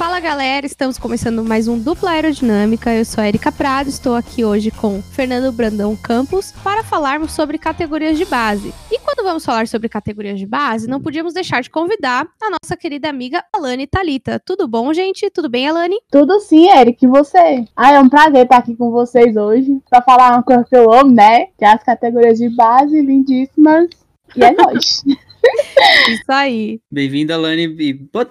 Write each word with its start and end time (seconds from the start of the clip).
Fala 0.00 0.18
galera, 0.18 0.64
estamos 0.64 0.96
começando 0.96 1.44
mais 1.44 1.68
um 1.68 1.78
Dupla 1.78 2.12
Aerodinâmica. 2.12 2.90
Eu 2.90 3.04
sou 3.04 3.22
a 3.22 3.28
Erika 3.28 3.52
Prado, 3.52 3.90
estou 3.90 4.14
aqui 4.14 4.42
hoje 4.42 4.70
com 4.70 5.02
Fernando 5.02 5.52
Brandão 5.52 5.94
Campos 5.94 6.52
para 6.64 6.82
falarmos 6.82 7.32
sobre 7.32 7.58
categorias 7.58 8.16
de 8.16 8.24
base. 8.24 8.72
E 8.90 8.98
quando 9.00 9.22
vamos 9.22 9.44
falar 9.44 9.68
sobre 9.68 9.90
categorias 9.90 10.38
de 10.38 10.46
base, 10.46 10.88
não 10.88 11.02
podíamos 11.02 11.34
deixar 11.34 11.60
de 11.60 11.68
convidar 11.68 12.26
a 12.42 12.48
nossa 12.48 12.78
querida 12.78 13.10
amiga 13.10 13.44
Alane 13.54 13.86
Talita. 13.86 14.40
Tudo 14.42 14.66
bom, 14.66 14.90
gente? 14.94 15.28
Tudo 15.28 15.50
bem, 15.50 15.68
Alane? 15.68 15.98
Tudo 16.10 16.40
sim, 16.40 16.70
Eric. 16.70 17.04
E 17.04 17.06
você? 17.06 17.66
Ah, 17.76 17.92
é 17.92 18.00
um 18.00 18.08
prazer 18.08 18.44
estar 18.44 18.56
aqui 18.56 18.74
com 18.74 18.90
vocês 18.90 19.36
hoje 19.36 19.82
para 19.90 20.00
falar 20.00 20.32
uma 20.32 20.42
coisa 20.42 20.64
que 20.64 20.74
eu 20.74 20.90
amo, 20.90 21.12
né? 21.12 21.48
Que 21.58 21.64
é 21.66 21.74
as 21.74 21.84
categorias 21.84 22.38
de 22.38 22.48
base 22.48 22.98
lindíssimas. 23.02 23.90
E 24.34 24.42
é 24.42 24.50
nóis. 24.56 25.04
Isso 26.10 26.24
aí. 26.28 26.80
Bem-vinda, 26.90 27.36
Lani. 27.36 27.76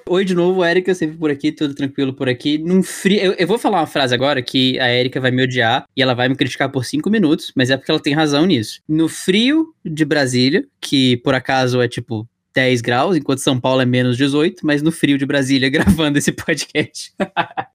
Oi 0.07 0.25
de 0.25 0.35
novo, 0.35 0.63
Érica, 0.63 0.93
sempre 0.93 1.17
por 1.17 1.31
aqui, 1.31 1.51
tudo 1.51 1.73
tranquilo 1.73 2.13
por 2.13 2.29
aqui. 2.29 2.57
Num 2.57 2.83
frio. 2.83 3.19
Eu, 3.19 3.33
eu, 3.33 3.47
vou 3.47 3.57
falar 3.57 3.79
uma 3.79 3.87
frase 3.87 4.13
agora 4.13 4.41
que 4.41 4.79
a 4.79 4.87
Érica 4.87 5.19
vai 5.19 5.31
me 5.31 5.43
odiar 5.43 5.85
e 5.95 6.01
ela 6.01 6.13
vai 6.13 6.29
me 6.29 6.35
criticar 6.35 6.69
por 6.69 6.85
cinco 6.85 7.09
minutos, 7.09 7.51
mas 7.55 7.69
é 7.69 7.77
porque 7.77 7.91
ela 7.91 7.99
tem 7.99 8.13
razão 8.13 8.45
nisso. 8.45 8.81
No 8.87 9.07
frio 9.07 9.73
de 9.83 10.05
Brasília, 10.05 10.65
que 10.79 11.17
por 11.17 11.33
acaso 11.33 11.81
é 11.81 11.87
tipo 11.87 12.27
10 12.53 12.81
graus, 12.81 13.15
enquanto 13.15 13.39
São 13.39 13.59
Paulo 13.59 13.81
é 13.81 13.85
menos 13.85 14.17
18, 14.17 14.65
mas 14.65 14.81
no 14.81 14.91
frio 14.91 15.17
de 15.17 15.25
Brasília 15.25 15.69
gravando 15.71 16.17
esse 16.17 16.31
podcast. 16.31 17.13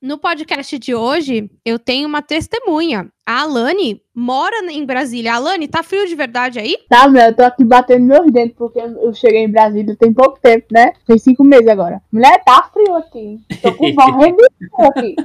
No 0.00 0.18
podcast 0.18 0.78
de 0.78 0.94
hoje, 0.94 1.50
eu 1.64 1.78
tenho 1.78 2.06
uma 2.06 2.20
testemunha. 2.20 3.08
A 3.26 3.42
Alane 3.42 4.02
mora 4.14 4.56
em 4.70 4.84
Brasília. 4.84 5.34
Alane, 5.34 5.66
tá 5.66 5.82
frio 5.82 6.06
de 6.06 6.14
verdade 6.14 6.58
aí? 6.58 6.76
Tá, 6.88 7.08
meu, 7.08 7.22
eu 7.22 7.34
tô 7.34 7.42
aqui 7.42 7.64
batendo 7.64 8.04
meus 8.04 8.30
dentes 8.30 8.54
porque 8.56 8.78
eu 8.78 9.12
cheguei 9.14 9.44
em 9.44 9.50
Brasília 9.50 9.96
tem 9.96 10.12
pouco 10.12 10.38
tempo, 10.40 10.66
né? 10.70 10.92
Tem 11.06 11.18
cinco 11.18 11.42
meses 11.42 11.68
agora. 11.68 12.02
Mulher, 12.12 12.42
tá 12.44 12.68
frio 12.72 12.94
aqui. 12.96 13.40
Tô 13.62 13.72
com 13.74 13.92
morrendo 13.94 14.36
de 14.36 14.68
frio 14.68 14.88
aqui. 14.88 15.16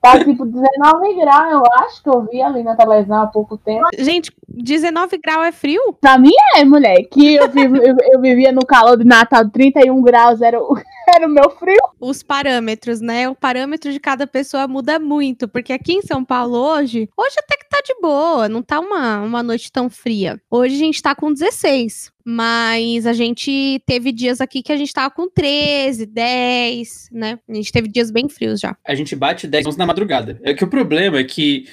Tá 0.00 0.18
tipo 0.18 0.46
19 0.46 1.14
graus, 1.14 1.52
eu 1.52 1.62
acho 1.84 2.02
que 2.02 2.08
eu 2.08 2.26
vi 2.26 2.40
ali 2.40 2.62
na 2.62 2.74
televisão 2.74 3.20
há 3.20 3.26
pouco 3.26 3.58
tempo. 3.58 3.86
Gente, 3.98 4.32
19 4.48 5.18
graus 5.18 5.46
é 5.46 5.52
frio? 5.52 5.92
Pra 6.00 6.18
mim 6.18 6.32
é, 6.56 6.64
mulher. 6.64 7.04
Que 7.10 7.34
eu, 7.34 7.50
vivo, 7.50 7.76
eu, 7.76 7.94
eu, 8.10 8.20
vivia 8.20 8.50
no 8.50 8.64
calor 8.64 8.96
de 8.96 9.04
Natal, 9.04 9.46
31 9.50 10.00
graus 10.00 10.40
era 10.40 10.58
o, 10.58 10.74
era 11.14 11.26
o 11.26 11.30
meu 11.30 11.50
frio. 11.50 11.76
Os 12.00 12.22
parâmetros, 12.22 13.02
né? 13.02 13.28
O 13.28 13.34
parâmetro 13.34 13.92
de 13.92 14.00
cada 14.00 14.26
pessoa 14.26 14.66
muda 14.66 14.98
muito. 14.98 15.46
Porque 15.46 15.72
aqui 15.72 15.92
em 15.92 16.02
São 16.02 16.24
Paulo 16.24 16.56
hoje, 16.56 17.10
hoje 17.14 17.36
até 17.38 17.58
que 17.58 17.68
tá 17.68 17.82
de 17.84 17.94
boa, 18.00 18.48
não 18.48 18.62
tá 18.62 18.80
uma, 18.80 19.20
uma 19.20 19.42
noite 19.42 19.70
tão 19.70 19.90
fria. 19.90 20.40
Hoje 20.50 20.76
a 20.76 20.78
gente 20.78 21.02
tá 21.02 21.14
com 21.14 21.30
16. 21.30 22.10
Mas 22.24 23.06
a 23.06 23.12
gente 23.12 23.82
teve 23.86 24.12
dias 24.12 24.40
aqui 24.40 24.62
que 24.62 24.72
a 24.72 24.76
gente 24.76 24.92
tava 24.92 25.10
com 25.10 25.28
13, 25.28 26.06
10, 26.06 27.08
né? 27.12 27.38
A 27.48 27.54
gente 27.54 27.72
teve 27.72 27.88
dias 27.88 28.10
bem 28.10 28.28
frios 28.28 28.60
já. 28.60 28.76
A 28.86 28.94
gente 28.94 29.14
bate 29.16 29.46
10 29.46 29.66
11 29.66 29.78
na 29.78 29.86
madrugada. 29.86 30.38
É 30.42 30.54
que 30.54 30.64
o 30.64 30.68
problema 30.68 31.18
é 31.18 31.24
que 31.24 31.66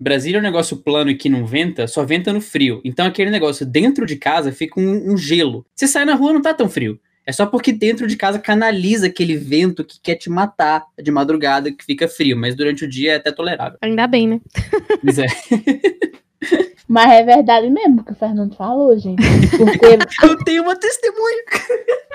Brasília 0.00 0.38
é 0.38 0.40
um 0.40 0.42
negócio 0.42 0.76
plano 0.78 1.10
e 1.10 1.14
que 1.14 1.28
não 1.28 1.46
venta, 1.46 1.86
só 1.86 2.04
venta 2.04 2.32
no 2.32 2.40
frio. 2.40 2.80
Então 2.84 3.06
aquele 3.06 3.30
negócio 3.30 3.64
dentro 3.64 4.04
de 4.04 4.16
casa 4.16 4.52
fica 4.52 4.80
um, 4.80 5.12
um 5.12 5.16
gelo. 5.16 5.64
Você 5.74 5.86
sai 5.86 6.04
na 6.04 6.14
rua 6.14 6.32
não 6.32 6.42
tá 6.42 6.52
tão 6.52 6.68
frio. 6.68 6.98
É 7.24 7.30
só 7.30 7.46
porque 7.46 7.72
dentro 7.72 8.08
de 8.08 8.16
casa 8.16 8.38
canaliza 8.38 9.06
aquele 9.06 9.36
vento 9.36 9.84
que 9.84 10.00
quer 10.02 10.16
te 10.16 10.28
matar 10.28 10.84
de 11.00 11.10
madrugada, 11.12 11.70
que 11.70 11.84
fica 11.84 12.08
frio, 12.08 12.36
mas 12.36 12.56
durante 12.56 12.84
o 12.84 12.88
dia 12.88 13.12
é 13.12 13.16
até 13.16 13.30
tolerável. 13.30 13.78
Ainda 13.80 14.08
bem, 14.08 14.26
né? 14.26 14.40
Pois 15.00 15.18
é. 15.18 15.26
Mas 16.88 17.10
é 17.10 17.22
verdade 17.22 17.70
mesmo 17.70 18.04
que 18.04 18.12
o 18.12 18.14
Fernando 18.14 18.54
falou, 18.54 18.96
gente. 18.98 19.22
Porque... 19.56 19.86
eu 20.26 20.44
tenho 20.44 20.62
uma 20.62 20.76
testemunha. 20.76 21.42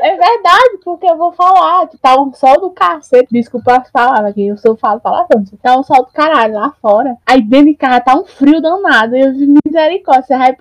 É 0.01 0.09
verdade, 0.15 0.77
porque 0.83 1.07
eu 1.07 1.17
vou 1.17 1.31
falar 1.31 1.87
que 1.87 1.97
tá 1.97 2.21
um 2.21 2.31
sol 2.33 2.59
do 2.59 2.69
cacete. 2.69 3.27
Desculpa 3.31 3.77
as 3.77 3.89
palavras 3.89 4.31
aqui, 4.31 4.45
eu 4.45 4.57
sou 4.57 4.77
falo 4.77 4.99
palavrão. 4.99 5.43
Tá 5.61 5.79
um 5.79 5.83
sol 5.83 6.05
do 6.05 6.11
caralho 6.11 6.53
lá 6.53 6.73
fora. 6.81 7.17
Aí 7.25 7.41
dentro 7.41 7.67
de 7.67 7.75
casa 7.75 8.01
tá 8.01 8.15
um 8.15 8.25
frio 8.25 8.61
danado. 8.61 9.15
Eu 9.15 9.33
vi 9.33 9.51
misericórdia. 9.65 10.23
Você 10.23 10.37
vai... 10.37 10.55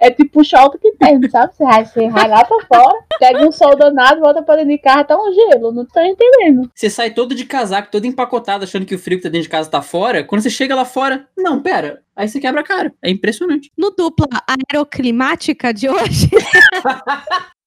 É 0.00 0.10
tipo 0.10 0.40
o 0.40 0.44
show 0.44 0.70
que 0.70 0.92
tem, 0.92 1.28
sabe? 1.28 1.52
Você 1.54 1.64
vai, 1.64 2.10
vai 2.10 2.28
lá 2.28 2.44
pra 2.44 2.58
fora, 2.66 2.98
pega 3.18 3.46
um 3.46 3.52
sol 3.52 3.76
danado, 3.76 4.20
volta 4.20 4.42
pra 4.42 4.56
dentro 4.56 4.70
de 4.70 4.78
casa, 4.78 5.04
tá 5.04 5.16
um 5.16 5.32
gelo. 5.32 5.72
Não 5.72 5.84
tô 5.84 6.00
entendendo. 6.00 6.70
Você 6.74 6.88
sai 6.88 7.10
todo 7.10 7.34
de 7.34 7.44
casaco, 7.44 7.90
todo 7.90 8.06
empacotado, 8.06 8.64
achando 8.64 8.86
que 8.86 8.94
o 8.94 8.98
frio 8.98 9.18
que 9.18 9.24
tá 9.24 9.28
dentro 9.28 9.44
de 9.44 9.48
casa 9.48 9.70
tá 9.70 9.82
fora. 9.82 10.24
Quando 10.24 10.42
você 10.42 10.50
chega 10.50 10.74
lá 10.74 10.84
fora, 10.84 11.26
não, 11.36 11.60
pera, 11.60 12.02
Aí 12.18 12.28
você 12.28 12.40
quebra 12.40 12.62
a 12.62 12.64
cara. 12.64 12.92
É 13.00 13.08
impressionante. 13.08 13.70
No 13.78 13.92
dupla 13.92 14.26
aeroclimática 14.44 15.72
de 15.72 15.88
hoje. 15.88 16.28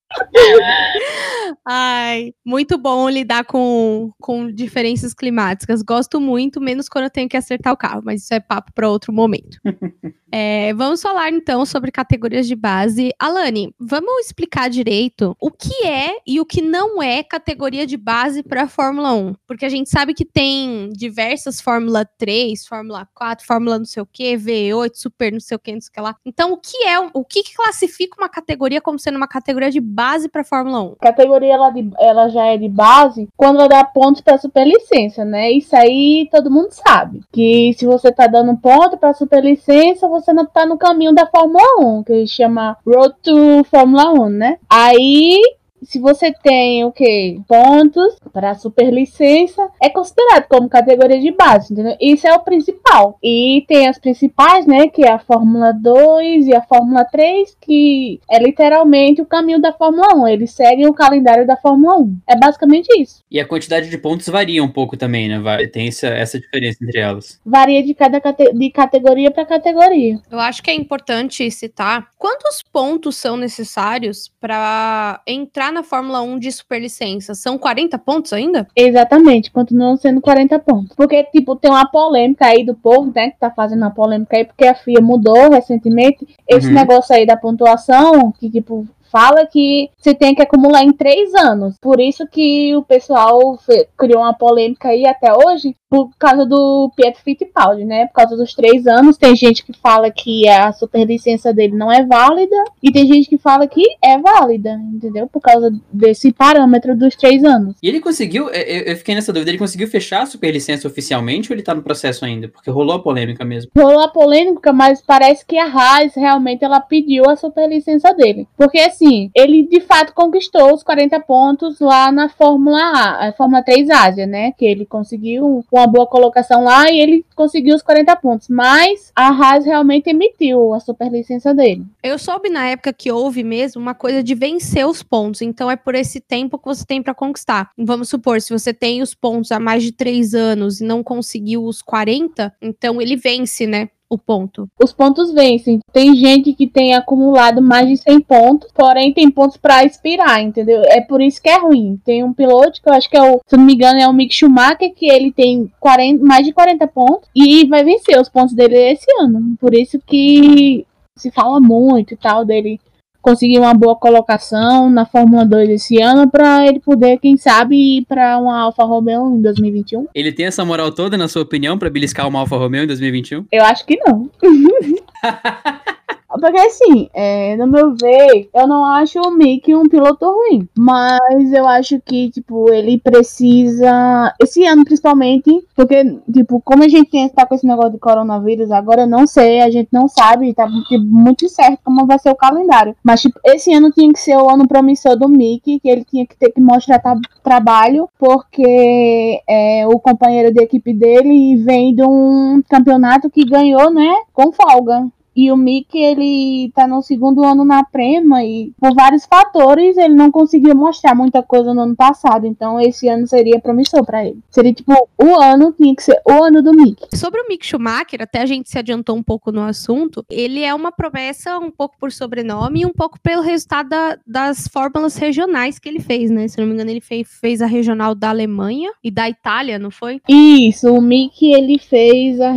Ai, 1.65 2.33
muito 2.45 2.77
bom 2.77 3.09
lidar 3.09 3.45
com, 3.45 4.11
com 4.19 4.51
diferenças 4.51 5.13
climáticas. 5.13 5.81
Gosto 5.81 6.19
muito, 6.19 6.61
menos 6.61 6.89
quando 6.89 7.05
eu 7.05 7.09
tenho 7.09 7.29
que 7.29 7.37
acertar 7.37 7.73
o 7.73 7.77
carro, 7.77 8.01
mas 8.03 8.23
isso 8.23 8.33
é 8.33 8.39
papo 8.39 8.71
para 8.73 8.89
outro 8.89 9.13
momento. 9.13 9.57
é, 10.31 10.73
vamos 10.73 11.01
falar 11.01 11.29
então 11.29 11.65
sobre 11.65 11.91
categorias 11.91 12.47
de 12.47 12.55
base. 12.55 13.11
Alane, 13.19 13.73
vamos 13.79 14.25
explicar 14.25 14.69
direito 14.69 15.35
o 15.39 15.51
que 15.51 15.85
é 15.85 16.17
e 16.25 16.39
o 16.39 16.45
que 16.45 16.61
não 16.61 17.01
é 17.01 17.23
categoria 17.23 17.85
de 17.85 17.97
base 17.97 18.43
para 18.43 18.63
a 18.63 18.67
Fórmula 18.67 19.13
1. 19.13 19.35
Porque 19.47 19.65
a 19.65 19.69
gente 19.69 19.89
sabe 19.89 20.13
que 20.13 20.25
tem 20.25 20.89
diversas 20.93 21.61
Fórmula 21.61 22.05
3, 22.17 22.65
Fórmula 22.65 23.07
4, 23.13 23.45
Fórmula 23.45 23.77
não 23.77 23.85
sei 23.85 24.01
o 24.01 24.05
que, 24.05 24.35
V8, 24.35 24.91
Super 24.93 25.31
não 25.31 25.39
sei 25.39 25.55
o 25.55 25.59
que, 25.59 25.73
não 25.73 25.81
sei 25.81 25.89
o 25.89 25.93
que 25.93 26.01
lá. 26.01 26.15
Então, 26.25 26.51
o 26.53 26.57
que 26.57 26.85
é, 26.85 26.99
o 26.99 27.25
que 27.25 27.43
classifica 27.55 28.15
uma 28.17 28.29
categoria 28.29 28.81
como 28.81 28.97
sendo 28.97 29.17
uma 29.17 29.27
categoria 29.27 29.69
de 29.69 29.79
base 29.79 30.00
para 30.29 30.43
Fórmula 30.43 30.81
1? 30.81 30.95
Categoria 31.01 31.53
ela, 31.53 31.69
de, 31.69 31.89
ela 31.99 32.29
já 32.29 32.45
é 32.47 32.57
de 32.57 32.69
base 32.69 33.27
quando 33.35 33.59
ela 33.59 33.67
dá 33.67 33.83
pontos 33.83 34.21
para 34.21 34.37
superlicença, 34.37 35.25
né? 35.25 35.51
Isso 35.51 35.75
aí 35.75 36.27
todo 36.31 36.51
mundo 36.51 36.69
sabe. 36.71 37.21
Que 37.31 37.73
se 37.77 37.85
você 37.85 38.11
tá 38.11 38.27
dando 38.27 38.57
ponto 38.57 38.97
para 38.97 39.13
superlicença, 39.13 40.07
você 40.07 40.33
não 40.33 40.45
tá 40.45 40.65
no 40.65 40.77
caminho 40.77 41.13
da 41.13 41.25
Fórmula 41.25 41.63
1, 41.79 42.03
que 42.03 42.27
chama 42.27 42.77
Road 42.85 43.15
to 43.21 43.63
Fórmula 43.65 44.11
1, 44.13 44.29
né? 44.29 44.57
Aí 44.69 45.41
se 45.83 45.99
você 45.99 46.31
tem 46.31 46.83
o 46.83 46.91
que 46.91 47.39
pontos 47.47 48.15
para 48.31 48.55
superlicença 48.55 49.67
é 49.81 49.89
considerado 49.89 50.47
como 50.47 50.69
categoria 50.69 51.19
de 51.19 51.31
base, 51.31 51.73
entendeu? 51.73 51.95
Isso 51.99 52.27
é 52.27 52.33
o 52.33 52.39
principal. 52.39 53.17
E 53.21 53.65
tem 53.67 53.87
as 53.87 53.97
principais, 53.97 54.65
né, 54.65 54.87
que 54.87 55.03
é 55.03 55.11
a 55.11 55.19
Fórmula 55.19 55.71
2 55.73 56.47
e 56.47 56.55
a 56.55 56.61
Fórmula 56.61 57.05
3, 57.05 57.57
que 57.59 58.19
é 58.29 58.39
literalmente 58.39 59.21
o 59.21 59.25
caminho 59.25 59.59
da 59.59 59.73
Fórmula 59.73 60.15
1. 60.15 60.27
Eles 60.27 60.51
seguem 60.51 60.87
o 60.87 60.93
calendário 60.93 61.45
da 61.45 61.57
Fórmula 61.57 61.97
1. 61.97 62.17
É 62.27 62.35
basicamente 62.37 62.87
isso. 62.99 63.21
E 63.29 63.39
a 63.39 63.47
quantidade 63.47 63.89
de 63.89 63.97
pontos 63.97 64.27
varia 64.27 64.63
um 64.63 64.71
pouco 64.71 64.95
também, 64.95 65.27
né? 65.27 65.67
Tem 65.67 65.87
essa, 65.87 66.07
essa 66.07 66.39
diferença 66.39 66.83
entre 66.83 66.99
elas. 66.99 67.39
Varia 67.45 67.83
de 67.83 67.93
cada 67.93 68.19
cate 68.19 68.53
de 68.53 68.69
categoria 68.69 69.31
para 69.31 69.45
categoria. 69.45 70.19
Eu 70.29 70.39
acho 70.39 70.61
que 70.61 70.69
é 70.69 70.73
importante 70.73 71.49
citar 71.49 72.09
quantos 72.17 72.61
pontos 72.71 73.15
são 73.15 73.35
necessários 73.35 74.31
para 74.39 75.21
entrar 75.25 75.70
na 75.71 75.83
Fórmula 75.83 76.21
1 76.21 76.39
de 76.39 76.51
superlicença? 76.51 77.33
São 77.35 77.57
40 77.57 77.97
pontos 77.97 78.33
ainda? 78.33 78.67
Exatamente, 78.75 79.51
continuam 79.51 79.97
sendo 79.97 80.21
40 80.21 80.59
pontos. 80.59 80.95
Porque, 80.95 81.23
tipo, 81.25 81.55
tem 81.55 81.71
uma 81.71 81.89
polêmica 81.89 82.45
aí 82.45 82.65
do 82.65 82.75
povo, 82.75 83.11
né, 83.15 83.31
que 83.31 83.39
tá 83.39 83.49
fazendo 83.49 83.81
uma 83.81 83.91
polêmica 83.91 84.37
aí, 84.37 84.45
porque 84.45 84.65
a 84.65 84.75
FIA 84.75 85.01
mudou 85.01 85.49
recentemente 85.51 86.27
esse 86.47 86.67
uhum. 86.67 86.73
negócio 86.73 87.15
aí 87.15 87.25
da 87.25 87.37
pontuação, 87.37 88.31
que, 88.31 88.49
tipo, 88.49 88.87
fala 89.11 89.45
que 89.45 89.89
você 89.97 90.13
tem 90.15 90.33
que 90.33 90.41
acumular 90.41 90.83
em 90.83 90.93
três 90.93 91.33
anos. 91.35 91.75
Por 91.81 91.99
isso 91.99 92.25
que 92.27 92.75
o 92.75 92.81
pessoal 92.81 93.59
criou 93.97 94.21
uma 94.21 94.33
polêmica 94.33 94.89
aí 94.89 95.05
até 95.05 95.31
hoje, 95.33 95.75
por 95.89 96.09
causa 96.17 96.45
do 96.45 96.89
Pietro 96.95 97.21
Fittipaldi, 97.21 97.83
né? 97.83 98.07
Por 98.07 98.13
causa 98.13 98.37
dos 98.37 98.53
três 98.53 98.87
anos. 98.87 99.17
Tem 99.17 99.35
gente 99.35 99.63
que 99.65 99.73
fala 99.73 100.09
que 100.09 100.47
a 100.47 100.71
superlicença 100.71 101.53
dele 101.53 101.75
não 101.75 101.91
é 101.91 102.05
válida 102.05 102.55
e 102.81 102.91
tem 102.91 103.05
gente 103.05 103.27
que 103.27 103.37
fala 103.37 103.67
que 103.67 103.83
é 104.01 104.17
válida, 104.17 104.79
entendeu? 104.93 105.27
Por 105.27 105.41
causa 105.41 105.69
desse 105.91 106.31
parâmetro 106.31 106.97
dos 106.97 107.15
três 107.15 107.43
anos. 107.43 107.75
E 107.83 107.89
ele 107.89 107.99
conseguiu, 107.99 108.49
é, 108.49 108.61
é, 108.61 108.91
eu 108.93 108.95
fiquei 108.95 109.13
nessa 109.13 109.33
dúvida, 109.33 109.51
ele 109.51 109.57
conseguiu 109.57 109.87
fechar 109.87 110.21
a 110.21 110.25
superlicença 110.25 110.87
oficialmente 110.87 111.51
ou 111.51 111.55
ele 111.55 111.63
tá 111.63 111.75
no 111.75 111.83
processo 111.83 112.23
ainda? 112.23 112.47
Porque 112.47 112.71
rolou 112.71 112.95
a 112.95 113.03
polêmica 113.03 113.43
mesmo. 113.43 113.69
Rolou 113.75 113.99
a 113.99 114.07
polêmica, 114.07 114.71
mas 114.71 115.01
parece 115.01 115.45
que 115.45 115.57
a 115.57 115.65
Haas 115.65 116.15
realmente 116.15 116.63
ela 116.63 116.79
pediu 116.79 117.29
a 117.29 117.35
superlicença 117.35 118.13
dele. 118.13 118.47
Porque 118.55 118.79
assim, 118.79 119.00
ele 119.35 119.63
de 119.67 119.81
fato 119.81 120.13
conquistou 120.13 120.73
os 120.73 120.83
40 120.83 121.19
pontos 121.21 121.79
lá 121.79 122.11
na 122.11 122.29
Fórmula 122.29 122.79
A, 122.79 123.29
a 123.29 123.33
Fórmula 123.33 123.63
3 123.63 123.89
Ásia, 123.89 124.25
né? 124.25 124.51
Que 124.51 124.65
ele 124.65 124.85
conseguiu 124.85 125.63
uma 125.71 125.87
boa 125.87 126.07
colocação 126.07 126.63
lá 126.63 126.91
e 126.91 126.99
ele 126.99 127.25
conseguiu 127.35 127.75
os 127.75 127.81
40 127.81 128.15
pontos. 128.17 128.47
Mas 128.49 129.11
a 129.15 129.29
Haas 129.29 129.65
realmente 129.65 130.09
emitiu 130.09 130.73
a 130.73 130.79
superlicença 130.79 131.53
dele. 131.53 131.85
Eu 132.03 132.17
soube 132.17 132.49
na 132.49 132.67
época 132.67 132.93
que 132.93 133.11
houve 133.11 133.43
mesmo 133.43 133.81
uma 133.81 133.93
coisa 133.93 134.23
de 134.23 134.35
vencer 134.35 134.85
os 134.85 135.03
pontos. 135.03 135.41
Então 135.41 135.69
é 135.69 135.75
por 135.75 135.95
esse 135.95 136.19
tempo 136.19 136.57
que 136.57 136.65
você 136.65 136.85
tem 136.85 137.01
para 137.01 137.13
conquistar. 137.13 137.69
Vamos 137.77 138.09
supor, 138.09 138.41
se 138.41 138.51
você 138.51 138.73
tem 138.73 139.01
os 139.01 139.13
pontos 139.13 139.51
há 139.51 139.59
mais 139.59 139.83
de 139.83 139.91
três 139.91 140.33
anos 140.33 140.81
e 140.81 140.83
não 140.83 141.03
conseguiu 141.03 141.63
os 141.63 141.81
40, 141.81 142.53
então 142.61 143.01
ele 143.01 143.15
vence, 143.15 143.65
né? 143.65 143.89
O 144.11 144.17
ponto? 144.17 144.69
Os 144.83 144.91
pontos 144.91 145.31
vencem. 145.31 145.79
Tem 145.93 146.13
gente 146.13 146.53
que 146.53 146.67
tem 146.67 146.93
acumulado 146.93 147.61
mais 147.61 147.87
de 147.87 147.95
100 147.95 148.19
pontos, 148.21 148.69
porém 148.73 149.13
tem 149.13 149.31
pontos 149.31 149.55
para 149.55 149.85
expirar, 149.85 150.41
entendeu? 150.41 150.81
É 150.83 150.99
por 150.99 151.21
isso 151.21 151.41
que 151.41 151.49
é 151.49 151.57
ruim. 151.57 151.97
Tem 152.03 152.21
um 152.21 152.33
piloto 152.33 152.81
que 152.81 152.89
eu 152.89 152.93
acho 152.93 153.09
que 153.09 153.15
é 153.15 153.23
o, 153.23 153.39
se 153.47 153.55
não 153.55 153.63
me 153.63 153.73
engano, 153.73 153.99
é 153.99 154.07
o 154.07 154.13
Mick 154.13 154.35
Schumacher, 154.35 154.93
que 154.93 155.09
ele 155.09 155.31
tem 155.31 155.71
40, 155.79 156.23
mais 156.23 156.45
de 156.45 156.51
40 156.51 156.85
pontos 156.87 157.29
e 157.33 157.65
vai 157.67 157.85
vencer 157.85 158.19
os 158.19 158.27
pontos 158.27 158.53
dele 158.53 158.75
esse 158.75 159.05
ano. 159.21 159.55
Por 159.59 159.73
isso 159.73 159.97
que 160.05 160.85
se 161.15 161.31
fala 161.31 161.61
muito 161.61 162.13
e 162.13 162.17
tal 162.17 162.43
dele 162.43 162.79
conseguir 163.21 163.59
uma 163.59 163.73
boa 163.73 163.95
colocação 163.95 164.89
na 164.89 165.05
Fórmula 165.05 165.45
2 165.45 165.69
esse 165.69 166.01
ano 166.01 166.29
para 166.29 166.65
ele 166.65 166.79
poder, 166.79 167.17
quem 167.19 167.37
sabe, 167.37 167.75
ir 167.75 168.05
para 168.05 168.37
uma 168.37 168.59
Alfa 168.59 168.83
Romeo 168.83 169.35
em 169.35 169.41
2021. 169.41 170.07
Ele 170.13 170.31
tem 170.31 170.45
essa 170.47 170.65
moral 170.65 170.91
toda, 170.91 171.17
na 171.17 171.27
sua 171.27 171.43
opinião, 171.43 171.77
para 171.77 171.89
beliscar 171.89 172.27
uma 172.27 172.39
Alfa 172.39 172.57
Romeo 172.57 172.83
em 172.83 172.87
2021? 172.87 173.45
Eu 173.51 173.63
acho 173.63 173.85
que 173.85 173.97
não. 173.97 174.29
Porque 176.39 176.59
assim, 176.59 177.09
é, 177.13 177.55
no 177.57 177.67
meu 177.67 177.95
ver, 177.95 178.49
eu 178.53 178.67
não 178.67 178.85
acho 178.85 179.19
o 179.19 179.31
Mick 179.31 179.73
um 179.75 179.87
piloto 179.87 180.25
ruim. 180.25 180.67
Mas 180.77 181.51
eu 181.53 181.67
acho 181.67 181.99
que, 182.01 182.29
tipo, 182.29 182.71
ele 182.71 182.99
precisa. 182.99 184.33
Esse 184.39 184.65
ano, 184.65 184.85
principalmente, 184.85 185.51
porque, 185.75 186.03
tipo, 186.31 186.61
como 186.61 186.83
a 186.83 186.87
gente 186.87 187.09
tem, 187.09 187.29
tá 187.29 187.45
com 187.45 187.55
esse 187.55 187.65
negócio 187.65 187.91
de 187.91 187.99
coronavírus, 187.99 188.71
agora 188.71 189.01
eu 189.01 189.07
não 189.07 189.27
sei, 189.27 189.61
a 189.61 189.69
gente 189.69 189.89
não 189.91 190.07
sabe, 190.07 190.53
tá 190.53 190.67
muito 190.99 191.47
certo 191.49 191.79
como 191.83 192.05
vai 192.05 192.19
ser 192.19 192.29
o 192.29 192.35
calendário. 192.35 192.95
Mas, 193.03 193.21
tipo, 193.21 193.39
esse 193.45 193.73
ano 193.73 193.91
tinha 193.91 194.11
que 194.11 194.19
ser 194.19 194.37
o 194.37 194.49
ano 194.49 194.67
promissor 194.67 195.17
do 195.17 195.29
Mick, 195.29 195.79
que 195.79 195.89
ele 195.89 196.03
tinha 196.03 196.25
que 196.25 196.35
ter 196.37 196.51
que 196.51 196.61
mostrar 196.61 196.99
tra 196.99 197.15
trabalho, 197.43 198.09
porque 198.19 199.41
é, 199.47 199.85
o 199.87 199.99
companheiro 199.99 200.53
de 200.53 200.63
equipe 200.63 200.93
dele 200.93 201.57
vem 201.57 201.93
de 201.93 202.03
um 202.03 202.61
campeonato 202.69 203.29
que 203.29 203.43
ganhou, 203.43 203.91
né, 203.91 204.13
com 204.33 204.51
folga. 204.51 205.07
E 205.35 205.51
o 205.51 205.57
Mick, 205.57 205.97
ele 205.97 206.71
tá 206.75 206.87
no 206.87 207.01
segundo 207.01 207.43
ano 207.43 207.63
na 207.63 207.83
Prema 207.83 208.43
e 208.43 208.71
por 208.79 208.93
vários 208.93 209.25
fatores 209.25 209.97
ele 209.97 210.13
não 210.13 210.29
conseguiu 210.29 210.75
mostrar 210.75 211.15
muita 211.15 211.41
coisa 211.41 211.73
no 211.73 211.81
ano 211.81 211.95
passado. 211.95 212.45
Então 212.45 212.79
esse 212.79 213.07
ano 213.07 213.27
seria 213.27 213.59
promissor 213.59 214.05
para 214.05 214.25
ele. 214.25 214.39
Seria 214.49 214.73
tipo, 214.73 214.93
o 215.17 215.39
ano 215.39 215.73
tinha 215.73 215.95
que 215.95 216.03
ser 216.03 216.19
o 216.27 216.43
ano 216.43 216.61
do 216.61 216.73
Mick. 216.73 217.07
Sobre 217.15 217.41
o 217.41 217.47
Mick 217.47 217.65
Schumacher, 217.65 218.21
até 218.21 218.41
a 218.41 218.45
gente 218.45 218.69
se 218.69 218.77
adiantou 218.77 219.15
um 219.15 219.23
pouco 219.23 219.51
no 219.51 219.61
assunto, 219.61 220.25
ele 220.29 220.63
é 220.63 220.73
uma 220.73 220.91
promessa 220.91 221.57
um 221.59 221.71
pouco 221.71 221.95
por 221.97 222.11
sobrenome 222.11 222.81
e 222.81 222.85
um 222.85 222.93
pouco 222.93 223.19
pelo 223.21 223.41
resultado 223.41 223.89
da, 223.89 224.17
das 224.27 224.67
fórmulas 224.67 225.15
regionais 225.15 225.79
que 225.79 225.87
ele 225.87 225.99
fez, 225.99 226.29
né? 226.29 226.47
Se 226.47 226.57
não 226.59 226.67
me 226.67 226.73
engano, 226.73 226.89
ele 226.89 227.01
fez, 227.01 227.27
fez 227.39 227.61
a 227.61 227.65
regional 227.65 228.13
da 228.13 228.29
Alemanha 228.29 228.91
e 229.03 229.09
da 229.09 229.29
Itália, 229.29 229.79
não 229.79 229.91
foi? 229.91 230.21
Isso, 230.27 230.93
o 230.93 231.01
Mick 231.01 231.51
ele 231.51 231.79
fez 231.79 232.39
a, 232.41 232.51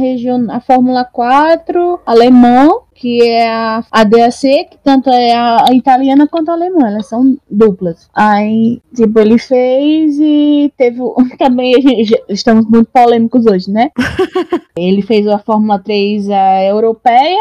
a 0.50 0.60
Fórmula 0.60 1.04
4 1.04 2.00
alemã 2.04 2.63
que 2.94 3.22
é 3.22 3.48
a, 3.48 3.84
a 3.90 4.04
DAC, 4.04 4.40
que 4.70 4.78
tanto 4.82 5.10
é 5.10 5.32
a, 5.32 5.66
a, 5.68 5.74
italiana 5.74 6.28
quanto 6.28 6.50
a 6.50 6.54
alemã, 6.54 6.88
elas 6.88 7.06
são 7.06 7.36
duplas. 7.50 8.08
Aí, 8.14 8.80
tipo, 8.94 9.18
ele 9.18 9.38
fez 9.38 10.18
e 10.20 10.72
teve. 10.76 11.00
Também 11.38 11.74
estamos 12.28 12.66
muito 12.66 12.88
polêmicos 12.92 13.46
hoje, 13.46 13.70
né? 13.70 13.90
ele 14.76 15.02
fez 15.02 15.26
a 15.26 15.38
Fórmula 15.38 15.78
3 15.78 16.30
a 16.30 16.64
europeia, 16.64 17.38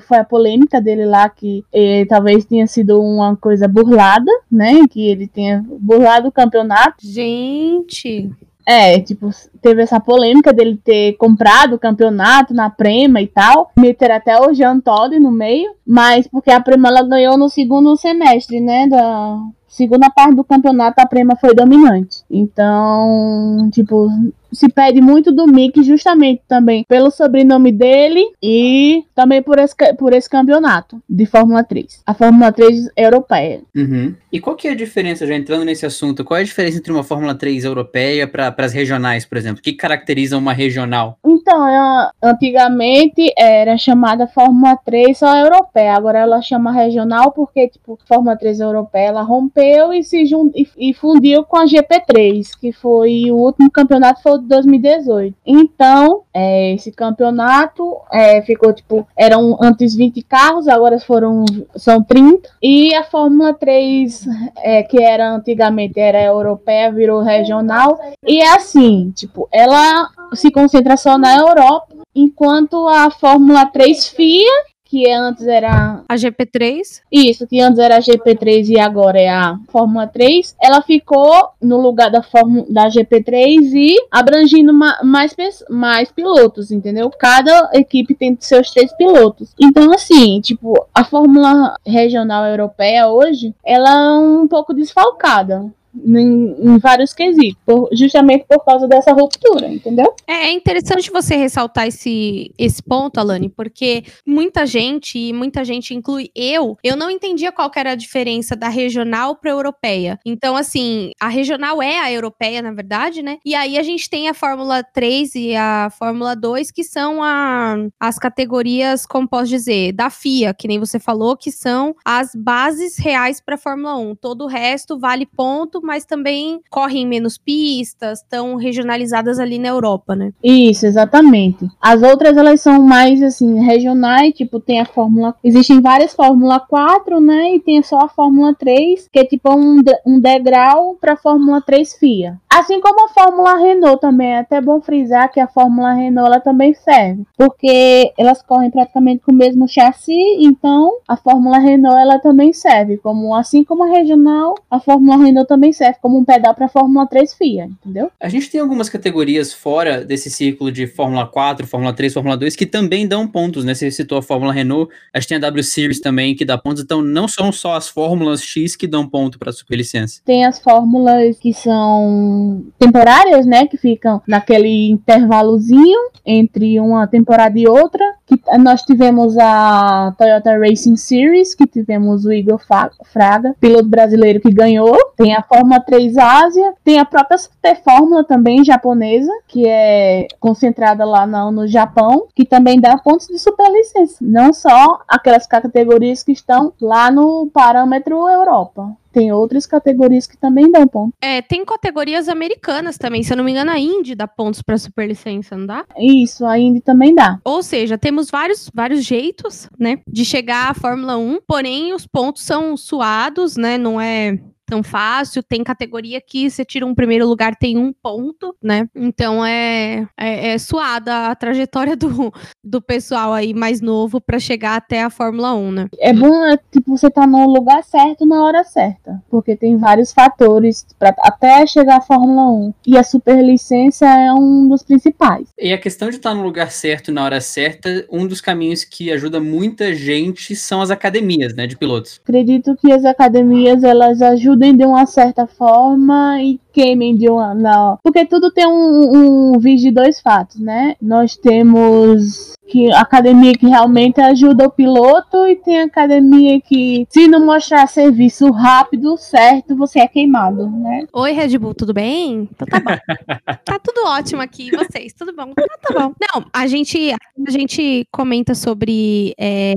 foi 0.00 0.18
a 0.18 0.24
polêmica 0.24 0.80
dele 0.80 1.04
lá, 1.04 1.28
que 1.28 1.64
eh, 1.72 2.04
talvez 2.06 2.44
tenha 2.44 2.66
sido 2.66 3.00
uma 3.00 3.36
coisa 3.36 3.66
burlada, 3.66 4.30
né? 4.50 4.82
Que 4.90 5.08
ele 5.08 5.26
tenha 5.26 5.64
burlado 5.80 6.28
o 6.28 6.32
campeonato. 6.32 6.96
Gente. 7.02 8.30
É, 8.66 9.00
tipo, 9.00 9.28
teve 9.60 9.82
essa 9.82 9.98
polêmica 9.98 10.52
dele 10.52 10.76
ter 10.76 11.14
comprado 11.14 11.74
o 11.74 11.78
campeonato 11.78 12.54
na 12.54 12.70
Prema 12.70 13.20
e 13.20 13.26
tal. 13.26 13.70
Meter 13.76 14.10
até 14.10 14.38
o 14.40 14.52
Jean 14.54 14.80
Todt 14.80 15.18
no 15.18 15.30
meio. 15.30 15.72
Mas 15.86 16.26
porque 16.28 16.50
a 16.50 16.60
Prema 16.60 16.88
ela 16.88 17.02
ganhou 17.02 17.36
no 17.36 17.48
segundo 17.48 17.96
semestre, 17.96 18.60
né? 18.60 18.86
Da 18.86 19.38
segunda 19.66 20.10
parte 20.10 20.36
do 20.36 20.44
campeonato, 20.44 21.00
a 21.00 21.06
Prema 21.06 21.36
foi 21.36 21.54
dominante. 21.54 22.22
Então, 22.30 23.68
tipo, 23.72 24.08
se 24.52 24.68
pede 24.68 25.00
muito 25.00 25.32
do 25.32 25.46
Mick 25.46 25.82
justamente 25.82 26.42
também 26.46 26.84
pelo 26.88 27.10
sobrenome 27.10 27.72
dele 27.72 28.24
e 28.42 29.04
também 29.14 29.42
por 29.42 29.58
esse, 29.58 29.74
por 29.98 30.12
esse 30.12 30.28
campeonato 30.28 31.02
de 31.08 31.26
Fórmula 31.26 31.64
3. 31.64 32.02
A 32.06 32.14
Fórmula 32.14 32.52
3 32.52 32.90
europeia. 32.96 33.60
Uhum. 33.74 34.14
E 34.32 34.40
qual 34.40 34.56
que 34.56 34.66
é 34.66 34.70
a 34.70 34.76
diferença, 34.76 35.26
já 35.26 35.34
entrando 35.34 35.64
nesse 35.64 35.84
assunto, 35.84 36.24
qual 36.24 36.38
é 36.38 36.40
a 36.40 36.44
diferença 36.44 36.78
entre 36.78 36.92
uma 36.92 37.04
Fórmula 37.04 37.34
3 37.34 37.64
europeia 37.64 38.26
para 38.26 38.54
as 38.58 38.72
regionais, 38.72 39.26
por 39.26 39.36
exemplo? 39.36 39.60
O 39.60 39.62
que 39.62 39.74
caracteriza 39.74 40.38
uma 40.38 40.52
regional? 40.52 41.18
Então, 41.24 41.68
ela, 41.68 42.10
antigamente 42.22 43.30
era 43.36 43.76
chamada 43.76 44.26
Fórmula 44.26 44.76
3 44.76 45.18
só 45.18 45.36
europeia, 45.36 45.94
agora 45.94 46.20
ela 46.20 46.40
chama 46.40 46.72
regional 46.72 47.32
porque, 47.32 47.68
tipo, 47.68 47.98
Fórmula 48.06 48.36
3 48.36 48.60
europeia, 48.60 49.08
ela 49.08 49.22
rompeu 49.22 49.92
e 49.92 50.02
se 50.02 50.24
jun... 50.24 50.50
e, 50.54 50.66
e 50.78 50.94
fundiu 50.94 51.44
com 51.44 51.58
a 51.58 51.66
GP3, 51.66 52.58
que 52.58 52.72
foi 52.72 53.30
o 53.30 53.36
último 53.36 53.70
campeonato, 53.70 54.22
foi 54.22 54.32
2018. 54.48 55.36
Então, 55.46 56.22
é, 56.32 56.74
esse 56.74 56.92
campeonato 56.92 57.96
é, 58.12 58.42
ficou 58.42 58.72
tipo, 58.72 59.06
eram 59.16 59.58
antes 59.60 59.94
20 59.94 60.22
carros, 60.22 60.68
agora 60.68 60.98
foram 60.98 61.44
são 61.76 62.02
30. 62.02 62.48
E 62.62 62.94
a 62.94 63.04
Fórmula 63.04 63.54
3, 63.54 64.26
é, 64.58 64.82
que 64.82 65.02
era 65.02 65.30
antigamente 65.30 65.98
era 65.98 66.22
europeia, 66.22 66.92
virou 66.92 67.22
regional. 67.22 67.98
E 68.26 68.40
é 68.40 68.54
assim, 68.54 69.12
tipo, 69.14 69.48
ela 69.52 70.08
se 70.34 70.50
concentra 70.50 70.96
só 70.96 71.18
na 71.18 71.36
Europa, 71.36 71.94
enquanto 72.14 72.88
a 72.88 73.10
Fórmula 73.10 73.66
3 73.66 74.08
FIA 74.08 74.71
que 74.92 75.10
antes 75.10 75.46
era 75.46 76.04
a 76.06 76.14
GP3. 76.16 77.00
Isso, 77.10 77.46
que 77.46 77.58
antes 77.62 77.78
era 77.78 77.96
a 77.96 78.00
GP3 78.00 78.68
e 78.68 78.78
agora 78.78 79.18
é 79.18 79.30
a 79.30 79.58
Fórmula 79.68 80.06
3. 80.06 80.54
Ela 80.62 80.82
ficou 80.82 81.48
no 81.62 81.80
lugar 81.80 82.10
da 82.10 82.22
Fórmula 82.22 82.66
da 82.68 82.88
GP3 82.88 83.72
e 83.72 83.96
abrangindo 84.10 84.74
mais 84.74 85.34
mais 85.70 86.12
pilotos, 86.12 86.70
entendeu? 86.70 87.08
Cada 87.08 87.70
equipe 87.72 88.14
tem 88.14 88.36
seus 88.38 88.70
três 88.70 88.92
pilotos. 88.92 89.54
Então 89.58 89.94
assim, 89.94 90.38
tipo, 90.42 90.74
a 90.94 91.04
Fórmula 91.04 91.74
regional 91.86 92.44
europeia 92.44 93.08
hoje, 93.08 93.54
ela 93.64 93.88
é 93.88 94.18
um 94.18 94.46
pouco 94.46 94.74
desfalcada 94.74 95.72
em, 95.94 96.56
em 96.58 96.78
vários 96.78 97.12
quesitos, 97.12 97.60
por, 97.64 97.88
justamente 97.92 98.44
por 98.48 98.64
causa 98.64 98.88
dessa 98.88 99.12
ruptura, 99.12 99.68
entendeu? 99.68 100.14
É, 100.26 100.48
é 100.48 100.52
interessante 100.52 101.10
você 101.10 101.36
ressaltar 101.36 101.86
esse, 101.86 102.52
esse 102.58 102.82
ponto, 102.82 103.18
Alane, 103.18 103.48
porque 103.48 104.04
muita 104.26 104.66
gente, 104.66 105.18
e 105.18 105.32
muita 105.32 105.64
gente 105.64 105.94
inclui 105.94 106.30
eu, 106.34 106.76
eu 106.82 106.96
não 106.96 107.10
entendia 107.10 107.52
qual 107.52 107.70
era 107.76 107.92
a 107.92 107.96
diferença 107.96 108.56
da 108.56 108.68
regional 108.68 109.36
para 109.36 109.50
europeia. 109.50 110.18
Então, 110.24 110.56
assim, 110.56 111.10
a 111.20 111.28
regional 111.28 111.82
é 111.82 111.98
a 111.98 112.12
europeia, 112.12 112.62
na 112.62 112.72
verdade, 112.72 113.22
né? 113.22 113.38
E 113.44 113.54
aí 113.54 113.78
a 113.78 113.82
gente 113.82 114.08
tem 114.08 114.28
a 114.28 114.34
Fórmula 114.34 114.82
3 114.82 115.34
e 115.34 115.56
a 115.56 115.90
Fórmula 115.98 116.34
2, 116.34 116.70
que 116.70 116.84
são 116.84 117.22
a, 117.22 117.76
as 118.00 118.18
categorias, 118.18 119.06
como 119.06 119.28
posso 119.28 119.48
dizer, 119.48 119.92
da 119.92 120.10
FIA, 120.10 120.54
que 120.54 120.68
nem 120.68 120.78
você 120.78 120.98
falou, 120.98 121.36
que 121.36 121.50
são 121.50 121.94
as 122.04 122.34
bases 122.34 122.96
reais 122.98 123.40
para 123.40 123.56
a 123.56 123.58
Fórmula 123.58 123.96
1. 123.96 124.16
Todo 124.16 124.44
o 124.44 124.48
resto 124.48 124.98
vale 124.98 125.26
ponto 125.26 125.81
mas 125.82 126.04
também 126.04 126.60
correm 126.70 127.06
menos 127.06 127.36
pistas, 127.36 128.20
estão 128.20 128.56
regionalizadas 128.56 129.38
ali 129.38 129.58
na 129.58 129.68
Europa, 129.68 130.14
né? 130.14 130.32
Isso, 130.42 130.86
exatamente. 130.86 131.68
As 131.80 132.02
outras 132.02 132.36
elas 132.36 132.60
são 132.60 132.82
mais 132.82 133.22
assim 133.22 133.64
regionais, 133.64 134.34
tipo 134.34 134.60
tem 134.60 134.80
a 134.80 134.84
Fórmula, 134.84 135.34
existem 135.42 135.80
várias 135.80 136.14
Fórmula 136.14 136.60
4, 136.60 137.20
né? 137.20 137.54
E 137.54 137.60
tem 137.60 137.82
só 137.82 137.98
a 137.98 138.08
Fórmula 138.08 138.54
3, 138.54 139.08
que 139.12 139.18
é 139.18 139.24
tipo 139.24 139.52
um, 139.54 139.82
um 140.06 140.20
degrau 140.20 140.96
para 141.00 141.14
a 141.14 141.16
Fórmula 141.16 141.60
3 141.60 141.94
FIA. 141.94 142.38
Assim 142.54 142.82
como 142.82 143.06
a 143.06 143.08
Fórmula 143.08 143.56
Renault 143.56 143.98
também, 143.98 144.32
é 144.32 144.38
até 144.40 144.60
bom 144.60 144.78
frisar 144.80 145.32
que 145.32 145.40
a 145.40 145.48
Fórmula 145.48 145.94
Renault 145.94 146.26
ela 146.26 146.38
também 146.38 146.74
serve, 146.74 147.24
porque 147.36 148.12
elas 148.18 148.42
correm 148.42 148.70
praticamente 148.70 149.22
com 149.24 149.32
o 149.32 149.34
mesmo 149.34 149.66
chassi, 149.66 150.12
então 150.38 150.98
a 151.08 151.16
Fórmula 151.16 151.58
Renault 151.58 151.98
ela 151.98 152.18
também 152.18 152.52
serve, 152.52 152.98
como 152.98 153.34
assim 153.34 153.64
como 153.64 153.84
a 153.84 153.86
regional, 153.86 154.54
a 154.70 154.78
Fórmula 154.78 155.16
Renault 155.16 155.48
também 155.48 155.71
serve 155.72 155.98
como 156.00 156.18
um 156.18 156.24
pedal 156.24 156.54
para 156.54 156.68
Fórmula 156.68 157.06
3 157.06 157.34
FIA, 157.34 157.64
entendeu? 157.64 158.10
A 158.20 158.28
gente 158.28 158.50
tem 158.50 158.60
algumas 158.60 158.88
categorias 158.88 159.52
fora 159.52 160.04
desse 160.04 160.30
círculo 160.30 160.70
de 160.70 160.86
Fórmula 160.86 161.26
4, 161.26 161.66
Fórmula 161.66 161.92
3, 161.92 162.12
Fórmula 162.12 162.36
2 162.36 162.56
que 162.56 162.66
também 162.66 163.06
dão 163.06 163.26
pontos, 163.26 163.64
né? 163.64 163.74
Você 163.74 163.90
citou 163.90 164.18
a 164.18 164.22
Fórmula 164.22 164.52
Renault, 164.52 164.92
a 165.12 165.18
gente 165.18 165.28
tem 165.28 165.36
a 165.36 165.40
W 165.40 165.62
Series 165.62 166.00
também 166.00 166.34
que 166.34 166.44
dá 166.44 166.56
pontos, 166.58 166.82
então 166.82 167.02
não 167.02 167.26
são 167.26 167.52
só 167.52 167.74
as 167.74 167.88
Fórmulas 167.88 168.42
X 168.42 168.76
que 168.76 168.86
dão 168.86 169.08
ponto 169.08 169.38
para 169.38 169.50
a 169.50 169.52
superlicença. 169.52 170.20
Tem 170.24 170.44
as 170.44 170.60
fórmulas 170.60 171.38
que 171.38 171.52
são 171.52 172.64
temporárias, 172.78 173.46
né, 173.46 173.66
que 173.66 173.76
ficam 173.76 174.22
naquele 174.26 174.90
intervalozinho 174.90 176.10
entre 176.24 176.78
uma 176.80 177.06
temporada 177.06 177.58
e 177.58 177.66
outra, 177.66 178.04
que 178.26 178.40
nós 178.58 178.82
tivemos 178.82 179.36
a 179.38 180.14
Toyota 180.16 180.58
Racing 180.58 180.96
Series, 180.96 181.54
que 181.54 181.66
tivemos 181.66 182.24
o 182.24 182.32
Igor 182.32 182.60
Fraga, 183.04 183.54
piloto 183.60 183.88
brasileiro 183.88 184.40
que 184.40 184.50
ganhou. 184.50 184.96
Tem 185.16 185.34
a 185.34 185.42
Fórmula 185.42 185.80
3 185.80 186.16
Ásia, 186.16 186.74
tem 186.84 186.98
a 186.98 187.04
própria 187.04 187.38
Super 187.38 187.82
Fórmula 187.82 188.24
também 188.24 188.64
japonesa, 188.64 189.32
que 189.48 189.66
é 189.66 190.26
concentrada 190.40 191.04
lá 191.04 191.26
no, 191.26 191.50
no 191.50 191.66
Japão, 191.66 192.26
que 192.34 192.44
também 192.44 192.80
dá 192.80 192.96
pontos 192.98 193.26
de 193.26 193.38
superlicença. 193.38 194.16
Não 194.20 194.52
só 194.52 195.00
aquelas 195.08 195.46
categorias 195.46 196.22
que 196.22 196.32
estão 196.32 196.72
lá 196.80 197.10
no 197.10 197.50
parâmetro 197.52 198.28
Europa 198.28 198.96
tem 199.12 199.32
outras 199.32 199.66
categorias 199.66 200.26
que 200.26 200.36
também 200.36 200.70
dão 200.70 200.86
pontos. 200.86 201.14
É, 201.20 201.42
tem 201.42 201.64
categorias 201.64 202.28
americanas 202.28 202.98
também. 202.98 203.22
Se 203.22 203.32
eu 203.32 203.36
não 203.36 203.44
me 203.44 203.52
engano, 203.52 203.70
a 203.70 203.78
Indy 203.78 204.14
dá 204.14 204.26
pontos 204.26 204.62
para 204.62 204.78
superlicença, 204.78 205.56
não 205.56 205.66
dá? 205.66 205.84
Isso, 205.98 206.44
a 206.44 206.58
Indy 206.58 206.80
também 206.80 207.14
dá. 207.14 207.38
Ou 207.44 207.62
seja, 207.62 207.98
temos 207.98 208.30
vários, 208.30 208.70
vários 208.74 209.04
jeitos, 209.04 209.68
né, 209.78 210.00
de 210.08 210.24
chegar 210.24 210.70
à 210.70 210.74
Fórmula 210.74 211.16
1, 211.16 211.40
porém 211.46 211.92
os 211.92 212.06
pontos 212.06 212.42
são 212.42 212.76
suados, 212.76 213.56
né? 213.56 213.76
Não 213.78 214.00
é 214.00 214.38
tão 214.72 214.82
fácil. 214.82 215.42
Tem 215.42 215.62
categoria 215.62 216.18
que 216.18 216.48
você 216.48 216.64
tira 216.64 216.86
um 216.86 216.94
primeiro 216.94 217.28
lugar, 217.28 217.54
tem 217.54 217.76
um 217.76 217.92
ponto, 217.92 218.56
né? 218.62 218.88
Então 218.96 219.44
é, 219.44 220.08
é, 220.18 220.52
é 220.52 220.58
suada 220.58 221.26
a 221.26 221.34
trajetória 221.34 221.94
do, 221.94 222.32
do 222.64 222.80
pessoal 222.80 223.34
aí 223.34 223.52
mais 223.52 223.82
novo 223.82 224.18
para 224.18 224.38
chegar 224.38 224.76
até 224.76 225.02
a 225.02 225.10
Fórmula 225.10 225.54
1, 225.54 225.72
né? 225.72 225.88
É 225.98 226.14
bom, 226.14 226.46
é, 226.46 226.56
tipo, 226.70 226.96
você 226.96 227.10
tá 227.10 227.26
no 227.26 227.46
lugar 227.46 227.84
certo 227.84 228.24
na 228.24 228.42
hora 228.42 228.64
certa, 228.64 229.22
porque 229.30 229.54
tem 229.54 229.76
vários 229.76 230.10
fatores 230.10 230.86
para 230.98 231.14
até 231.18 231.66
chegar 231.66 231.98
à 231.98 232.00
Fórmula 232.00 232.50
1. 232.50 232.74
E 232.86 232.96
a 232.96 233.02
superlicença 233.02 234.06
é 234.06 234.32
um 234.32 234.68
dos 234.68 234.82
principais. 234.82 235.48
E 235.58 235.70
a 235.72 235.78
questão 235.78 236.08
de 236.08 236.16
estar 236.16 236.32
no 236.32 236.42
lugar 236.42 236.70
certo 236.70 237.12
na 237.12 237.22
hora 237.22 237.42
certa, 237.42 238.06
um 238.10 238.26
dos 238.26 238.40
caminhos 238.40 238.84
que 238.84 239.12
ajuda 239.12 239.38
muita 239.38 239.94
gente 239.94 240.56
são 240.56 240.80
as 240.80 240.90
academias, 240.90 241.54
né, 241.54 241.66
de 241.66 241.76
pilotos. 241.76 242.20
Acredito 242.22 242.74
que 242.76 242.90
as 242.90 243.04
academias 243.04 243.84
elas 243.84 244.22
ajudam 244.22 244.61
ajudem 244.62 244.76
de 244.76 244.84
uma 244.84 245.04
certa 245.06 245.46
forma 245.46 246.40
e 246.40 246.60
queimem 246.72 247.16
de 247.16 247.28
uma. 247.28 247.54
Não. 247.54 247.98
Porque 248.02 248.24
tudo 248.24 248.50
tem 248.50 248.66
um, 248.66 249.52
um 249.54 249.58
vídeo 249.58 249.84
de 249.84 249.90
dois 249.90 250.20
fatos, 250.20 250.58
né? 250.58 250.96
Nós 251.00 251.36
temos 251.36 252.54
que 252.72 252.90
academia 252.92 253.52
que 253.52 253.66
realmente 253.66 254.18
ajuda 254.18 254.66
o 254.66 254.70
piloto 254.70 255.46
e 255.46 255.56
tem 255.56 255.82
academia 255.82 256.58
que 256.58 257.06
se 257.10 257.28
não 257.28 257.44
mostrar 257.44 257.86
serviço 257.86 258.50
rápido, 258.50 259.18
certo, 259.18 259.76
você 259.76 260.00
é 260.00 260.08
queimado, 260.08 260.70
né? 260.70 261.06
Oi, 261.12 261.32
Red 261.32 261.58
Bull, 261.58 261.74
tudo 261.74 261.92
bem? 261.92 262.48
Então 262.50 262.66
tá 262.66 262.80
bom. 262.80 262.96
tá 263.62 263.78
tudo 263.78 264.06
ótimo 264.06 264.40
aqui, 264.40 264.68
e 264.68 264.76
vocês, 264.76 265.12
tudo 265.12 265.34
bom? 265.34 265.52
Então 265.52 265.66
tá 265.82 265.94
bom. 265.94 266.14
Não, 266.18 266.46
a 266.50 266.66
gente, 266.66 267.12
a 267.12 267.50
gente 267.50 268.06
comenta 268.10 268.54
sobre 268.54 269.34
é, 269.38 269.74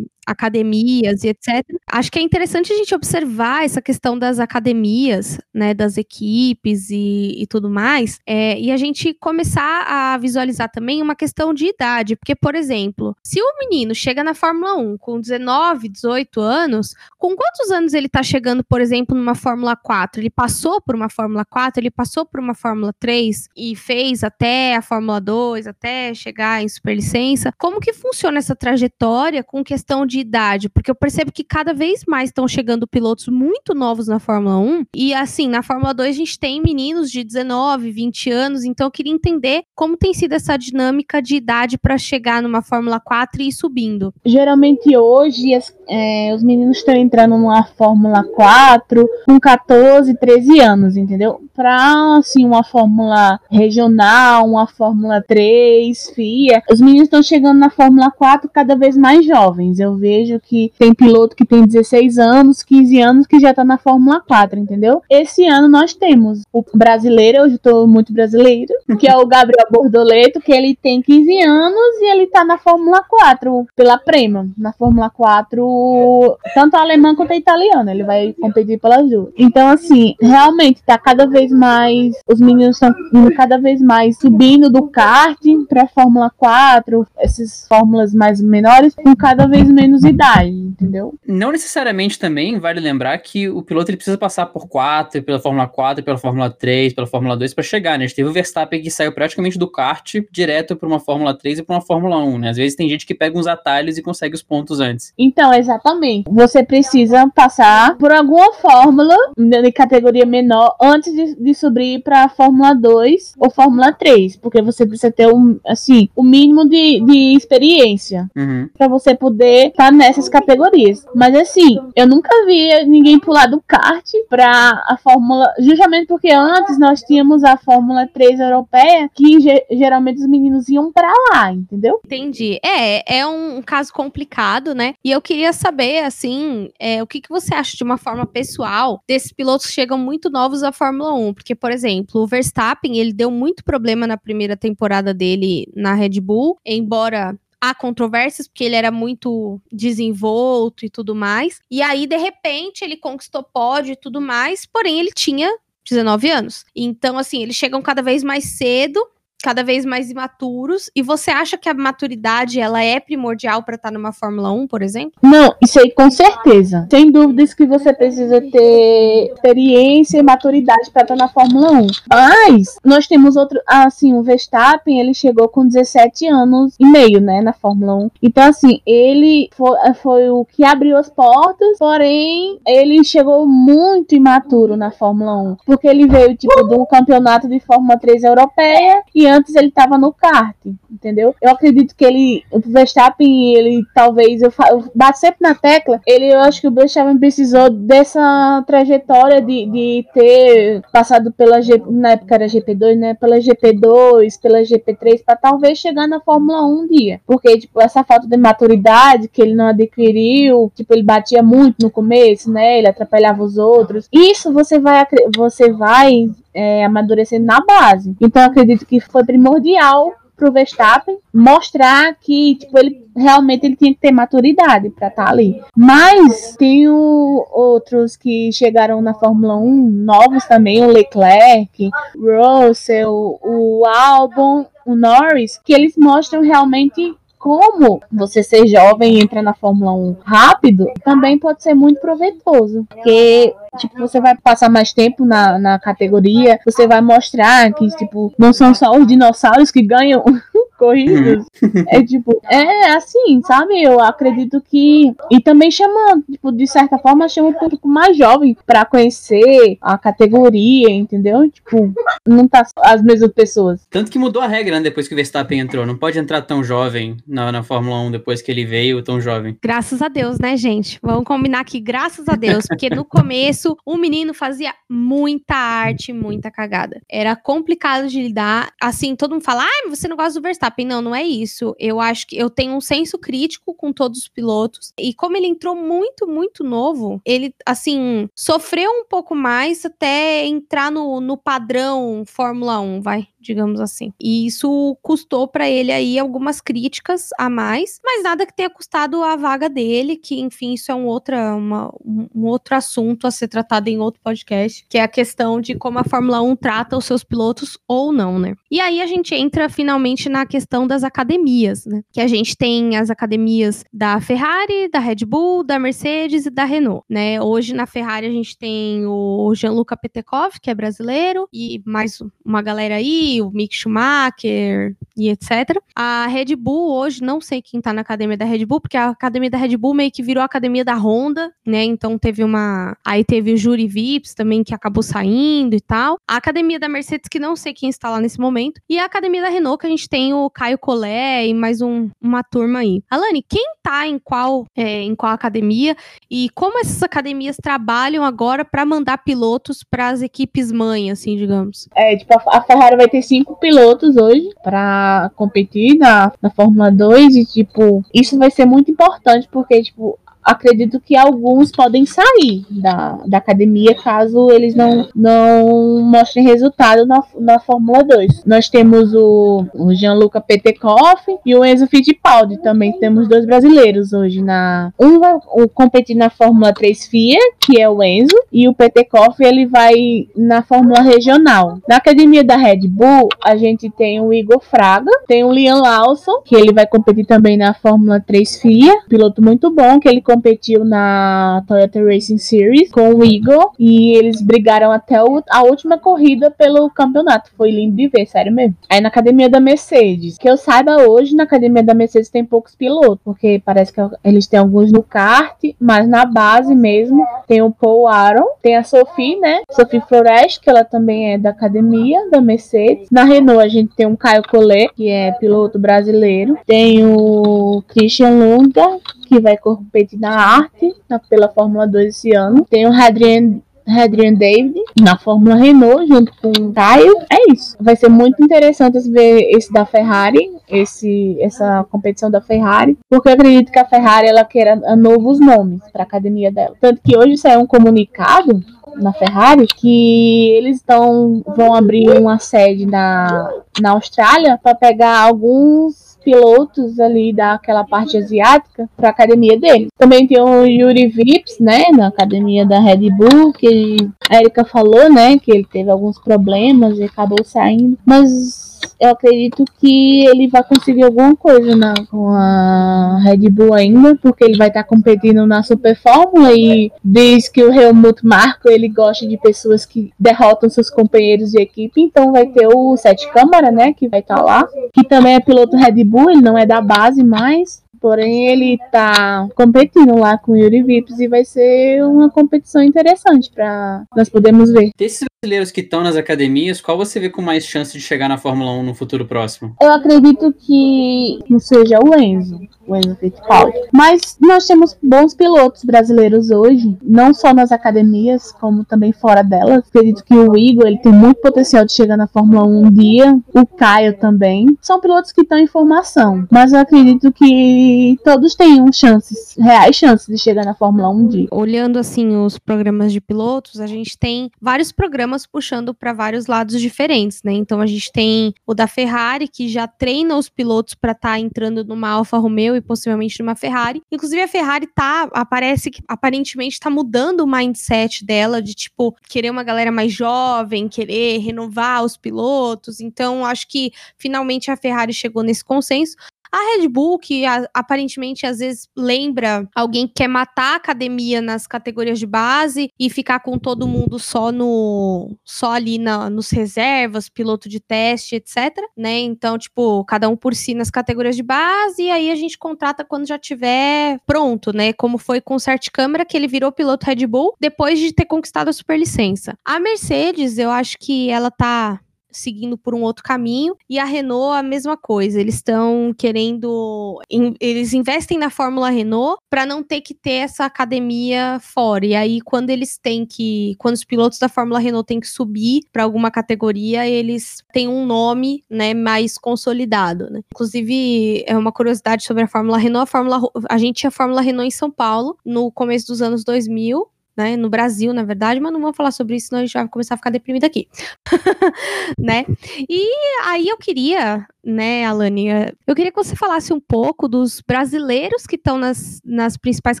academias 0.26 1.24
e 1.24 1.28
etc. 1.28 1.64
Acho 1.90 2.12
que 2.12 2.18
é 2.18 2.22
interessante 2.22 2.70
a 2.70 2.76
gente 2.76 2.94
observar 2.94 3.64
essa 3.64 3.80
questão 3.80 4.18
das 4.18 4.38
academias, 4.38 5.38
né, 5.54 5.72
das 5.72 5.96
equipes 5.96 6.57
e, 6.64 7.42
e 7.42 7.46
tudo 7.46 7.70
mais, 7.70 8.18
é, 8.26 8.58
e 8.58 8.70
a 8.70 8.76
gente 8.76 9.14
começar 9.14 9.84
a 9.86 10.18
visualizar 10.18 10.70
também 10.70 11.02
uma 11.02 11.14
questão 11.14 11.52
de 11.52 11.66
idade, 11.66 12.16
porque, 12.16 12.34
por 12.34 12.54
exemplo, 12.54 13.16
se 13.22 13.40
o 13.40 13.58
menino 13.60 13.94
chega 13.94 14.24
na 14.24 14.34
Fórmula 14.34 14.76
1 14.76 14.98
com 14.98 15.20
19, 15.20 15.88
18 15.88 16.40
anos, 16.40 16.94
com 17.18 17.34
quantos 17.36 17.70
anos 17.70 17.94
ele 17.94 18.08
tá 18.08 18.22
chegando, 18.22 18.64
por 18.64 18.80
exemplo, 18.80 19.16
numa 19.16 19.34
Fórmula 19.34 19.76
4? 19.76 20.20
Ele 20.20 20.30
passou 20.30 20.80
por 20.80 20.94
uma 20.94 21.08
Fórmula 21.08 21.44
4, 21.44 21.80
ele 21.80 21.90
passou 21.90 22.24
por 22.24 22.40
uma 22.40 22.54
Fórmula 22.54 22.92
3 22.98 23.48
e 23.56 23.76
fez 23.76 24.24
até 24.24 24.76
a 24.76 24.82
Fórmula 24.82 25.20
2, 25.20 25.66
até 25.66 26.14
chegar 26.14 26.62
em 26.62 26.68
superlicença. 26.68 27.52
Como 27.58 27.80
que 27.80 27.92
funciona 27.92 28.38
essa 28.38 28.54
trajetória 28.56 29.42
com 29.42 29.64
questão 29.64 30.06
de 30.06 30.18
idade? 30.18 30.68
Porque 30.68 30.90
eu 30.90 30.94
percebo 30.94 31.32
que 31.32 31.44
cada 31.44 31.72
vez 31.72 32.04
mais 32.06 32.30
estão 32.30 32.46
chegando 32.46 32.86
pilotos 32.86 33.28
muito 33.28 33.74
novos 33.74 34.08
na 34.08 34.18
Fórmula 34.18 34.58
1 34.58 34.86
e 34.94 35.14
assim, 35.14 35.48
na 35.48 35.62
Fórmula 35.62 35.92
2 35.92 36.10
a 36.10 36.12
gente 36.12 36.38
tem 36.38 36.47
meninos 36.62 37.10
de 37.10 37.22
19, 37.22 37.90
20 37.90 38.30
anos, 38.30 38.64
então 38.64 38.86
eu 38.86 38.90
queria 38.90 39.12
entender 39.12 39.62
como 39.74 39.96
tem 39.96 40.14
sido 40.14 40.32
essa 40.32 40.56
dinâmica 40.56 41.20
de 41.20 41.36
idade 41.36 41.76
para 41.76 41.98
chegar 41.98 42.42
numa 42.42 42.62
Fórmula 42.62 42.98
4 43.00 43.42
e 43.42 43.48
ir 43.48 43.52
subindo. 43.52 44.14
Geralmente 44.24 44.96
hoje 44.96 45.54
as, 45.54 45.74
é, 45.88 46.32
os 46.34 46.42
meninos 46.42 46.78
estão 46.78 46.94
entrando 46.94 47.36
numa 47.36 47.64
Fórmula 47.64 48.24
4 48.24 49.08
com 49.26 49.38
14, 49.38 50.14
13 50.18 50.60
anos, 50.60 50.96
entendeu? 50.96 51.40
Para 51.54 52.18
assim, 52.18 52.44
uma 52.44 52.62
Fórmula 52.62 53.40
regional, 53.50 54.46
uma 54.46 54.66
Fórmula 54.66 55.22
3, 55.26 56.10
FIA. 56.14 56.62
Os 56.70 56.80
meninos 56.80 57.04
estão 57.04 57.22
chegando 57.22 57.58
na 57.58 57.70
Fórmula 57.70 58.10
4 58.10 58.48
cada 58.52 58.76
vez 58.76 58.96
mais 58.96 59.26
jovens. 59.26 59.78
Eu 59.78 59.96
vejo 59.96 60.40
que 60.40 60.72
tem 60.78 60.94
piloto 60.94 61.34
que 61.34 61.44
tem 61.44 61.66
16 61.66 62.18
anos, 62.18 62.62
15 62.62 63.00
anos 63.00 63.26
que 63.26 63.40
já 63.40 63.50
está 63.50 63.64
na 63.64 63.78
Fórmula 63.78 64.20
4, 64.20 64.58
entendeu? 64.58 65.02
Esse 65.10 65.46
ano 65.46 65.68
nós 65.68 65.94
temos 65.94 66.37
o 66.52 66.64
brasileiro, 66.74 67.42
hoje 67.42 67.56
estou 67.56 67.86
muito 67.86 68.12
brasileiro, 68.12 68.72
que 68.98 69.08
é 69.08 69.16
o 69.16 69.26
Gabriel 69.26 69.66
Bordoleto, 69.70 70.40
que 70.40 70.52
ele 70.52 70.76
tem 70.76 71.02
15 71.02 71.42
anos 71.42 72.00
e 72.00 72.10
ele 72.10 72.24
está 72.24 72.44
na 72.44 72.58
Fórmula 72.58 73.02
4 73.02 73.66
pela 73.74 73.98
Prema. 73.98 74.48
Na 74.56 74.72
Fórmula 74.72 75.10
4, 75.10 76.38
tanto 76.54 76.76
alemã 76.76 77.14
quanto 77.14 77.32
italiana, 77.32 77.92
ele 77.92 78.04
vai 78.04 78.34
competir 78.40 78.78
pelas 78.78 79.08
duas. 79.08 79.32
Então, 79.36 79.68
assim, 79.68 80.14
realmente 80.20 80.76
está 80.76 80.98
cada 80.98 81.26
vez 81.26 81.50
mais, 81.50 82.14
os 82.26 82.40
meninos 82.40 82.76
estão 82.76 82.92
indo 83.12 83.34
cada 83.34 83.58
vez 83.58 83.80
mais 83.80 84.18
subindo 84.18 84.70
do 84.70 84.88
kart 84.88 85.38
para 85.68 85.86
Fórmula 85.86 86.30
4, 86.36 87.06
essas 87.18 87.66
fórmulas 87.68 88.12
mais 88.12 88.40
menores, 88.40 88.94
com 88.94 89.14
cada 89.14 89.46
vez 89.46 89.68
menos 89.68 90.04
idade, 90.04 90.50
entendeu? 90.50 91.14
Não 91.26 91.52
necessariamente 91.52 92.18
também 92.18 92.58
vale 92.58 92.80
lembrar 92.80 93.16
que 93.18 93.48
o 93.48 93.62
piloto 93.62 93.90
ele 93.90 93.96
precisa 93.96 94.18
passar 94.18 94.46
por 94.46 94.68
4, 94.68 95.22
pela 95.22 95.38
Fórmula 95.38 95.66
4, 95.66 96.04
pela 96.04 96.18
Fórmula 96.18 96.27
3, 96.50 96.92
pela 96.92 97.06
Fórmula 97.06 97.36
2 97.36 97.54
para 97.54 97.64
chegar, 97.64 97.98
né? 97.98 98.04
A 98.04 98.06
gente 98.06 98.16
teve 98.16 98.28
o 98.28 98.32
Verstappen 98.32 98.82
que 98.82 98.90
saiu 98.90 99.12
praticamente 99.12 99.58
do 99.58 99.70
kart 99.70 100.14
direto 100.30 100.76
para 100.76 100.88
uma 100.88 101.00
Fórmula 101.00 101.36
3 101.36 101.58
e 101.58 101.62
para 101.62 101.76
uma 101.76 101.82
Fórmula 101.82 102.18
1, 102.18 102.38
né? 102.38 102.50
Às 102.50 102.56
vezes 102.56 102.76
tem 102.76 102.88
gente 102.88 103.06
que 103.06 103.14
pega 103.14 103.38
uns 103.38 103.46
atalhos 103.46 103.98
e 103.98 104.02
consegue 104.02 104.34
os 104.34 104.42
pontos 104.42 104.80
antes. 104.80 105.12
Então, 105.18 105.52
exatamente. 105.52 106.28
Você 106.30 106.62
precisa 106.62 107.28
passar 107.34 107.96
por 107.96 108.12
alguma 108.12 108.52
fórmula 108.54 109.16
de 109.36 109.72
categoria 109.72 110.26
menor 110.26 110.74
antes 110.80 111.12
de, 111.12 111.34
de 111.34 111.54
subir 111.54 112.02
para 112.02 112.24
a 112.24 112.28
Fórmula 112.28 112.74
2 112.74 113.34
ou 113.38 113.50
Fórmula 113.50 113.92
3, 113.92 114.36
porque 114.36 114.60
você 114.60 114.86
precisa 114.86 115.12
ter 115.12 115.28
um, 115.28 115.58
assim, 115.66 116.08
o 116.16 116.22
mínimo 116.22 116.68
de, 116.68 117.00
de 117.00 117.36
experiência 117.36 118.28
uhum. 118.36 118.68
para 118.76 118.88
você 118.88 119.14
poder 119.14 119.68
estar 119.68 119.86
tá 119.86 119.90
nessas 119.90 120.28
categorias. 120.28 121.04
Mas 121.14 121.34
assim, 121.34 121.78
eu 121.94 122.06
nunca 122.06 122.30
vi 122.46 122.84
ninguém 122.86 123.18
pular 123.18 123.46
do 123.46 123.62
kart 123.66 124.04
para 124.28 124.82
a 124.86 124.96
Fórmula, 125.02 125.46
justamente 125.60 126.06
porque 126.06 126.17
antes 126.26 126.78
nós 126.78 127.00
tínhamos 127.02 127.44
a 127.44 127.56
Fórmula 127.56 128.06
3 128.06 128.40
europeia 128.40 129.08
que 129.14 129.38
geralmente 129.70 130.18
os 130.18 130.26
meninos 130.26 130.68
iam 130.68 130.92
para 130.92 131.12
lá, 131.30 131.52
entendeu? 131.52 132.00
Entendi. 132.04 132.58
É, 132.64 133.18
é 133.18 133.26
um 133.26 133.62
caso 133.62 133.92
complicado, 133.92 134.74
né? 134.74 134.94
E 135.04 135.10
eu 135.10 135.22
queria 135.22 135.52
saber, 135.52 136.04
assim, 136.04 136.70
é, 136.78 137.02
o 137.02 137.06
que, 137.06 137.20
que 137.20 137.28
você 137.28 137.54
acha 137.54 137.76
de 137.76 137.84
uma 137.84 137.96
forma 137.96 138.26
pessoal 138.26 139.02
desses 139.06 139.32
pilotos 139.32 139.66
que 139.66 139.72
chegam 139.72 139.98
muito 139.98 140.30
novos 140.30 140.62
à 140.62 140.72
Fórmula 140.72 141.14
1? 141.14 141.34
Porque, 141.34 141.54
por 141.54 141.70
exemplo, 141.70 142.22
o 142.22 142.26
Verstappen, 142.26 142.98
ele 142.98 143.12
deu 143.12 143.30
muito 143.30 143.64
problema 143.64 144.06
na 144.06 144.16
primeira 144.16 144.56
temporada 144.56 145.14
dele 145.14 145.66
na 145.74 145.94
Red 145.94 146.20
Bull, 146.20 146.58
embora 146.64 147.38
há 147.60 147.74
controvérsias, 147.74 148.46
porque 148.46 148.64
ele 148.64 148.76
era 148.76 148.90
muito 148.90 149.60
desenvolto 149.70 150.84
e 150.84 150.90
tudo 150.90 151.14
mais. 151.14 151.60
E 151.70 151.82
aí, 151.82 152.06
de 152.06 152.16
repente, 152.16 152.84
ele 152.84 152.96
conquistou 152.96 153.42
pódio 153.42 153.92
e 153.92 153.96
tudo 153.96 154.20
mais, 154.20 154.64
porém 154.64 155.00
ele 155.00 155.10
tinha 155.12 155.50
19 155.90 156.30
anos. 156.30 156.64
Então, 156.74 157.18
assim, 157.18 157.42
eles 157.42 157.56
chegam 157.56 157.82
cada 157.82 158.02
vez 158.02 158.22
mais 158.24 158.44
cedo 158.44 159.00
cada 159.42 159.62
vez 159.62 159.84
mais 159.84 160.10
imaturos. 160.10 160.90
E 160.94 161.02
você 161.02 161.30
acha 161.30 161.56
que 161.56 161.68
a 161.68 161.74
maturidade 161.74 162.60
ela 162.60 162.82
é 162.82 162.98
primordial 162.98 163.62
para 163.62 163.76
estar 163.76 163.88
tá 163.88 163.94
numa 163.94 164.12
Fórmula 164.12 164.50
1, 164.50 164.66
por 164.66 164.82
exemplo? 164.82 165.12
Não, 165.22 165.54
isso 165.62 165.78
aí 165.78 165.90
com 165.92 166.10
certeza. 166.10 166.86
Sem 166.90 167.10
dúvidas 167.10 167.54
que 167.54 167.66
você 167.66 167.92
precisa 167.92 168.40
ter 168.40 169.32
experiência 169.32 170.18
e 170.18 170.22
maturidade 170.22 170.90
para 170.90 171.02
estar 171.02 171.16
tá 171.16 171.24
na 171.24 171.28
Fórmula 171.28 171.72
1. 171.72 171.86
Mas 172.10 172.78
nós 172.84 173.06
temos 173.06 173.36
outro, 173.36 173.60
assim, 173.66 174.14
o 174.14 174.22
Verstappen, 174.22 175.00
ele 175.00 175.14
chegou 175.14 175.48
com 175.48 175.66
17 175.66 176.26
anos 176.26 176.74
e 176.78 176.86
meio, 176.86 177.20
né, 177.20 177.40
na 177.40 177.52
Fórmula 177.52 177.94
1. 177.94 178.10
Então 178.22 178.44
assim, 178.44 178.80
ele 178.86 179.48
foi, 179.52 179.76
foi 179.94 180.30
o 180.30 180.44
que 180.44 180.64
abriu 180.64 180.96
as 180.96 181.08
portas, 181.08 181.78
porém 181.78 182.58
ele 182.66 183.04
chegou 183.04 183.46
muito 183.46 184.14
imaturo 184.14 184.76
na 184.76 184.90
Fórmula 184.90 185.36
1, 185.36 185.56
porque 185.64 185.86
ele 185.86 186.06
veio 186.06 186.36
tipo 186.36 186.62
de 186.64 186.74
um 186.74 186.84
campeonato 186.84 187.48
de 187.48 187.60
Fórmula 187.60 187.98
3 187.98 188.24
europeia 188.24 189.02
e 189.14 189.27
antes 189.28 189.54
ele 189.54 189.68
estava 189.68 189.98
no 189.98 190.12
kart, 190.12 190.56
entendeu? 190.90 191.34
Eu 191.40 191.50
acredito 191.50 191.94
que 191.94 192.04
ele, 192.04 192.44
o 192.50 192.60
Verstappen, 192.60 193.54
ele 193.54 193.82
talvez, 193.94 194.42
eu, 194.42 194.52
eu 194.70 194.84
bato 194.94 195.18
sempre 195.18 195.38
na 195.40 195.54
tecla, 195.54 196.00
ele, 196.06 196.32
eu 196.32 196.40
acho 196.40 196.60
que 196.60 196.68
o 196.68 196.72
Verstappen 196.72 197.18
precisou 197.18 197.70
dessa 197.70 198.62
trajetória 198.66 199.40
de, 199.40 199.66
de 199.66 200.06
ter 200.12 200.82
passado 200.92 201.32
pela, 201.32 201.60
G, 201.60 201.80
na 201.88 202.12
época 202.12 202.34
era 202.34 202.46
GP2, 202.46 202.96
né, 202.96 203.14
pela 203.14 203.38
GP2, 203.38 204.40
pela 204.40 204.60
GP3, 204.60 205.22
para 205.24 205.36
talvez 205.36 205.78
chegar 205.78 206.06
na 206.06 206.20
Fórmula 206.20 206.66
1 206.66 206.68
um 206.68 206.86
dia, 206.86 207.20
porque, 207.26 207.58
tipo, 207.58 207.80
essa 207.80 208.02
falta 208.04 208.26
de 208.26 208.36
maturidade 208.36 209.28
que 209.28 209.42
ele 209.42 209.54
não 209.54 209.68
adquiriu, 209.68 210.72
tipo, 210.74 210.94
ele 210.94 211.02
batia 211.02 211.42
muito 211.42 211.82
no 211.82 211.90
começo, 211.90 212.50
né, 212.50 212.78
ele 212.78 212.88
atrapalhava 212.88 213.42
os 213.42 213.58
outros, 213.58 214.08
isso 214.12 214.52
você 214.52 214.78
vai, 214.78 215.06
você 215.36 215.70
vai 215.72 216.28
é, 216.58 216.84
amadurecendo 216.84 217.46
na 217.46 217.60
base. 217.60 218.16
Então, 218.20 218.42
acredito 218.42 218.84
que 218.84 218.98
foi 218.98 219.24
primordial 219.24 220.12
pro 220.36 220.52
Verstappen 220.52 221.18
mostrar 221.34 222.14
que 222.14 222.54
tipo 222.54 222.78
ele 222.78 223.04
realmente 223.16 223.66
ele 223.66 223.74
tinha 223.74 223.92
que 223.92 223.98
ter 224.00 224.12
maturidade 224.12 224.88
para 224.90 225.08
estar 225.08 225.24
tá 225.24 225.30
ali. 225.30 225.60
Mas 225.76 226.56
tem 226.56 226.88
o, 226.88 227.46
outros 227.50 228.16
que 228.16 228.52
chegaram 228.52 229.00
na 229.00 229.14
Fórmula 229.14 229.56
1 229.56 229.88
novos 229.88 230.44
também, 230.44 230.84
o 230.84 230.92
Leclerc, 230.92 231.90
Russell, 232.16 233.38
o 233.42 233.84
Albon, 233.84 234.66
o 234.86 234.94
Norris, 234.94 235.60
que 235.64 235.72
eles 235.72 235.96
mostram 235.96 236.40
realmente 236.42 237.14
como 237.38 238.00
você 238.12 238.42
ser 238.42 238.66
jovem 238.66 239.14
e 239.14 239.22
entrar 239.22 239.42
na 239.42 239.54
Fórmula 239.54 239.92
1 239.92 240.16
rápido 240.24 240.86
também 241.04 241.38
pode 241.38 241.62
ser 241.62 241.74
muito 241.74 242.00
proveitoso. 242.00 242.84
Porque, 242.88 243.54
tipo, 243.76 243.98
você 243.98 244.20
vai 244.20 244.36
passar 244.36 244.68
mais 244.68 244.92
tempo 244.92 245.24
na, 245.24 245.58
na 245.58 245.78
categoria, 245.78 246.58
você 246.64 246.86
vai 246.86 247.00
mostrar 247.00 247.72
que, 247.72 247.86
tipo, 247.96 248.32
não 248.38 248.52
são 248.52 248.74
só 248.74 248.96
os 248.96 249.06
dinossauros 249.06 249.70
que 249.70 249.82
ganham 249.82 250.22
corridas. 250.78 251.44
Uhum. 251.60 251.84
é 251.88 252.02
tipo, 252.04 252.40
é 252.48 252.92
assim, 252.92 253.42
sabe? 253.44 253.82
Eu 253.82 254.00
acredito 254.00 254.60
que. 254.60 255.12
E 255.30 255.40
também 255.40 255.70
chama, 255.70 256.22
tipo, 256.30 256.52
de 256.52 256.66
certa 256.66 256.98
forma, 256.98 257.28
chama 257.28 257.48
o 257.48 257.54
público 257.54 257.88
mais 257.88 258.16
jovem 258.16 258.56
para 258.64 258.84
conhecer 258.84 259.76
a 259.80 259.98
categoria, 259.98 260.90
entendeu? 260.90 261.50
Tipo, 261.50 261.92
não 262.26 262.46
tá 262.46 262.64
as 262.78 263.02
mesmas 263.02 263.32
pessoas. 263.32 263.80
Tanto 263.90 264.10
que 264.10 264.18
mudou 264.18 264.40
a 264.40 264.46
regra, 264.46 264.76
né, 264.76 264.82
depois 264.82 265.08
que 265.08 265.14
o 265.14 265.16
Verstappen 265.16 265.58
entrou. 265.58 265.84
Não 265.84 265.96
pode 265.96 266.18
entrar 266.18 266.42
tão 266.42 266.62
jovem 266.62 267.16
na, 267.26 267.50
na 267.50 267.62
Fórmula 267.62 268.00
1 268.02 268.12
depois 268.12 268.40
que 268.40 268.52
ele 268.52 268.64
veio, 268.64 269.02
tão 269.02 269.20
jovem. 269.20 269.56
Graças 269.60 270.00
a 270.00 270.08
Deus, 270.08 270.38
né, 270.38 270.56
gente? 270.56 270.98
Vamos 271.02 271.24
combinar 271.24 271.60
aqui, 271.60 271.80
graças 271.80 272.28
a 272.28 272.36
Deus, 272.36 272.66
porque 272.68 272.88
no 272.88 273.04
começo 273.04 273.57
o 273.84 273.96
menino 273.96 274.34
fazia 274.34 274.74
muita 274.88 275.54
arte, 275.54 276.12
muita 276.12 276.50
cagada. 276.50 277.00
Era 277.08 277.34
complicado 277.34 278.08
de 278.08 278.22
lidar. 278.22 278.72
Assim, 278.80 279.16
todo 279.16 279.32
mundo 279.32 279.44
fala, 279.44 279.64
ah, 279.64 279.88
você 279.88 280.06
não 280.08 280.16
gosta 280.16 280.38
do 280.38 280.42
Verstappen, 280.42 280.86
não, 280.86 281.00
não 281.00 281.14
é 281.14 281.22
isso. 281.22 281.74
Eu 281.78 282.00
acho 282.00 282.26
que 282.26 282.36
eu 282.36 282.50
tenho 282.50 282.74
um 282.74 282.80
senso 282.80 283.18
crítico 283.18 283.74
com 283.74 283.92
todos 283.92 284.20
os 284.20 284.28
pilotos. 284.28 284.92
E 284.98 285.14
como 285.14 285.36
ele 285.36 285.46
entrou 285.46 285.74
muito, 285.74 286.26
muito 286.26 286.62
novo, 286.62 287.20
ele, 287.24 287.54
assim, 287.64 288.28
sofreu 288.34 288.90
um 288.90 289.04
pouco 289.04 289.34
mais 289.34 289.84
até 289.84 290.44
entrar 290.46 290.90
no, 290.90 291.20
no 291.20 291.36
padrão 291.36 292.24
Fórmula 292.26 292.80
1, 292.80 293.00
vai 293.00 293.28
digamos 293.40 293.80
assim. 293.80 294.12
E 294.20 294.46
isso 294.46 294.96
custou 295.00 295.48
para 295.48 295.68
ele 295.68 295.92
aí 295.92 296.18
algumas 296.18 296.60
críticas 296.60 297.30
a 297.38 297.48
mais, 297.48 298.00
mas 298.04 298.22
nada 298.22 298.44
que 298.44 298.54
tenha 298.54 298.68
custado 298.68 299.22
a 299.22 299.36
vaga 299.36 299.68
dele, 299.68 300.16
que 300.16 300.38
enfim, 300.40 300.74
isso 300.74 300.90
é 300.90 300.94
um, 300.94 301.06
outra, 301.06 301.54
uma, 301.54 301.92
um 302.04 302.44
outro 302.44 302.74
assunto 302.74 303.26
a 303.26 303.30
ser 303.30 303.47
tratado 303.48 303.88
em 303.88 303.98
outro 303.98 304.20
podcast, 304.22 304.84
que 304.88 304.98
é 304.98 305.02
a 305.02 305.08
questão 305.08 305.60
de 305.60 305.74
como 305.74 305.98
a 305.98 306.04
Fórmula 306.04 306.40
1 306.40 306.56
trata 306.56 306.96
os 306.96 307.04
seus 307.04 307.24
pilotos 307.24 307.78
ou 307.88 308.12
não, 308.12 308.38
né? 308.38 308.54
E 308.70 308.80
aí 308.80 309.00
a 309.00 309.06
gente 309.06 309.34
entra 309.34 309.68
finalmente 309.68 310.28
na 310.28 310.44
questão 310.44 310.86
das 310.86 311.02
academias, 311.02 311.86
né? 311.86 312.02
Que 312.12 312.20
a 312.20 312.26
gente 312.26 312.54
tem 312.54 312.96
as 312.96 313.08
academias 313.08 313.82
da 313.90 314.20
Ferrari, 314.20 314.88
da 314.92 314.98
Red 314.98 315.24
Bull, 315.26 315.64
da 315.64 315.78
Mercedes 315.78 316.44
e 316.44 316.50
da 316.50 316.64
Renault, 316.64 317.02
né? 317.08 317.40
Hoje 317.40 317.72
na 317.72 317.86
Ferrari 317.86 318.26
a 318.26 318.30
gente 318.30 318.58
tem 318.58 319.06
o 319.06 319.54
Gianluca 319.54 319.96
Petekov, 319.96 320.60
que 320.60 320.70
é 320.70 320.74
brasileiro, 320.74 321.48
e 321.50 321.80
mais 321.86 322.18
uma 322.44 322.60
galera 322.60 322.96
aí, 322.96 323.40
o 323.40 323.50
Mick 323.50 323.74
Schumacher 323.74 324.94
e 325.16 325.30
etc. 325.30 325.80
A 325.94 326.26
Red 326.26 326.54
Bull 326.54 326.92
hoje, 326.92 327.22
não 327.22 327.40
sei 327.40 327.62
quem 327.62 327.80
tá 327.80 327.94
na 327.94 328.02
academia 328.02 328.36
da 328.36 328.44
Red 328.44 328.66
Bull, 328.66 328.82
porque 328.82 328.98
a 328.98 329.08
academia 329.08 329.48
da 329.48 329.56
Red 329.56 329.76
Bull 329.78 329.94
meio 329.94 330.12
que 330.12 330.22
virou 330.22 330.42
a 330.42 330.46
academia 330.46 330.84
da 330.84 330.94
Honda, 330.94 331.50
né? 331.66 331.84
Então 331.84 332.18
teve 332.18 332.44
uma. 332.44 332.94
Aí 333.02 333.24
teve 333.24 333.54
o 333.54 333.56
Júri 333.56 333.86
Vips 333.86 334.34
também 334.34 334.62
que 334.62 334.74
acabou 334.74 335.02
saindo 335.02 335.74
e 335.74 335.80
tal. 335.80 336.18
A 336.28 336.36
academia 336.36 336.78
da 336.78 336.88
Mercedes, 336.88 337.28
que 337.30 337.38
não 337.38 337.56
sei 337.56 337.72
quem 337.72 337.88
está 337.88 338.10
lá 338.10 338.20
nesse 338.20 338.38
momento. 338.38 338.57
E 338.88 338.98
a 338.98 339.04
academia 339.04 339.42
da 339.42 339.48
Renault, 339.48 339.78
que 339.80 339.86
a 339.86 339.90
gente 339.90 340.08
tem 340.08 340.32
o 340.32 340.48
Caio 340.48 340.78
Collet 340.78 341.48
e 341.48 341.52
mais 341.52 341.82
um, 341.82 342.08
uma 342.20 342.42
turma 342.42 342.78
aí. 342.78 343.02
Alane, 343.10 343.44
quem 343.46 343.64
tá 343.82 344.06
em 344.06 344.18
qual, 344.18 344.64
é, 344.74 345.02
em 345.02 345.14
qual 345.14 345.32
academia 345.32 345.94
e 346.30 346.48
como 346.54 346.78
essas 346.78 347.02
academias 347.02 347.56
trabalham 347.62 348.24
agora 348.24 348.64
para 348.64 348.86
mandar 348.86 349.18
pilotos 349.18 349.84
para 349.88 350.08
as 350.08 350.22
equipes 350.22 350.72
mãe, 350.72 351.10
assim, 351.10 351.36
digamos? 351.36 351.88
É, 351.94 352.16
tipo, 352.16 352.32
a 352.48 352.62
Ferrari 352.62 352.96
vai 352.96 353.08
ter 353.08 353.18
ter 353.18 353.22
cinco 353.22 353.56
pilotos 353.56 354.16
hoje 354.16 354.48
para 354.62 355.30
competir 355.34 355.96
na, 355.98 356.32
na 356.40 356.50
Fórmula 356.50 356.90
2 356.90 357.36
e, 357.36 357.44
tipo, 357.44 358.02
isso 358.14 358.38
vai 358.38 358.50
ser 358.50 358.64
muito 358.64 358.90
importante 358.90 359.48
porque, 359.50 359.82
tipo, 359.82 360.18
acredito 360.48 360.98
que 360.98 361.14
alguns 361.14 361.70
podem 361.70 362.06
sair 362.06 362.64
da, 362.70 363.18
da 363.26 363.36
academia 363.36 363.94
caso 363.94 364.50
eles 364.50 364.74
não, 364.74 365.06
não 365.14 366.00
mostrem 366.00 366.44
resultado 366.44 367.04
na, 367.04 367.22
na 367.38 367.58
Fórmula 367.60 368.02
2. 368.02 368.44
Nós 368.46 368.70
temos 368.70 369.14
o, 369.14 369.66
o 369.74 369.94
Gianluca 369.94 370.40
Petekoff 370.40 371.22
e 371.44 371.54
o 371.54 371.64
Enzo 371.64 371.86
Fittipaldi. 371.86 372.56
Também 372.62 372.92
temos 372.92 373.28
dois 373.28 373.44
brasileiros 373.44 374.14
hoje 374.14 374.42
na. 374.42 374.90
Um 374.98 375.18
vai 375.18 375.38
competir 375.74 376.16
na 376.16 376.30
Fórmula 376.30 376.72
3 376.72 377.06
FIA, 377.06 377.38
que 377.60 377.80
é 377.80 377.88
o 377.88 378.02
Enzo, 378.02 378.36
e 378.50 378.66
o 378.68 378.74
Petekoff 378.74 379.44
ele 379.44 379.66
vai 379.66 380.28
na 380.34 380.62
Fórmula 380.62 381.02
Regional. 381.02 381.78
Na 381.86 381.96
academia 381.96 382.42
da 382.42 382.56
Red 382.56 382.88
Bull, 382.88 383.28
a 383.44 383.56
gente 383.56 383.90
tem 383.90 384.20
o 384.20 384.32
Igor 384.32 384.60
Fraga, 384.60 385.10
tem 385.26 385.44
o 385.44 385.52
Liam 385.52 385.80
Lawson, 385.82 386.40
que 386.42 386.56
ele 386.56 386.72
vai 386.72 386.86
competir 386.86 387.26
também 387.26 387.58
na 387.58 387.74
Fórmula 387.74 388.18
3 388.18 388.62
FIA, 388.62 388.94
piloto 389.08 389.42
muito 389.42 389.70
bom, 389.70 390.00
que 390.00 390.08
ele 390.08 390.22
competiu 390.22 390.37
na 390.84 391.62
Toyota 391.66 392.02
Racing 392.02 392.38
Series 392.38 392.90
com 392.90 393.14
o 393.14 393.24
Igor 393.24 393.72
e 393.78 394.16
eles 394.16 394.40
brigaram 394.42 394.90
até 394.90 395.22
o, 395.22 395.42
a 395.50 395.62
última 395.62 395.98
corrida 395.98 396.50
pelo 396.50 396.90
campeonato. 396.90 397.50
Foi 397.56 397.70
lindo 397.70 397.96
de 397.96 398.08
ver, 398.08 398.26
sério 398.26 398.52
mesmo. 398.52 398.76
Aí 398.88 399.00
na 399.00 399.08
academia 399.08 399.48
da 399.48 399.60
Mercedes, 399.60 400.38
que 400.38 400.48
eu 400.48 400.56
saiba 400.56 401.08
hoje, 401.08 401.34
na 401.34 401.44
academia 401.44 401.82
da 401.82 401.94
Mercedes 401.94 402.28
tem 402.28 402.44
poucos 402.44 402.74
pilotos, 402.74 403.20
porque 403.24 403.62
parece 403.64 403.92
que 403.92 404.00
eles 404.24 404.46
têm 404.46 404.58
alguns 404.58 404.92
no 404.92 405.02
kart, 405.02 405.58
mas 405.80 406.08
na 406.08 406.24
base 406.24 406.74
mesmo 406.74 407.24
tem 407.46 407.62
o 407.62 407.70
Paul 407.70 408.06
Aaron, 408.06 408.46
tem 408.62 408.76
a 408.76 408.82
Sophie, 408.82 409.38
né? 409.40 409.60
Sophie 409.70 410.02
Flores, 410.08 410.58
que 410.58 410.68
ela 410.68 410.84
também 410.84 411.32
é 411.32 411.38
da 411.38 411.50
academia 411.50 412.28
da 412.30 412.40
Mercedes. 412.40 413.08
Na 413.10 413.24
Renault 413.24 413.62
a 413.62 413.68
gente 413.68 413.94
tem 413.94 414.06
o 414.06 414.16
Caio 414.16 414.42
Collet, 414.48 414.90
que 414.94 415.08
é 415.08 415.32
piloto 415.32 415.78
brasileiro. 415.78 416.58
Tem 416.66 417.04
o 417.04 417.82
Christian 417.88 418.30
Lunga, 418.30 418.98
que 419.28 419.40
vai 419.40 419.56
competir 419.56 420.18
na 420.18 420.34
arte 420.34 420.94
na, 421.08 421.18
pela 421.18 421.48
Fórmula 421.48 421.86
2 421.86 422.06
esse 422.06 422.34
ano. 422.34 422.64
Tem 422.68 422.86
o 422.86 422.92
Adrian 422.92 423.60
Adrian 423.88 424.34
David 424.34 424.74
na 425.00 425.16
Fórmula 425.16 425.54
Renault 425.54 426.06
junto 426.06 426.30
com 426.42 426.50
o 426.50 426.72
Caio. 426.72 427.14
É 427.30 427.50
isso. 427.50 427.76
Vai 427.80 427.96
ser 427.96 428.10
muito 428.10 428.42
interessante 428.42 428.98
ver 429.10 429.48
esse 429.50 429.72
da 429.72 429.86
Ferrari, 429.86 430.50
esse 430.68 431.38
essa 431.40 431.86
competição 431.90 432.30
da 432.30 432.40
Ferrari, 432.40 432.98
porque 433.08 433.28
eu 433.28 433.32
acredito 433.32 433.72
que 433.72 433.78
a 433.78 433.86
Ferrari 433.86 434.28
ela 434.28 434.44
queira 434.44 434.76
novos 434.96 435.40
nomes 435.40 435.80
para 435.90 436.02
a 436.02 436.06
academia 436.06 436.52
dela. 436.52 436.74
Tanto 436.80 437.00
que 437.02 437.16
hoje 437.16 437.38
saiu 437.38 437.60
um 437.60 437.66
comunicado 437.66 438.62
na 438.96 439.12
Ferrari 439.12 439.66
que 439.66 440.50
eles 440.50 440.76
estão 440.76 441.42
vão 441.56 441.74
abrir 441.74 442.10
uma 442.10 442.38
sede 442.38 442.84
na, 442.84 443.50
na 443.80 443.92
Austrália 443.92 444.58
para 444.62 444.74
pegar 444.74 445.20
alguns 445.20 446.07
pilotos 446.28 447.00
ali 447.00 447.32
daquela 447.32 447.84
parte 447.84 448.18
asiática 448.18 448.86
para 448.94 449.08
a 449.08 449.10
academia 449.10 449.58
dele. 449.58 449.88
Também 449.96 450.26
tem 450.26 450.38
o 450.38 450.64
Yuri 450.66 451.06
Vips, 451.06 451.58
né, 451.58 451.84
na 451.96 452.08
academia 452.08 452.66
da 452.66 452.78
Red 452.78 453.10
Bull, 453.10 453.52
que 453.54 453.96
a 454.28 454.36
Erika 454.36 454.62
falou, 454.62 455.10
né, 455.10 455.38
que 455.38 455.50
ele 455.50 455.64
teve 455.64 455.90
alguns 455.90 456.18
problemas 456.18 456.98
e 456.98 457.04
acabou 457.04 457.42
saindo, 457.42 457.96
mas 458.04 458.67
eu 459.00 459.10
acredito 459.10 459.64
que 459.78 460.26
ele 460.26 460.48
vai 460.48 460.62
conseguir 460.62 461.04
alguma 461.04 461.34
coisa 461.36 461.76
na, 461.76 461.94
com 462.10 462.30
a 462.30 463.18
Red 463.22 463.48
Bull 463.50 463.74
ainda, 463.74 464.16
porque 464.16 464.44
ele 464.44 464.56
vai 464.56 464.68
estar 464.68 464.82
tá 464.82 464.88
competindo 464.88 465.46
na 465.46 465.62
Super 465.62 465.96
Fórmula 465.96 466.52
e 466.52 466.90
diz 467.04 467.48
que 467.48 467.62
o 467.62 467.72
Helmut 467.72 468.24
Marko 468.26 468.68
ele 468.68 468.88
gosta 468.88 469.26
de 469.26 469.36
pessoas 469.36 469.86
que 469.86 470.12
derrotam 470.18 470.68
seus 470.68 470.90
companheiros 470.90 471.50
de 471.50 471.60
equipe, 471.60 472.00
então 472.00 472.32
vai 472.32 472.46
ter 472.46 472.66
o 472.66 472.96
Sete 472.96 473.30
Câmara, 473.32 473.70
né, 473.70 473.92
que 473.92 474.08
vai 474.08 474.20
estar 474.20 474.36
tá 474.36 474.42
lá, 474.42 474.68
que 474.92 475.04
também 475.04 475.34
é 475.34 475.40
piloto 475.40 475.76
Red 475.76 476.04
Bull, 476.04 476.30
ele 476.30 476.40
não 476.42 476.58
é 476.58 476.66
da 476.66 476.80
base 476.80 477.22
mais, 477.22 477.82
Porém, 478.00 478.48
ele 478.48 478.78
tá 478.90 479.48
competindo 479.54 480.16
lá 480.16 480.38
com 480.38 480.52
o 480.52 480.56
Yuri 480.56 480.82
Vips 480.82 481.18
e 481.18 481.28
vai 481.28 481.44
ser 481.44 482.04
uma 482.04 482.30
competição 482.30 482.82
interessante 482.82 483.50
para 483.50 484.04
nós 484.16 484.28
podermos 484.28 484.72
ver. 484.72 484.90
Desses 484.96 485.26
brasileiros 485.42 485.70
que 485.70 485.80
estão 485.80 486.02
nas 486.02 486.16
academias, 486.16 486.80
qual 486.80 486.96
você 486.96 487.20
vê 487.20 487.30
com 487.30 487.42
mais 487.42 487.64
chance 487.64 487.92
de 487.92 488.00
chegar 488.00 488.28
na 488.28 488.38
Fórmula 488.38 488.72
1 488.72 488.82
no 488.82 488.94
futuro 488.94 489.24
próximo? 489.24 489.74
Eu 489.80 489.92
acredito 489.92 490.52
que 490.52 491.38
não 491.48 491.58
seja 491.58 491.98
o 492.00 492.18
Enzo, 492.18 492.60
Enzo 492.96 493.16
Fittipaldi. 493.16 493.78
Mas 493.92 494.36
nós 494.40 494.66
temos 494.66 494.96
bons 495.02 495.34
pilotos 495.34 495.84
brasileiros 495.84 496.50
hoje, 496.50 496.96
não 497.02 497.32
só 497.34 497.52
nas 497.52 497.72
academias, 497.72 498.52
como 498.52 498.84
também 498.84 499.12
fora 499.12 499.42
delas. 499.42 499.84
Acredito 499.88 500.24
que 500.24 500.34
o 500.34 500.56
Igor 500.56 500.86
ele 500.86 500.98
tem 500.98 501.12
muito 501.12 501.40
potencial 501.40 501.84
de 501.84 501.92
chegar 501.92 502.16
na 502.16 502.26
Fórmula 502.26 502.66
1 502.66 502.86
um 502.86 502.90
dia, 502.90 503.38
o 503.52 503.66
Caio 503.66 504.16
também. 504.18 504.66
São 504.80 505.00
pilotos 505.00 505.32
que 505.32 505.42
estão 505.42 505.58
em 505.58 505.66
formação, 505.66 506.46
mas 506.50 506.72
eu 506.72 506.80
acredito 506.80 507.32
que 507.32 508.18
todos 508.24 508.54
têm 508.54 508.90
chances, 508.92 509.54
reais 509.58 509.96
chances 509.96 510.26
de 510.26 510.38
chegar 510.38 510.64
na 510.64 510.74
Fórmula 510.74 511.08
1 511.08 511.12
um 511.12 511.26
dia. 511.26 511.48
Olhando 511.50 511.98
assim 511.98 512.36
os 512.36 512.58
programas 512.58 513.12
de 513.12 513.20
pilotos, 513.20 513.80
a 513.80 513.86
gente 513.86 514.18
tem 514.18 514.50
vários 514.60 514.92
programas 514.92 515.46
puxando 515.46 515.92
para 515.94 516.12
vários 516.12 516.46
lados 516.46 516.80
diferentes, 516.80 517.42
né? 517.42 517.52
Então 517.52 517.80
a 517.80 517.86
gente 517.86 518.10
tem 518.12 518.54
o 518.66 518.74
da 518.74 518.86
Ferrari 518.86 519.48
que 519.48 519.68
já 519.68 519.86
treina 519.86 520.36
os 520.36 520.48
pilotos 520.48 520.94
para 520.94 521.12
estar 521.12 521.30
tá 521.30 521.38
entrando 521.38 521.84
numa 521.84 522.08
Alfa 522.10 522.38
Romeo 522.38 522.76
e 522.78 522.82
possivelmente 522.82 523.40
numa 523.40 523.54
Ferrari. 523.54 524.02
Inclusive 524.10 524.42
a 524.42 524.48
Ferrari 524.48 524.86
tá 524.86 525.28
aparece 525.32 525.90
que 525.90 526.02
aparentemente 526.08 526.80
tá 526.80 526.88
mudando 526.90 527.40
o 527.40 527.46
mindset 527.46 528.24
dela 528.24 528.62
de 528.62 528.74
tipo 528.74 529.14
querer 529.28 529.50
uma 529.50 529.62
galera 529.62 529.92
mais 529.92 530.12
jovem, 530.12 530.88
querer 530.88 531.38
renovar 531.38 532.04
os 532.04 532.16
pilotos. 532.16 533.00
Então 533.00 533.44
acho 533.44 533.68
que 533.68 533.92
finalmente 534.16 534.70
a 534.70 534.76
Ferrari 534.76 535.12
chegou 535.12 535.42
nesse 535.42 535.64
consenso. 535.64 536.16
A 536.52 536.76
Red 536.76 536.88
Bull, 536.88 537.18
que 537.18 537.44
a, 537.44 537.68
aparentemente 537.74 538.46
às 538.46 538.58
vezes 538.58 538.88
lembra 538.96 539.68
alguém 539.74 540.06
que 540.06 540.14
quer 540.14 540.28
matar 540.28 540.72
a 540.72 540.76
academia 540.76 541.40
nas 541.40 541.66
categorias 541.66 542.18
de 542.18 542.26
base 542.26 542.90
e 542.98 543.10
ficar 543.10 543.40
com 543.40 543.58
todo 543.58 543.86
mundo 543.86 544.18
só 544.18 544.50
no 544.50 545.36
só 545.44 545.72
ali 545.72 545.98
na, 545.98 546.30
nos 546.30 546.50
reservas, 546.50 547.28
piloto 547.28 547.68
de 547.68 547.80
teste, 547.80 548.36
etc, 548.36 548.76
né? 548.96 549.18
Então, 549.18 549.58
tipo, 549.58 550.04
cada 550.04 550.28
um 550.28 550.36
por 550.36 550.54
si 550.54 550.74
nas 550.74 550.90
categorias 550.90 551.36
de 551.36 551.42
base 551.42 552.02
e 552.02 552.10
aí 552.10 552.30
a 552.30 552.34
gente 552.34 552.58
contrata 552.58 553.04
quando 553.04 553.26
já 553.26 553.38
tiver 553.38 554.18
pronto, 554.26 554.72
né? 554.72 554.92
Como 554.92 555.18
foi 555.18 555.40
com 555.40 555.54
o 555.54 555.60
Cert 555.60 555.88
Câmara 555.92 556.24
que 556.24 556.36
ele 556.36 556.48
virou 556.48 556.72
piloto 556.72 557.06
Red 557.06 557.26
Bull 557.26 557.54
depois 557.60 557.98
de 557.98 558.12
ter 558.12 558.24
conquistado 558.24 558.68
a 558.68 558.72
superlicença. 558.72 559.54
A 559.64 559.78
Mercedes, 559.78 560.58
eu 560.58 560.70
acho 560.70 560.96
que 560.98 561.30
ela 561.30 561.50
tá 561.50 562.00
seguindo 562.38 562.76
por 562.78 562.94
um 562.94 563.02
outro 563.02 563.22
caminho. 563.22 563.76
E 563.88 563.98
a 563.98 564.04
Renault, 564.04 564.58
a 564.58 564.62
mesma 564.62 564.96
coisa. 564.96 565.40
Eles 565.40 565.56
estão 565.56 566.14
querendo. 566.16 567.20
In, 567.30 567.54
eles 567.60 567.92
investem 567.92 568.38
na 568.38 568.50
Fórmula 568.50 568.90
Renault 568.90 569.40
para 569.50 569.66
não 569.66 569.82
ter 569.82 570.00
que 570.00 570.14
ter 570.14 570.32
essa 570.32 570.64
academia 570.64 571.58
fora. 571.60 572.06
E 572.06 572.14
aí, 572.14 572.40
quando 572.40 572.70
eles 572.70 572.98
têm 572.98 573.26
que. 573.26 573.74
Quando 573.78 573.94
os 573.94 574.04
pilotos 574.04 574.38
da 574.38 574.48
Fórmula 574.48 574.78
Renault 574.78 575.06
têm 575.06 575.20
que 575.20 575.28
subir 575.28 575.82
para 575.92 576.04
alguma 576.04 576.30
categoria, 576.30 577.06
eles 577.06 577.62
têm 577.72 577.88
um 577.88 578.06
nome 578.06 578.62
né, 578.70 578.94
mais 578.94 579.36
consolidado. 579.36 580.30
Né? 580.30 580.40
Inclusive, 580.52 581.44
é 581.46 581.56
uma 581.56 581.72
curiosidade 581.72 582.24
sobre 582.24 582.42
a 582.42 582.48
Fórmula 582.48 582.78
Renault. 582.78 583.02
A, 583.02 583.06
Fórmula, 583.06 583.40
a 583.68 583.78
gente 583.78 583.96
tinha 583.96 584.08
a 584.08 584.12
Fórmula 584.12 584.40
Renault 584.40 584.66
em 584.66 584.70
São 584.70 584.90
Paulo 584.90 585.36
no 585.44 585.70
começo 585.70 586.06
dos 586.06 586.22
anos 586.22 586.44
2000 586.44 587.08
né? 587.38 587.56
No 587.56 587.70
Brasil, 587.70 588.12
na 588.12 588.24
verdade, 588.24 588.58
mas 588.58 588.72
não 588.72 588.80
vamos 588.80 588.96
falar 588.96 589.12
sobre 589.12 589.36
isso, 589.36 589.46
senão 589.46 589.62
a 589.62 589.64
gente 589.64 589.72
vai 589.72 589.86
começar 589.88 590.14
a 590.14 590.16
ficar 590.16 590.30
deprimido 590.30 590.64
aqui. 590.64 590.88
né? 592.18 592.44
E 592.88 593.08
aí 593.44 593.68
eu 593.68 593.78
queria, 593.78 594.44
né, 594.64 595.04
Alane, 595.06 595.48
eh, 595.48 595.72
eu 595.86 595.94
queria 595.94 596.10
que 596.10 596.16
você 596.16 596.34
falasse 596.34 596.72
um 596.72 596.80
pouco 596.80 597.28
dos 597.28 597.62
brasileiros 597.66 598.44
que 598.44 598.56
estão 598.56 598.76
nas, 598.76 599.20
nas 599.24 599.56
principais 599.56 600.00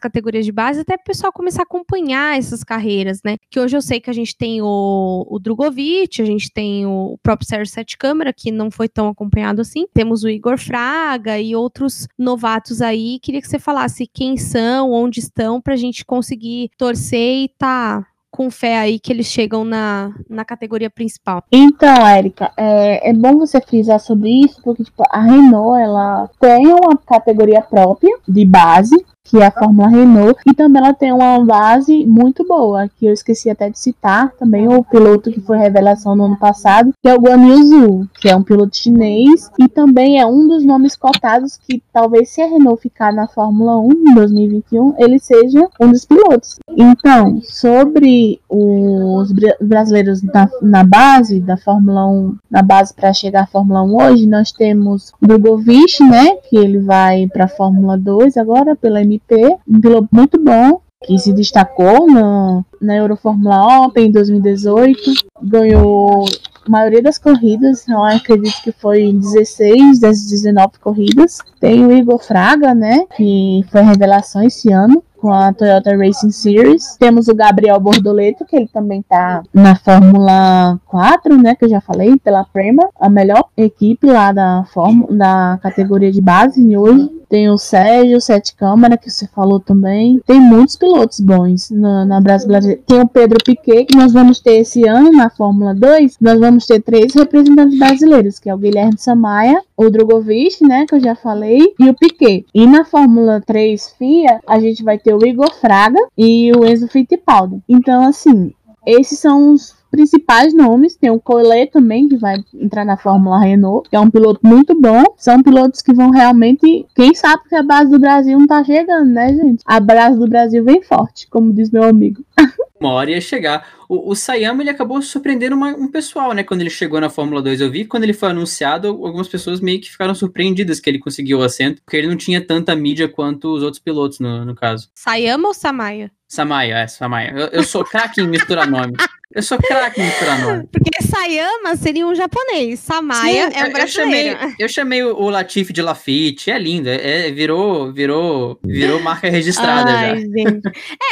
categorias 0.00 0.44
de 0.44 0.50
base, 0.50 0.80
até 0.80 0.96
o 0.96 1.04
pessoal 1.04 1.32
começar 1.32 1.62
a 1.62 1.64
acompanhar 1.64 2.36
essas 2.36 2.64
carreiras, 2.64 3.20
né? 3.24 3.36
Que 3.48 3.60
hoje 3.60 3.76
eu 3.76 3.82
sei 3.82 4.00
que 4.00 4.10
a 4.10 4.12
gente 4.12 4.36
tem 4.36 4.60
o, 4.60 5.24
o 5.28 5.38
Drogovic, 5.38 6.20
a 6.20 6.24
gente 6.24 6.50
tem 6.52 6.84
o 6.86 7.16
próprio 7.22 7.48
Sérgio 7.48 7.72
Sete 7.72 7.96
Câmara, 7.96 8.32
que 8.32 8.50
não 8.50 8.68
foi 8.68 8.88
tão 8.88 9.06
acompanhado 9.06 9.60
assim. 9.60 9.86
Temos 9.94 10.24
o 10.24 10.28
Igor 10.28 10.58
Fraga 10.58 11.38
e 11.38 11.54
outros 11.54 12.08
novatos 12.18 12.82
aí. 12.82 13.20
Queria 13.20 13.40
que 13.40 13.46
você 13.48 13.60
falasse 13.60 14.08
quem 14.12 14.36
são, 14.36 14.90
onde 14.90 15.20
estão, 15.20 15.60
para 15.60 15.74
a 15.74 15.76
gente 15.76 16.04
conseguir 16.04 16.70
torcer 16.76 17.27
e 17.28 17.48
tá 17.58 18.06
com 18.30 18.50
fé 18.50 18.78
aí 18.78 19.00
que 19.00 19.12
eles 19.12 19.26
chegam 19.26 19.64
na, 19.64 20.12
na 20.28 20.44
categoria 20.44 20.90
principal. 20.90 21.42
Então, 21.50 22.06
Érica, 22.06 22.52
é, 22.56 23.10
é 23.10 23.12
bom 23.12 23.38
você 23.38 23.60
frisar 23.60 23.98
sobre 23.98 24.30
isso, 24.44 24.60
porque 24.62 24.84
tipo, 24.84 25.02
a 25.10 25.20
Renault 25.20 25.80
ela 25.80 26.30
tem 26.40 26.66
uma 26.66 26.96
categoria 26.96 27.62
própria 27.62 28.16
de 28.28 28.44
base, 28.44 28.94
que 29.28 29.38
é 29.38 29.46
a 29.46 29.50
Fórmula 29.50 29.88
Renault, 29.88 30.40
e 30.46 30.54
também 30.54 30.82
ela 30.82 30.94
tem 30.94 31.12
uma 31.12 31.44
base 31.44 32.06
muito 32.06 32.46
boa, 32.46 32.88
que 32.98 33.06
eu 33.06 33.12
esqueci 33.12 33.50
até 33.50 33.68
de 33.68 33.78
citar, 33.78 34.32
também 34.38 34.66
o 34.68 34.82
piloto 34.82 35.30
que 35.30 35.40
foi 35.40 35.58
revelação 35.58 36.16
no 36.16 36.24
ano 36.24 36.38
passado, 36.38 36.92
que 37.02 37.08
é 37.08 37.14
o 37.14 37.20
Guan 37.20 37.46
Yu 37.46 37.66
Zhu, 37.66 38.08
que 38.20 38.28
é 38.28 38.34
um 38.34 38.42
piloto 38.42 38.76
chinês, 38.76 39.50
e 39.58 39.68
também 39.68 40.18
é 40.18 40.26
um 40.26 40.48
dos 40.48 40.64
nomes 40.64 40.96
cotados 40.96 41.56
que 41.56 41.82
talvez 41.92 42.30
se 42.30 42.40
a 42.40 42.46
Renault 42.46 42.80
ficar 42.80 43.12
na 43.12 43.28
Fórmula 43.28 43.78
1 43.78 43.90
em 43.90 44.14
2021, 44.14 44.94
ele 44.98 45.18
seja 45.18 45.68
um 45.80 45.90
dos 45.90 46.04
pilotos. 46.04 46.58
Então, 46.70 47.40
sobre 47.42 48.40
os 48.48 49.32
brasileiros 49.60 50.22
na, 50.22 50.48
na 50.62 50.84
base 50.84 51.40
da 51.40 51.56
Fórmula 51.56 52.06
1, 52.06 52.36
na 52.50 52.62
base 52.62 52.94
para 52.94 53.12
chegar 53.12 53.42
à 53.42 53.46
Fórmula 53.46 53.82
1 53.82 53.96
hoje, 53.96 54.26
nós 54.26 54.52
temos 54.52 55.12
o 55.20 55.26
Drogovic, 55.26 56.02
né, 56.02 56.36
que 56.48 56.56
ele 56.56 56.78
vai 56.78 57.26
para 57.26 57.44
a 57.44 57.48
Fórmula 57.48 57.98
2 57.98 58.36
agora 58.36 58.76
pela 58.76 59.00
MP 59.18 59.58
um 59.68 59.80
piloto 59.80 60.08
muito 60.12 60.42
bom, 60.42 60.80
que 61.04 61.18
se 61.18 61.32
destacou 61.32 62.06
na, 62.10 62.64
na 62.80 62.96
Euroformula 62.96 63.84
Open 63.84 64.06
em 64.06 64.12
2018, 64.12 65.00
ganhou 65.42 66.24
a 66.66 66.70
maioria 66.70 67.02
das 67.02 67.18
corridas, 67.18 67.86
eu 67.88 68.02
acredito 68.02 68.62
que 68.62 68.72
foi 68.72 69.12
16 69.12 70.00
das 70.00 70.26
19 70.26 70.78
corridas. 70.80 71.38
Tem 71.60 71.84
o 71.84 71.92
Igor 71.92 72.18
Fraga, 72.18 72.74
né, 72.74 73.04
que 73.16 73.64
foi 73.70 73.82
revelação 73.82 74.42
esse 74.42 74.72
ano 74.72 75.02
com 75.18 75.32
a 75.32 75.52
Toyota 75.52 75.96
Racing 75.96 76.30
Series. 76.30 76.96
Temos 76.98 77.28
o 77.28 77.34
Gabriel 77.34 77.80
Bordoleto, 77.80 78.44
que 78.44 78.56
ele 78.56 78.68
também 78.68 79.02
tá 79.02 79.42
na 79.52 79.74
Fórmula 79.74 80.78
4, 80.86 81.36
né, 81.36 81.54
que 81.54 81.64
eu 81.64 81.68
já 81.68 81.80
falei, 81.80 82.16
pela 82.18 82.44
Prema, 82.44 82.88
a 82.98 83.08
melhor 83.08 83.44
equipe 83.56 84.06
lá 84.06 84.32
da, 84.32 84.64
Fórmula, 84.72 85.12
da 85.16 85.58
categoria 85.62 86.12
de 86.12 86.20
base 86.20 86.76
hoje. 86.76 87.17
Tem 87.28 87.50
o 87.50 87.58
Sérgio, 87.58 88.20
Sete 88.20 88.54
Câmara, 88.54 88.96
que 88.96 89.10
você 89.10 89.26
falou 89.26 89.60
também. 89.60 90.20
Tem 90.26 90.40
muitos 90.40 90.76
pilotos 90.76 91.20
bons 91.20 91.70
na, 91.70 92.04
na 92.04 92.20
brasileira. 92.20 92.78
Tem 92.86 93.00
o 93.00 93.08
Pedro 93.08 93.38
Piquet, 93.44 93.84
que 93.84 93.96
nós 93.96 94.12
vamos 94.12 94.40
ter 94.40 94.58
esse 94.58 94.86
ano 94.88 95.12
na 95.12 95.28
Fórmula 95.28 95.74
2. 95.74 96.16
Nós 96.20 96.40
vamos 96.40 96.66
ter 96.66 96.80
três 96.80 97.14
representantes 97.14 97.78
brasileiros, 97.78 98.38
que 98.38 98.48
é 98.48 98.54
o 98.54 98.58
Guilherme 98.58 98.98
Samaia, 98.98 99.62
o 99.76 99.90
Drogovic, 99.90 100.64
né, 100.64 100.86
que 100.86 100.94
eu 100.94 101.00
já 101.00 101.14
falei, 101.14 101.74
e 101.78 101.88
o 101.88 101.94
Piquet. 101.94 102.46
E 102.54 102.66
na 102.66 102.84
Fórmula 102.84 103.42
3 103.44 103.94
FIA, 103.98 104.40
a 104.46 104.58
gente 104.58 104.82
vai 104.82 104.98
ter 104.98 105.14
o 105.14 105.26
Igor 105.26 105.54
Fraga 105.54 106.00
e 106.16 106.50
o 106.52 106.64
Enzo 106.64 106.88
Fittipaldi. 106.88 107.62
Então, 107.68 108.06
assim, 108.06 108.52
esses 108.86 109.18
são 109.18 109.52
os 109.52 109.77
principais 109.90 110.54
nomes. 110.54 110.96
Tem 110.96 111.10
o 111.10 111.20
Collet 111.20 111.70
também, 111.70 112.08
que 112.08 112.16
vai 112.16 112.36
entrar 112.54 112.84
na 112.84 112.96
Fórmula 112.96 113.40
Renault, 113.40 113.88
que 113.88 113.96
é 113.96 114.00
um 114.00 114.10
piloto 114.10 114.40
muito 114.42 114.78
bom. 114.78 115.02
São 115.16 115.42
pilotos 115.42 115.82
que 115.82 115.92
vão 115.92 116.10
realmente. 116.10 116.86
Quem 116.94 117.14
sabe 117.14 117.42
que 117.48 117.54
a 117.54 117.62
base 117.62 117.90
do 117.90 117.98
Brasil 117.98 118.38
não 118.38 118.46
tá 118.46 118.62
chegando, 118.64 119.10
né, 119.10 119.34
gente? 119.34 119.62
A 119.66 119.80
base 119.80 120.18
do 120.18 120.28
Brasil 120.28 120.64
vem 120.64 120.82
forte, 120.82 121.26
como 121.28 121.52
diz 121.52 121.70
meu 121.70 121.84
amigo. 121.84 122.24
Uma 122.80 122.92
hora 122.92 123.10
ia 123.10 123.20
chegar. 123.20 123.66
O, 123.88 124.12
o 124.12 124.14
Sayama 124.14 124.62
ele 124.62 124.70
acabou 124.70 125.02
surpreendendo 125.02 125.56
uma, 125.56 125.70
um 125.70 125.90
pessoal, 125.90 126.32
né? 126.32 126.44
Quando 126.44 126.60
ele 126.60 126.70
chegou 126.70 127.00
na 127.00 127.10
Fórmula 127.10 127.42
2. 127.42 127.60
Eu 127.60 127.70
vi 127.70 127.84
quando 127.84 128.04
ele 128.04 128.12
foi 128.12 128.30
anunciado, 128.30 128.88
algumas 128.88 129.26
pessoas 129.26 129.60
meio 129.60 129.80
que 129.80 129.90
ficaram 129.90 130.14
surpreendidas 130.14 130.78
que 130.78 130.88
ele 130.88 130.98
conseguiu 130.98 131.38
o 131.38 131.42
assento, 131.42 131.82
porque 131.82 131.96
ele 131.96 132.06
não 132.06 132.16
tinha 132.16 132.40
tanta 132.40 132.76
mídia 132.76 133.08
quanto 133.08 133.52
os 133.52 133.62
outros 133.62 133.82
pilotos, 133.82 134.20
no, 134.20 134.44
no 134.44 134.54
caso. 134.54 134.88
Sayama 134.94 135.48
ou 135.48 135.54
Samaya? 135.54 136.10
Samaya, 136.28 136.78
é, 136.78 136.86
Samaya. 136.86 137.30
Eu, 137.30 137.46
eu 137.48 137.62
sou 137.64 137.84
craque 137.84 138.20
em 138.20 138.28
misturar 138.28 138.70
nomes. 138.70 138.96
Eu 139.34 139.42
sou 139.42 139.58
craque 139.58 140.00
em 140.00 140.06
misturar 140.06 140.40
nome. 140.40 140.68
Porque 140.72 141.02
Sayama 141.02 141.76
seria 141.76 142.06
um 142.06 142.14
japonês, 142.14 142.80
Samaya 142.80 143.50
Sim, 143.50 143.56
é 143.58 143.64
um 143.66 143.72
brasileiro. 143.72 144.28
Eu 144.28 144.38
chamei, 144.38 144.54
eu 144.58 144.68
chamei 144.68 145.04
o 145.04 145.28
Latif 145.28 145.70
de 145.70 145.82
Lafitte, 145.82 146.50
é 146.50 146.58
lindo, 146.58 146.88
é, 146.88 147.28
é, 147.28 147.30
virou, 147.30 147.92
virou, 147.92 148.58
virou 148.64 149.00
marca 149.00 149.28
registrada 149.30 149.90
Ai, 149.90 150.08
já. 150.08 150.26
Gente. 150.26 150.62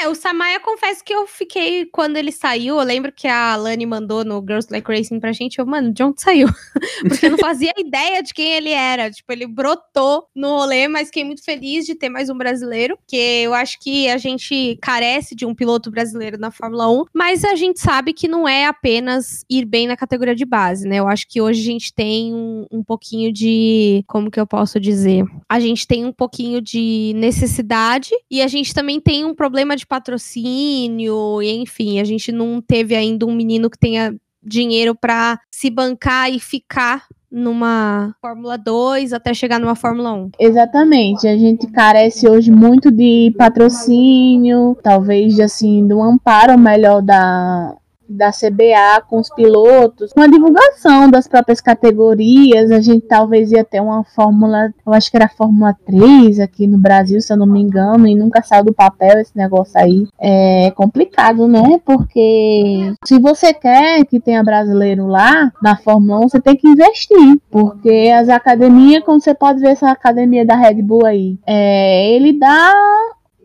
É, 0.01 0.09
o 0.09 0.15
Samaya, 0.15 0.59
confesso 0.61 1.05
que 1.05 1.15
eu 1.15 1.27
fiquei, 1.27 1.85
quando 1.87 2.17
ele 2.17 2.33
saiu, 2.33 2.79
eu 2.79 2.85
lembro 2.85 3.13
que 3.13 3.29
a 3.29 3.55
Lani 3.55 3.85
mandou 3.85 4.25
no 4.25 4.41
Girls 4.41 4.69
Like 4.71 4.91
Racing 4.91 5.21
pra 5.21 5.33
gente, 5.33 5.59
eu, 5.59 5.67
mano, 5.67 5.93
de 5.93 6.03
onde 6.03 6.21
saiu? 6.21 6.49
Porque 7.07 7.27
eu 7.27 7.31
não 7.31 7.39
fazia 7.39 7.73
ideia 7.77 8.23
de 8.23 8.33
quem 8.33 8.55
ele 8.55 8.71
era, 8.71 9.11
tipo, 9.11 9.31
ele 9.31 9.47
brotou 9.47 10.27
no 10.35 10.57
rolê, 10.57 10.89
mas 10.89 11.09
fiquei 11.09 11.25
muito 11.25 11.45
feliz 11.45 11.85
de 11.85 11.95
ter 11.95 12.09
mais 12.09 12.31
um 12.31 12.37
brasileiro, 12.37 12.97
porque 12.97 13.17
eu 13.17 13.53
acho 13.53 13.79
que 13.81 14.09
a 14.09 14.17
gente 14.17 14.79
carece 14.81 15.35
de 15.35 15.45
um 15.45 15.55
piloto 15.55 15.91
brasileiro 15.91 16.39
na 16.39 16.51
Fórmula 16.51 16.91
1, 16.91 17.05
mas 17.13 17.45
a 17.45 17.55
gente 17.55 17.79
sabe 17.79 18.13
que 18.17 18.27
não 18.27 18.49
é 18.49 18.67
apenas 18.67 19.45
ir 19.49 19.65
bem 19.65 19.87
na 19.87 19.97
categoria 19.97 20.35
de 20.35 20.45
base, 20.45 20.89
né? 20.89 20.97
Eu 20.97 21.07
acho 21.07 21.29
que 21.29 21.41
hoje 21.41 21.61
a 21.61 21.73
gente 21.73 21.95
tem 21.95 22.35
um, 22.35 22.67
um 22.73 22.83
pouquinho 22.83 23.33
de. 23.33 24.03
Como 24.09 24.31
que 24.31 24.41
eu 24.41 24.47
posso 24.47 24.81
dizer? 24.81 25.25
A 25.49 25.61
gente 25.61 25.87
tem 25.87 26.05
um 26.05 26.13
pouquinho 26.13 26.61
de 26.61 27.13
necessidade 27.15 28.11
e 28.31 28.41
a 28.41 28.49
gente 28.49 28.73
também 28.73 29.01
tem 29.01 29.25
um 29.25 29.35
problema 29.35 29.77
de 29.77 29.87
patrocínio, 29.87 31.43
e 31.43 31.51
enfim, 31.57 32.01
a 32.01 32.05
gente 32.05 32.33
não 32.33 32.61
teve 32.61 32.97
ainda 32.97 33.27
um 33.27 33.35
menino 33.35 33.69
que 33.69 33.79
tenha 33.79 34.15
dinheiro 34.43 34.95
para 34.95 35.39
se 35.51 35.69
bancar 35.69 36.33
e 36.33 36.39
ficar 36.39 37.05
numa 37.31 38.15
Fórmula 38.21 38.57
2 38.57 39.13
até 39.13 39.35
chegar 39.35 39.59
numa 39.59 39.75
Fórmula 39.75 40.13
1. 40.13 40.31
Exatamente. 40.39 41.27
A 41.27 41.37
gente 41.37 41.67
carece 41.67 42.29
hoje 42.29 42.51
muito 42.51 42.91
de 42.91 43.35
patrocínio, 43.37 44.77
talvez 44.83 45.39
assim, 45.41 45.87
do 45.87 46.01
amparo 46.01 46.59
melhor 46.59 47.03
da 47.03 47.77
da 48.09 48.31
CBA 48.31 49.03
com 49.09 49.19
os 49.19 49.29
pilotos, 49.31 50.13
com 50.13 50.21
a 50.21 50.27
divulgação 50.27 51.11
das 51.11 51.27
próprias 51.27 51.61
categorias, 51.61 52.71
a 52.71 52.81
gente 52.81 53.07
talvez 53.07 53.53
ia 53.53 53.65
ter 53.65 53.81
uma 53.81 54.05
fórmula, 54.05 54.73
eu 54.87 54.93
acho 54.93 55.11
que 55.11 55.17
era 55.17 55.29
Fórmula 55.29 55.75
3 55.87 56.41
aqui 56.41 56.67
no 56.67 56.79
Brasil, 56.79 57.21
se 57.21 57.33
eu 57.33 57.37
não 57.37 57.47
me 57.47 57.61
engano, 57.61 58.07
e 58.07 58.15
nunca 58.15 58.43
saiu 58.43 58.65
do 58.65 58.73
papel 58.73 59.19
esse 59.19 59.37
negócio 59.37 59.79
aí. 59.79 60.07
É 60.19 60.71
complicado, 60.73 61.47
né? 61.49 61.81
Porque 61.85 62.93
se 63.05 63.19
você 63.19 63.53
quer 63.53 64.05
que 64.07 64.21
tenha 64.21 64.43
brasileiro 64.43 65.07
lá 65.07 65.53
na 65.63 65.77
Fórmula 65.77 66.21
1, 66.21 66.29
você 66.29 66.41
tem 66.41 66.57
que 66.57 66.69
investir, 66.69 67.41
porque 67.51 68.13
as 68.15 68.29
academias, 68.29 69.05
como 69.05 69.21
você 69.21 69.35
pode 69.35 69.61
ver 69.61 69.71
essa 69.71 69.91
academia 69.91 70.45
da 70.45 70.57
Red 70.57 70.83
Bull 70.83 71.07
aí, 71.07 71.39
é, 71.47 72.11
ele 72.13 72.33
dá 72.39 72.73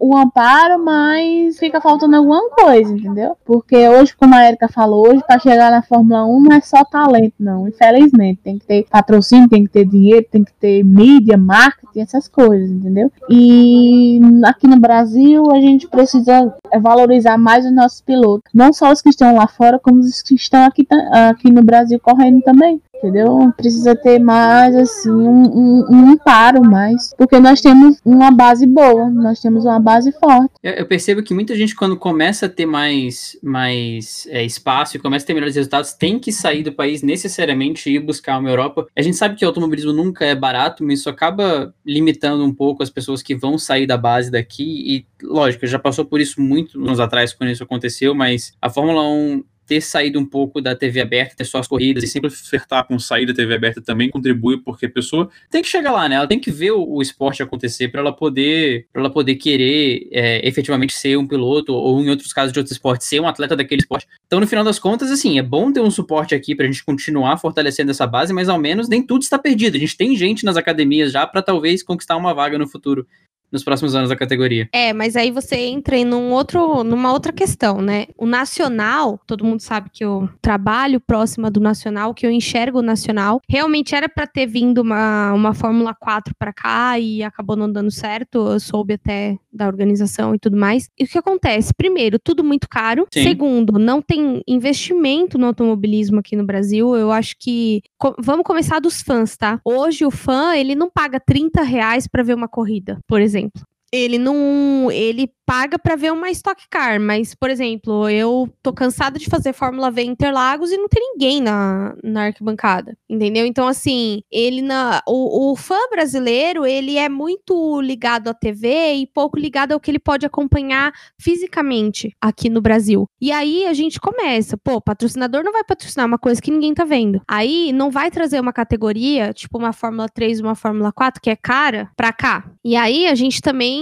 o 0.02 0.18
amparo, 0.18 0.84
mas 0.84 1.60
fica 1.60 1.80
faltando 1.80 2.16
alguma 2.16 2.50
coisa, 2.50 2.92
entendeu? 2.92 3.38
Porque 3.46 3.88
hoje, 3.88 4.16
como 4.16 4.34
a 4.34 4.48
Erika 4.48 4.68
falou, 4.68 5.08
hoje 5.08 5.24
para 5.28 5.40
chegar 5.40 5.70
na 5.70 5.84
Fórmula 5.84 6.26
1 6.26 6.42
não 6.42 6.56
é 6.58 6.60
só 6.60 6.84
talento, 6.84 7.36
não. 7.40 7.68
Infelizmente, 7.68 8.42
tem 8.44 8.58
que 8.58 8.66
ter 8.66 8.88
patrocínio, 8.90 9.48
tem 9.48 9.64
que 9.64 9.70
ter 9.70 9.86
dinheiro, 9.86 10.26
tem 10.32 10.44
que 10.44 10.54
ter 10.54 10.84
mídia, 10.84 11.38
marketing, 11.38 12.00
essas 12.00 12.28
coisas, 12.28 12.72
entendeu? 12.72 13.12
E 13.30 14.20
aqui 14.44 14.68
no 14.68 14.80
Brasil 14.80 15.52
a 15.52 15.60
gente 15.62 15.88
precisa 15.88 16.52
valorizar 16.82 17.38
mais 17.38 17.64
os 17.64 17.72
nossos 17.72 18.02
pilotos, 18.02 18.52
não 18.56 18.74
só 18.74 18.92
os 18.92 19.04
que 19.04 19.10
estão 19.10 19.36
lá 19.36 19.46
fora, 19.46 19.78
como 19.78 20.00
os 20.00 20.24
que 20.24 20.34
estão 20.34 20.66
aqui, 20.66 20.88
aqui 21.30 21.52
no 21.52 21.62
Brasil 21.62 22.00
correndo 22.00 22.42
também 22.42 22.82
entendeu? 23.02 23.52
Precisa 23.58 23.96
ter 23.96 24.20
mais, 24.20 24.76
assim, 24.76 25.10
um, 25.10 25.44
um, 25.44 25.86
um 25.90 26.12
amparo 26.12 26.64
mais, 26.64 27.14
porque 27.18 27.40
nós 27.40 27.62
temos 27.62 28.00
uma 28.06 28.32
base 28.32 28.66
boa, 28.68 29.10
nós 29.10 29.40
temos 29.40 29.66
uma 29.66 29.80
base 29.80 30.12
forte. 30.12 30.52
Eu, 30.62 30.74
eu 30.74 30.86
percebo 30.86 31.24
que 31.24 31.34
muita 31.34 31.56
gente, 31.56 31.76
quando 31.76 31.98
começa 31.98 32.46
a 32.46 32.50
ter 32.50 32.66
mais, 32.66 33.38
mais 33.42 34.28
é, 34.30 34.44
espaço 34.44 34.96
e 34.96 35.00
começa 35.00 35.26
a 35.26 35.28
ter 35.28 35.34
melhores 35.34 35.56
resultados, 35.56 35.94
tem 35.94 36.20
que 36.20 36.32
sair 36.32 36.64
do 36.64 36.72
país 36.72 37.02
necessariamente 37.02 37.90
e 37.90 37.96
ir 37.96 38.00
buscar 38.00 38.38
uma 38.38 38.50
Europa. 38.50 38.88
A 38.96 39.02
gente 39.02 39.18
sabe 39.18 39.36
que 39.36 39.44
o 39.44 39.48
automobilismo 39.48 39.92
nunca 39.92 40.26
é 40.26 40.36
barato, 40.36 40.84
mas 40.84 41.00
isso 41.00 41.10
acaba 41.10 41.74
limitando 41.86 42.44
um 42.44 42.54
pouco 42.54 42.84
as 42.84 42.90
pessoas 42.90 43.22
que 43.22 43.36
vão 43.36 43.58
sair 43.58 43.88
da 43.88 43.98
base 43.98 44.32
daqui 44.32 44.64
e, 44.64 45.06
lógico, 45.26 45.66
já 45.66 45.80
passou 45.80 46.06
por 46.06 46.22
isso 46.22 46.40
muito 46.42 46.80
anos 46.80 47.00
atrás 47.00 47.34
quando 47.34 47.50
isso 47.50 47.64
aconteceu, 47.64 48.14
mas 48.14 48.54
a 48.62 48.70
Fórmula 48.70 49.04
1 49.04 49.44
ter 49.72 49.80
saído 49.80 50.20
um 50.20 50.26
pouco 50.26 50.60
da 50.60 50.76
TV 50.76 51.00
aberta, 51.00 51.34
ter 51.34 51.46
só 51.46 51.60
as 51.60 51.66
corridas 51.66 52.04
e 52.04 52.08
sempre 52.08 52.28
ofertar 52.28 52.86
com 52.86 53.00
sair 53.00 53.26
da 53.26 53.34
TV 53.34 53.56
aberta 53.56 53.80
também 53.80 54.10
contribui, 54.10 54.58
porque 54.58 54.86
a 54.86 54.90
pessoa 54.90 55.30
tem 55.50 55.62
que 55.62 55.70
chegar 55.70 55.94
lá, 55.94 56.10
né? 56.10 56.16
Ela 56.16 56.28
tem 56.28 56.38
que 56.38 56.52
ver 56.52 56.72
o, 56.72 56.86
o 56.86 57.02
esporte 57.02 57.42
acontecer 57.42 57.88
para 57.88 58.02
ela 58.02 58.12
poder 58.12 58.88
para 58.92 59.02
ela 59.02 59.10
poder 59.10 59.36
querer 59.36 60.10
é, 60.12 60.46
efetivamente 60.46 60.92
ser 60.92 61.18
um 61.18 61.26
piloto 61.26 61.74
ou 61.74 62.02
em 62.02 62.10
outros 62.10 62.34
casos 62.34 62.52
de 62.52 62.60
outros 62.60 62.74
esportes 62.74 63.08
ser 63.08 63.22
um 63.22 63.28
atleta 63.30 63.56
daquele 63.56 63.80
esporte. 63.80 64.06
Então, 64.28 64.42
no 64.42 64.48
final 64.48 64.66
das 64.66 64.78
contas, 64.78 65.10
assim, 65.10 65.40
é 65.40 65.42
bom 65.42 65.72
ter 65.72 65.80
um 65.80 65.90
suporte 65.90 66.36
aqui 66.36 66.54
para 66.54 66.66
a 66.66 66.68
gente 66.70 66.84
continuar 66.84 67.38
fortalecendo 67.38 67.92
essa 67.92 68.06
base, 68.06 68.34
mas 68.34 68.50
ao 68.50 68.60
menos 68.60 68.90
nem 68.90 69.02
tudo 69.02 69.22
está 69.22 69.40
perdido. 69.40 69.78
A 69.78 69.80
gente 69.80 69.96
tem 69.96 70.18
gente 70.18 70.44
nas 70.44 70.58
academias 70.58 71.14
já 71.14 71.26
para 71.26 71.42
talvez 71.42 71.82
conquistar 71.82 72.18
uma 72.18 72.34
vaga 72.34 72.58
no 72.58 72.68
futuro 72.68 73.08
nos 73.52 73.64
próximos 73.64 73.94
anos 73.94 74.10
da 74.10 74.16
categoria. 74.16 74.70
É, 74.72 74.94
mas 74.94 75.16
aí 75.16 75.30
você 75.30 75.58
entra 75.58 75.98
em 75.98 76.12
um 76.14 76.32
outro, 76.32 76.84
numa 76.84 77.12
outra 77.12 77.34
questão, 77.34 77.82
né? 77.82 78.08
O 78.18 78.26
nacional, 78.26 79.20
todo 79.28 79.44
mundo 79.44 79.60
sabe 79.60 79.90
que 79.92 80.04
eu 80.04 80.30
trabalho 80.42 81.00
próxima 81.00 81.52
do 81.52 81.60
nacional, 81.60 82.14
que 82.14 82.26
eu 82.26 82.32
enxergo 82.32 82.80
o 82.80 82.84
nacional. 82.84 83.42
Realmente 83.50 83.94
era 83.94 84.08
para 84.08 84.26
ter 84.26 84.46
vindo 84.46 84.80
uma, 84.80 85.34
uma 85.34 85.54
Fórmula 85.54 85.94
4 85.94 86.34
para 86.38 86.54
cá 86.54 86.98
e 86.98 87.22
acabou 87.24 87.56
não 87.56 87.72
dando 87.72 87.92
certo. 87.92 88.54
Eu 88.54 88.60
soube 88.60 88.94
até 88.94 89.38
da 89.52 89.68
organização 89.68 90.34
e 90.34 90.40
tudo 90.40 90.56
mais. 90.56 90.90
E 90.98 91.04
o 91.04 91.08
que 91.08 91.18
acontece? 91.18 91.74
Primeiro, 91.74 92.18
tudo 92.18 92.44
muito 92.44 92.70
caro. 92.70 93.06
Sim. 93.14 93.24
Segundo, 93.24 93.78
não 93.78 94.02
tem 94.02 94.42
investimento 94.48 95.38
no 95.38 95.48
automobilismo 95.48 96.20
aqui 96.20 96.36
no 96.36 96.46
Brasil. 96.46 96.96
Eu 96.96 97.12
acho 97.12 97.36
que. 97.38 97.82
Co 97.98 98.16
vamos 98.20 98.46
começar 98.46 98.80
dos 98.80 99.02
fãs, 99.02 99.36
tá? 99.36 99.60
Hoje 99.66 100.06
o 100.06 100.12
fã, 100.12 100.56
ele 100.56 100.76
não 100.76 100.90
paga 100.90 101.20
30 101.20 101.62
reais 101.64 102.08
para 102.08 102.24
ver 102.24 102.36
uma 102.36 102.48
corrida, 102.48 103.00
por 103.08 103.20
exemplo 103.20 103.41
think 103.42 103.71
ele 103.92 104.18
não. 104.18 104.90
Ele 104.92 105.30
paga 105.46 105.78
para 105.78 105.98
ver 105.98 106.14
uma 106.14 106.32
Stock 106.32 106.64
Car, 106.70 106.98
mas, 106.98 107.36
por 107.36 107.50
exemplo, 107.50 108.08
eu 108.08 108.50
tô 108.64 108.72
cansada 108.72 109.20
de 109.20 109.26
fazer 109.26 109.52
Fórmula 109.52 109.92
V 109.92 110.02
Interlagos 110.02 110.72
e 110.72 110.78
não 110.78 110.88
tem 110.88 111.12
ninguém 111.12 111.42
na, 111.42 111.94
na 112.02 112.28
arquibancada, 112.28 112.98
entendeu? 113.10 113.46
Então, 113.46 113.68
assim, 113.68 114.22
ele 114.32 114.62
na. 114.62 115.02
O, 115.06 115.52
o 115.52 115.56
fã 115.58 115.78
brasileiro, 115.90 116.66
ele 116.66 116.98
é 116.98 117.10
muito 117.10 117.82
ligado 117.82 118.30
à 118.30 118.34
TV 118.34 118.94
e 118.94 119.08
pouco 119.08 119.38
ligado 119.38 119.74
ao 119.74 119.80
que 119.80 119.92
ele 119.92 120.00
pode 120.00 120.26
acompanhar 120.26 120.94
fisicamente 121.20 122.16
aqui 122.22 122.50
no 122.50 122.62
Brasil. 122.62 123.06
E 123.20 123.30
aí 123.32 123.66
a 123.66 123.74
gente 123.74 124.00
começa, 124.00 124.58
pô, 124.58 124.80
patrocinador 124.80 125.44
não 125.44 125.52
vai 125.52 125.66
patrocinar 125.66 126.08
uma 126.08 126.18
coisa 126.18 126.42
que 126.42 126.50
ninguém 126.50 126.74
tá 126.74 126.86
vendo. 126.86 127.22
Aí 127.28 127.74
não 127.74 127.92
vai 127.92 128.10
trazer 128.10 128.40
uma 128.40 128.54
categoria, 128.54 129.34
tipo 129.34 129.58
uma 129.58 129.74
Fórmula 129.74 130.08
3, 130.08 130.40
uma 130.40 130.56
Fórmula 130.56 130.94
4, 130.94 131.22
que 131.22 131.30
é 131.30 131.36
cara, 131.36 131.90
pra 131.98 132.14
cá. 132.14 132.50
E 132.64 132.78
aí 132.78 133.06
a 133.08 133.16
gente 133.16 133.42
também 133.42 133.81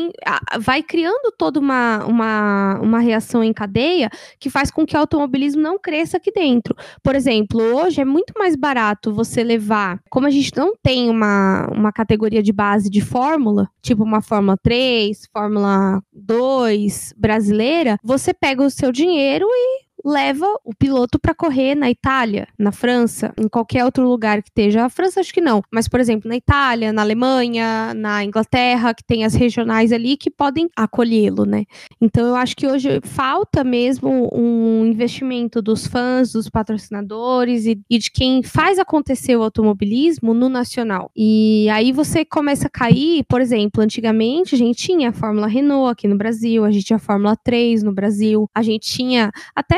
vai 0.59 0.83
criando 0.83 1.31
toda 1.37 1.59
uma, 1.59 2.05
uma, 2.05 2.79
uma 2.81 2.99
reação 2.99 3.43
em 3.43 3.53
cadeia 3.53 4.09
que 4.39 4.49
faz 4.49 4.71
com 4.71 4.85
que 4.85 4.95
o 4.95 4.99
automobilismo 4.99 5.61
não 5.61 5.79
cresça 5.79 6.17
aqui 6.17 6.31
dentro. 6.31 6.75
Por 7.03 7.15
exemplo, 7.15 7.61
hoje 7.61 8.01
é 8.01 8.05
muito 8.05 8.33
mais 8.37 8.55
barato 8.55 9.13
você 9.13 9.43
levar, 9.43 9.99
como 10.09 10.27
a 10.27 10.29
gente 10.29 10.55
não 10.55 10.73
tem 10.81 11.09
uma, 11.09 11.67
uma 11.71 11.91
categoria 11.91 12.43
de 12.43 12.53
base 12.53 12.89
de 12.89 13.01
fórmula, 13.01 13.69
tipo 13.81 14.03
uma 14.03 14.21
Fórmula 14.21 14.57
3, 14.61 15.27
Fórmula 15.31 16.01
2 16.13 17.13
brasileira, 17.17 17.97
você 18.03 18.33
pega 18.33 18.63
o 18.63 18.69
seu 18.69 18.91
dinheiro 18.91 19.45
e 19.49 19.88
leva 20.03 20.45
o 20.63 20.73
piloto 20.73 21.19
para 21.19 21.33
correr 21.33 21.75
na 21.75 21.89
Itália, 21.89 22.47
na 22.57 22.71
França, 22.71 23.33
em 23.37 23.47
qualquer 23.47 23.85
outro 23.85 24.07
lugar 24.07 24.41
que 24.41 24.49
esteja. 24.49 24.85
A 24.85 24.89
França 24.89 25.19
acho 25.19 25.33
que 25.33 25.41
não, 25.41 25.61
mas 25.71 25.87
por 25.87 25.99
exemplo, 25.99 26.29
na 26.29 26.35
Itália, 26.35 26.93
na 26.93 27.01
Alemanha, 27.01 27.93
na 27.93 28.23
Inglaterra, 28.23 28.93
que 28.93 29.03
tem 29.03 29.25
as 29.25 29.33
regionais 29.33 29.91
ali 29.91 30.17
que 30.17 30.29
podem 30.29 30.69
acolhê-lo, 30.75 31.45
né? 31.45 31.65
Então 32.01 32.27
eu 32.27 32.35
acho 32.35 32.55
que 32.55 32.67
hoje 32.67 32.99
falta 33.03 33.63
mesmo 33.63 34.29
um 34.33 34.85
investimento 34.85 35.61
dos 35.61 35.87
fãs, 35.87 36.31
dos 36.31 36.49
patrocinadores 36.49 37.65
e, 37.65 37.79
e 37.89 37.97
de 37.97 38.11
quem 38.11 38.43
faz 38.43 38.79
acontecer 38.79 39.35
o 39.35 39.43
automobilismo 39.43 40.33
no 40.33 40.49
nacional. 40.49 41.11
E 41.15 41.67
aí 41.69 41.91
você 41.91 42.23
começa 42.23 42.67
a 42.67 42.69
cair, 42.69 43.23
por 43.27 43.41
exemplo, 43.41 43.83
antigamente 43.83 44.55
a 44.55 44.57
gente 44.57 44.77
tinha 44.77 45.09
a 45.09 45.13
Fórmula 45.13 45.47
Renault 45.47 45.91
aqui 45.91 46.07
no 46.07 46.17
Brasil, 46.17 46.63
a 46.63 46.71
gente 46.71 46.85
tinha 46.85 46.97
a 46.97 46.99
Fórmula 46.99 47.35
3 47.35 47.83
no 47.83 47.93
Brasil, 47.93 48.49
a 48.53 48.61
gente 48.61 48.89
tinha 48.89 49.31
até 49.55 49.77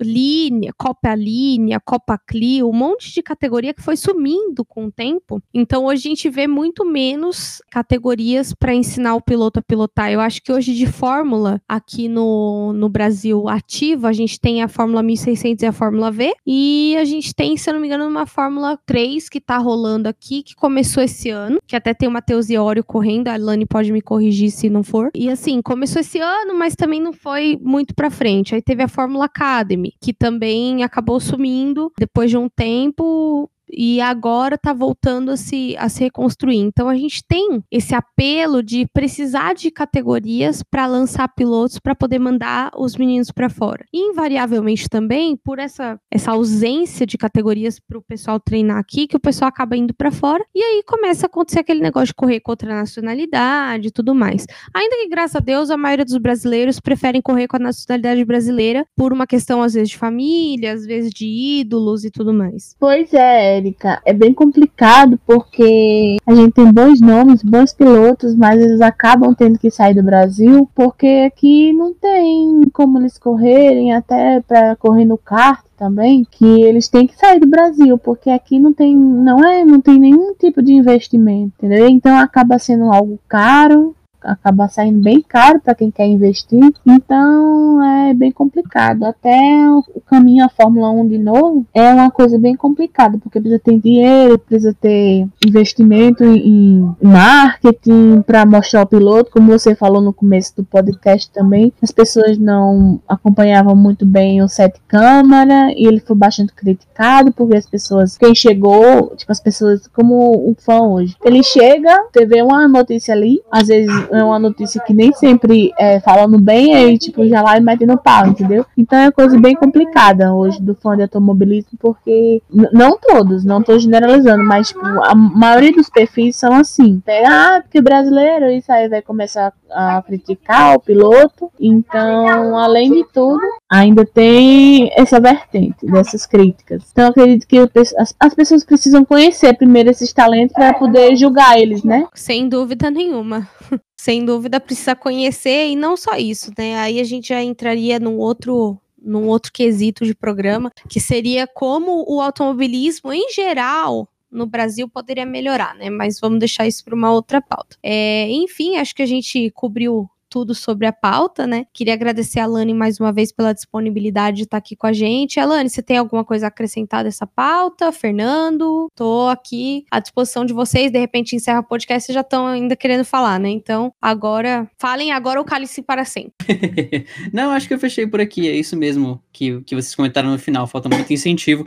linha, 0.00 0.72
Copa 0.76 1.14
Linha, 1.14 1.80
Copa 1.80 2.18
Clio, 2.18 2.68
um 2.68 2.72
monte 2.72 3.12
de 3.12 3.22
categoria 3.22 3.74
que 3.74 3.82
foi 3.82 3.96
sumindo 3.96 4.64
com 4.64 4.86
o 4.86 4.92
tempo. 4.92 5.42
Então 5.52 5.86
hoje 5.86 6.06
a 6.06 6.08
gente 6.10 6.28
vê 6.28 6.46
muito 6.46 6.84
menos 6.84 7.62
categorias 7.70 8.52
para 8.54 8.74
ensinar 8.74 9.14
o 9.14 9.22
piloto 9.22 9.58
a 9.58 9.62
pilotar. 9.62 10.10
Eu 10.10 10.20
acho 10.20 10.42
que 10.42 10.52
hoje 10.52 10.74
de 10.74 10.86
Fórmula, 10.86 11.60
aqui 11.68 12.08
no, 12.08 12.72
no 12.72 12.88
Brasil 12.88 13.48
ativa, 13.48 14.08
a 14.08 14.12
gente 14.12 14.38
tem 14.38 14.62
a 14.62 14.68
Fórmula 14.68 15.02
1600 15.02 15.62
e 15.62 15.66
a 15.66 15.72
Fórmula 15.72 16.10
V, 16.10 16.34
e 16.46 16.96
a 16.98 17.04
gente 17.04 17.34
tem, 17.34 17.56
se 17.56 17.68
eu 17.68 17.74
não 17.74 17.80
me 17.80 17.86
engano, 17.86 18.06
uma 18.06 18.26
Fórmula 18.26 18.78
3 18.86 19.28
que 19.28 19.40
tá 19.40 19.58
rolando 19.58 20.08
aqui, 20.08 20.42
que 20.42 20.54
começou 20.54 21.02
esse 21.02 21.30
ano, 21.30 21.58
que 21.66 21.76
até 21.76 21.94
tem 21.94 22.08
o 22.08 22.12
Matheus 22.12 22.48
Iório 22.48 22.84
correndo, 22.84 23.28
a 23.28 23.36
Lani 23.36 23.66
pode 23.66 23.92
me 23.92 24.02
corrigir 24.02 24.50
se 24.50 24.68
não 24.68 24.82
for. 24.82 25.10
E 25.14 25.30
assim, 25.30 25.60
começou 25.62 26.00
esse 26.00 26.18
ano, 26.18 26.54
mas 26.54 26.74
também 26.74 27.00
não 27.00 27.12
foi 27.12 27.58
muito 27.60 27.94
para 27.94 28.10
frente. 28.10 28.54
Aí 28.54 28.62
teve 28.62 28.82
a 28.82 28.88
Fórmula 28.88 29.28
Academy, 29.34 29.94
que 30.00 30.12
também 30.12 30.84
acabou 30.84 31.18
sumindo 31.18 31.92
depois 31.98 32.30
de 32.30 32.36
um 32.36 32.48
tempo 32.48 33.50
e 33.70 34.00
agora 34.00 34.54
está 34.56 34.72
voltando 34.72 35.30
a 35.30 35.36
se, 35.36 35.76
a 35.78 35.88
se 35.88 36.00
reconstruir. 36.00 36.58
Então 36.58 36.88
a 36.88 36.96
gente 36.96 37.22
tem 37.26 37.62
esse 37.70 37.94
apelo 37.94 38.62
de 38.62 38.86
precisar 38.92 39.54
de 39.54 39.70
categorias 39.70 40.62
para 40.62 40.86
lançar 40.86 41.28
pilotos 41.34 41.78
para 41.78 41.94
poder 41.94 42.18
mandar 42.18 42.70
os 42.76 42.96
meninos 42.96 43.30
para 43.30 43.48
fora. 43.48 43.84
E, 43.92 44.10
invariavelmente 44.10 44.88
também, 44.88 45.36
por 45.36 45.58
essa, 45.58 45.98
essa 46.10 46.32
ausência 46.32 47.06
de 47.06 47.18
categorias 47.18 47.80
para 47.80 47.98
o 47.98 48.02
pessoal 48.02 48.38
treinar 48.38 48.78
aqui, 48.78 49.06
que 49.06 49.16
o 49.16 49.20
pessoal 49.20 49.48
acaba 49.48 49.76
indo 49.76 49.94
para 49.94 50.10
fora, 50.10 50.44
e 50.54 50.62
aí 50.62 50.82
começa 50.86 51.26
a 51.26 51.28
acontecer 51.28 51.60
aquele 51.60 51.80
negócio 51.80 52.08
de 52.08 52.14
correr 52.14 52.40
contra 52.40 52.72
a 52.72 52.76
nacionalidade 52.76 53.88
e 53.88 53.90
tudo 53.90 54.14
mais. 54.14 54.46
Ainda 54.74 54.96
que, 54.96 55.08
graças 55.08 55.36
a 55.36 55.40
Deus, 55.40 55.70
a 55.70 55.76
maioria 55.76 56.04
dos 56.04 56.18
brasileiros 56.18 56.80
preferem 56.80 57.22
correr 57.22 57.48
com 57.48 57.56
a 57.56 57.60
nacionalidade 57.60 58.24
brasileira 58.24 58.86
por 58.96 59.12
uma 59.12 59.26
questão, 59.26 59.62
às 59.62 59.74
vezes, 59.74 59.90
de 59.90 59.98
família, 59.98 60.72
às 60.72 60.86
vezes 60.86 61.10
de 61.12 61.26
ídolos 61.26 62.04
e 62.04 62.10
tudo 62.10 62.32
mais. 62.32 62.74
Pois 62.78 63.12
é, 63.12 63.60
Érica, 63.64 64.00
é 64.04 64.12
bem 64.12 64.34
complicado 64.34 65.18
porque 65.26 66.16
a 66.26 66.34
gente 66.34 66.52
tem 66.52 66.70
bons 66.70 67.00
nomes, 67.00 67.42
bons 67.42 67.72
pilotos, 67.72 68.34
mas 68.34 68.60
eles 68.60 68.80
acabam 68.80 69.34
tendo 69.34 69.58
que 69.58 69.70
sair 69.70 69.94
do 69.94 70.02
Brasil 70.02 70.68
porque 70.74 71.24
aqui 71.26 71.72
não 71.72 71.94
tem 71.94 72.62
como 72.72 72.98
eles 72.98 73.18
correrem, 73.18 73.94
até 73.94 74.40
para 74.40 74.76
correr 74.76 75.06
no 75.06 75.16
kart 75.16 75.64
também, 75.76 76.26
que 76.30 76.44
eles 76.44 76.88
têm 76.88 77.06
que 77.06 77.16
sair 77.16 77.40
do 77.40 77.48
Brasil, 77.48 77.98
porque 77.98 78.30
aqui 78.30 78.60
não 78.60 78.72
tem, 78.72 78.94
não 78.96 79.44
é, 79.44 79.64
não 79.64 79.80
tem 79.80 79.98
nenhum 79.98 80.34
tipo 80.34 80.62
de 80.62 80.72
investimento, 80.72 81.52
entendeu? 81.58 81.88
Então 81.88 82.16
acaba 82.16 82.58
sendo 82.58 82.92
algo 82.92 83.18
caro 83.28 83.94
acaba 84.24 84.68
saindo 84.68 85.00
bem 85.00 85.20
caro 85.20 85.60
para 85.60 85.74
quem 85.74 85.90
quer 85.90 86.06
investir. 86.06 86.60
Então 86.86 87.82
é 87.84 88.14
bem 88.14 88.32
complicado. 88.32 89.04
Até 89.04 89.38
o 89.70 90.00
caminho 90.00 90.44
à 90.44 90.48
Fórmula 90.48 90.90
1 90.90 91.08
de 91.08 91.18
novo 91.18 91.66
é 91.74 91.92
uma 91.92 92.10
coisa 92.10 92.38
bem 92.38 92.56
complicada, 92.56 93.18
porque 93.18 93.40
precisa 93.40 93.60
ter 93.62 93.78
dinheiro, 93.78 94.38
precisa 94.38 94.74
ter 94.80 95.26
investimento 95.46 96.24
em 96.24 96.94
marketing 97.02 98.22
para 98.22 98.46
mostrar 98.46 98.82
o 98.82 98.86
piloto, 98.86 99.30
como 99.30 99.52
você 99.52 99.74
falou 99.74 100.00
no 100.00 100.12
começo 100.12 100.56
do 100.56 100.64
podcast 100.64 101.30
também. 101.30 101.72
As 101.82 101.90
pessoas 101.90 102.38
não 102.38 103.00
acompanhavam 103.08 103.76
muito 103.76 104.06
bem 104.06 104.42
o 104.42 104.48
set 104.48 104.80
câmara 104.88 105.72
e 105.76 105.86
ele 105.86 106.00
foi 106.00 106.16
bastante 106.16 106.52
criticado 106.52 107.32
porque 107.32 107.56
as 107.56 107.66
pessoas, 107.66 108.16
quem 108.16 108.34
chegou, 108.34 109.14
tipo 109.16 109.30
as 109.30 109.40
pessoas 109.40 109.86
como 109.88 110.50
o 110.50 110.54
fã 110.58 110.80
hoje, 110.80 111.16
ele 111.24 111.42
chega, 111.42 111.94
vê 112.26 112.42
uma 112.42 112.66
notícia 112.68 113.14
ali, 113.14 113.40
às 113.50 113.68
vezes 113.68 113.90
é 114.14 114.24
uma 114.24 114.38
notícia 114.38 114.80
que 114.82 114.94
nem 114.94 115.12
sempre 115.12 115.72
é 115.78 116.00
falando 116.00 116.40
bem, 116.40 116.74
aí 116.74 116.98
tipo, 116.98 117.26
já 117.26 117.42
lá 117.42 117.56
e 117.56 117.60
mete 117.60 117.86
no 117.86 117.98
pau, 117.98 118.26
entendeu? 118.26 118.64
Então 118.76 118.98
é 118.98 119.10
coisa 119.10 119.38
bem 119.38 119.54
complicada 119.54 120.32
hoje 120.32 120.60
do 120.62 120.74
fã 120.74 120.96
de 120.96 121.02
automobilismo, 121.02 121.78
porque 121.78 122.42
não 122.72 122.98
todos, 122.98 123.44
não 123.44 123.62
tô 123.62 123.78
generalizando, 123.78 124.44
mas 124.44 124.68
tipo, 124.68 124.84
a 124.84 125.14
maioria 125.14 125.72
dos 125.72 125.90
perfis 125.90 126.36
são 126.36 126.54
assim. 126.54 127.02
Ah, 127.26 127.60
porque 127.62 127.80
brasileiro, 127.80 128.50
isso 128.50 128.70
aí 128.72 128.88
vai 128.88 129.02
começar 129.02 129.52
a 129.70 130.02
criticar 130.02 130.76
o 130.76 130.80
piloto. 130.80 131.50
Então, 131.60 132.56
além 132.58 132.92
de 132.92 133.04
tudo, 133.12 133.42
ainda 133.70 134.04
tem 134.04 134.90
essa 134.94 135.20
vertente 135.20 135.84
dessas 135.86 136.26
críticas. 136.26 136.82
Então, 136.92 137.08
acredito 137.08 137.46
que 137.46 137.58
as, 137.58 138.14
as 138.18 138.34
pessoas 138.34 138.64
precisam 138.64 139.04
conhecer 139.04 139.56
primeiro 139.56 139.90
esses 139.90 140.12
talentos 140.12 140.54
para 140.54 140.74
poder 140.74 141.16
julgar 141.16 141.58
eles, 141.58 141.82
né? 141.82 142.06
Sem 142.14 142.48
dúvida 142.48 142.90
nenhuma 142.90 143.48
sem 144.04 144.22
dúvida 144.22 144.60
precisa 144.60 144.94
conhecer 144.94 145.68
e 145.68 145.74
não 145.74 145.96
só 145.96 146.14
isso, 146.16 146.52
né? 146.58 146.76
Aí 146.76 147.00
a 147.00 147.04
gente 147.04 147.28
já 147.28 147.42
entraria 147.42 147.98
num 147.98 148.18
outro 148.18 148.78
num 149.00 149.28
outro 149.28 149.52
quesito 149.52 150.04
de 150.04 150.14
programa, 150.14 150.70
que 150.88 150.98
seria 150.98 151.46
como 151.46 152.04
o 152.08 152.22
automobilismo 152.22 153.12
em 153.12 153.30
geral 153.30 154.08
no 154.30 154.46
Brasil 154.46 154.88
poderia 154.88 155.24
melhorar, 155.24 155.74
né? 155.74 155.88
Mas 155.88 156.18
vamos 156.20 156.38
deixar 156.38 156.66
isso 156.66 156.84
para 156.84 156.94
uma 156.94 157.12
outra 157.12 157.40
pauta. 157.40 157.76
É, 157.82 158.28
enfim, 158.30 158.76
acho 158.76 158.94
que 158.94 159.02
a 159.02 159.06
gente 159.06 159.50
cobriu 159.50 160.08
tudo 160.34 160.52
sobre 160.52 160.84
a 160.84 160.92
pauta, 160.92 161.46
né? 161.46 161.64
Queria 161.72 161.94
agradecer 161.94 162.40
a 162.40 162.46
Lani 162.46 162.74
mais 162.74 162.98
uma 162.98 163.12
vez 163.12 163.30
pela 163.30 163.52
disponibilidade 163.52 164.38
de 164.38 164.42
estar 164.42 164.56
aqui 164.56 164.74
com 164.74 164.84
a 164.84 164.92
gente. 164.92 165.38
Alane, 165.38 165.70
você 165.70 165.80
tem 165.80 165.96
alguma 165.96 166.24
coisa 166.24 166.46
a 166.46 166.48
acrescentar 166.48 167.04
dessa 167.04 167.24
pauta? 167.24 167.92
Fernando, 167.92 168.90
tô 168.96 169.28
aqui 169.28 169.84
à 169.88 170.00
disposição 170.00 170.44
de 170.44 170.52
vocês. 170.52 170.90
De 170.90 170.98
repente 170.98 171.36
encerra 171.36 171.60
o 171.60 171.62
podcast, 171.62 172.06
vocês 172.06 172.14
já 172.14 172.22
estão 172.22 172.48
ainda 172.48 172.74
querendo 172.74 173.04
falar, 173.04 173.38
né? 173.38 173.48
Então, 173.48 173.92
agora, 174.02 174.68
falem 174.76 175.12
agora 175.12 175.40
o 175.40 175.44
cálice 175.44 175.80
para 175.82 176.04
sempre. 176.04 176.34
Não, 177.32 177.52
acho 177.52 177.68
que 177.68 177.74
eu 177.74 177.78
fechei 177.78 178.04
por 178.04 178.20
aqui. 178.20 178.48
É 178.48 178.56
isso 178.56 178.76
mesmo 178.76 179.22
que, 179.32 179.60
que 179.60 179.76
vocês 179.76 179.94
comentaram 179.94 180.32
no 180.32 180.38
final. 180.38 180.66
Falta 180.66 180.88
muito 180.88 181.12
incentivo 181.12 181.64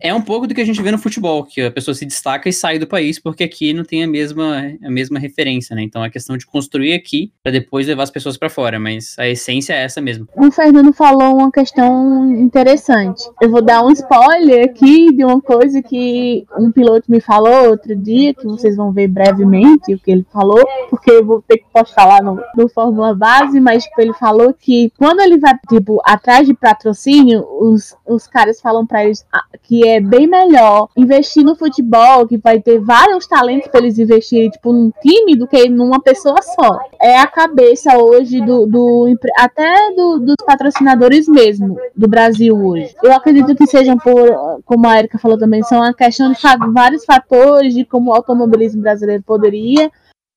é 0.00 0.14
um 0.14 0.20
pouco 0.22 0.46
do 0.46 0.54
que 0.54 0.60
a 0.60 0.64
gente 0.64 0.82
vê 0.82 0.90
no 0.90 0.98
futebol, 0.98 1.44
que 1.44 1.60
a 1.60 1.70
pessoa 1.70 1.94
se 1.94 2.06
destaca 2.06 2.48
e 2.48 2.52
sai 2.52 2.78
do 2.78 2.86
país 2.86 3.18
porque 3.18 3.44
aqui 3.44 3.72
não 3.72 3.84
tem 3.84 4.02
a 4.02 4.08
mesma, 4.08 4.72
a 4.82 4.90
mesma 4.90 5.18
referência, 5.18 5.76
né? 5.76 5.82
Então 5.82 6.04
é 6.04 6.10
questão 6.10 6.36
de 6.36 6.46
construir 6.46 6.94
aqui 6.94 7.32
para 7.42 7.52
depois 7.52 7.86
levar 7.86 8.04
as 8.04 8.10
pessoas 8.10 8.36
para 8.36 8.48
fora, 8.48 8.78
mas 8.78 9.14
a 9.18 9.28
essência 9.28 9.74
é 9.74 9.82
essa 9.82 10.00
mesmo. 10.00 10.26
O 10.36 10.50
Fernando 10.50 10.92
falou 10.92 11.36
uma 11.36 11.52
questão 11.52 12.30
interessante. 12.30 13.22
Eu 13.40 13.50
vou 13.50 13.62
dar 13.62 13.84
um 13.84 13.90
spoiler 13.90 14.64
aqui 14.64 15.12
de 15.14 15.24
uma 15.24 15.40
coisa 15.40 15.82
que 15.82 16.46
um 16.58 16.72
piloto 16.72 17.10
me 17.10 17.20
falou 17.20 17.68
outro 17.68 17.94
dia, 17.94 18.34
que 18.34 18.46
vocês 18.46 18.76
vão 18.76 18.92
ver 18.92 19.08
brevemente 19.08 19.94
o 19.94 19.98
que 19.98 20.10
ele 20.10 20.26
falou, 20.32 20.62
porque 20.88 21.10
eu 21.10 21.24
vou 21.24 21.42
ter 21.46 21.58
que 21.58 21.66
postar 21.72 22.06
lá 22.06 22.22
no, 22.22 22.40
no 22.56 22.68
Fórmula 22.68 23.14
Base, 23.14 23.60
mas 23.60 23.84
tipo, 23.84 24.00
ele 24.00 24.14
falou 24.14 24.54
que 24.54 24.92
quando 24.96 25.20
ele 25.20 25.38
vai, 25.38 25.52
tipo, 25.68 26.00
atrás 26.04 26.46
de 26.46 26.54
patrocínio, 26.54 27.44
os, 27.60 27.94
os 28.06 28.26
caras 28.26 28.60
falam 28.60 28.86
para 28.86 29.04
eles 29.04 29.26
ah, 29.32 29.44
que 29.62 29.86
é 29.86 29.89
bem 29.98 30.26
melhor 30.26 30.88
investir 30.94 31.42
no 31.42 31.56
futebol, 31.56 32.26
que 32.26 32.36
vai 32.36 32.60
ter 32.60 32.78
vários 32.78 33.26
talentos 33.26 33.68
para 33.68 33.80
eles 33.80 33.98
investirem, 33.98 34.50
tipo, 34.50 34.72
num 34.72 34.92
time 35.00 35.34
do 35.34 35.46
que 35.46 35.68
numa 35.70 36.00
pessoa 36.00 36.42
só. 36.42 36.78
É 37.00 37.18
a 37.18 37.26
cabeça 37.26 37.96
hoje 37.96 38.40
do, 38.42 38.66
do 38.66 39.16
até 39.38 39.92
do, 39.96 40.18
dos 40.20 40.36
patrocinadores 40.44 41.26
mesmo 41.26 41.78
do 41.96 42.06
Brasil 42.06 42.54
hoje. 42.54 42.94
Eu 43.02 43.12
acredito 43.12 43.54
que 43.54 43.66
sejam 43.66 43.96
por, 43.96 44.60
como 44.66 44.86
a 44.86 44.98
Erika 44.98 45.18
falou 45.18 45.38
também, 45.38 45.62
são 45.62 45.78
uma 45.78 45.94
questão 45.94 46.30
de 46.30 46.38
vários 46.72 47.04
fatores 47.04 47.74
de 47.74 47.84
como 47.84 48.10
o 48.10 48.14
automobilismo 48.14 48.82
brasileiro 48.82 49.22
poderia 49.22 49.90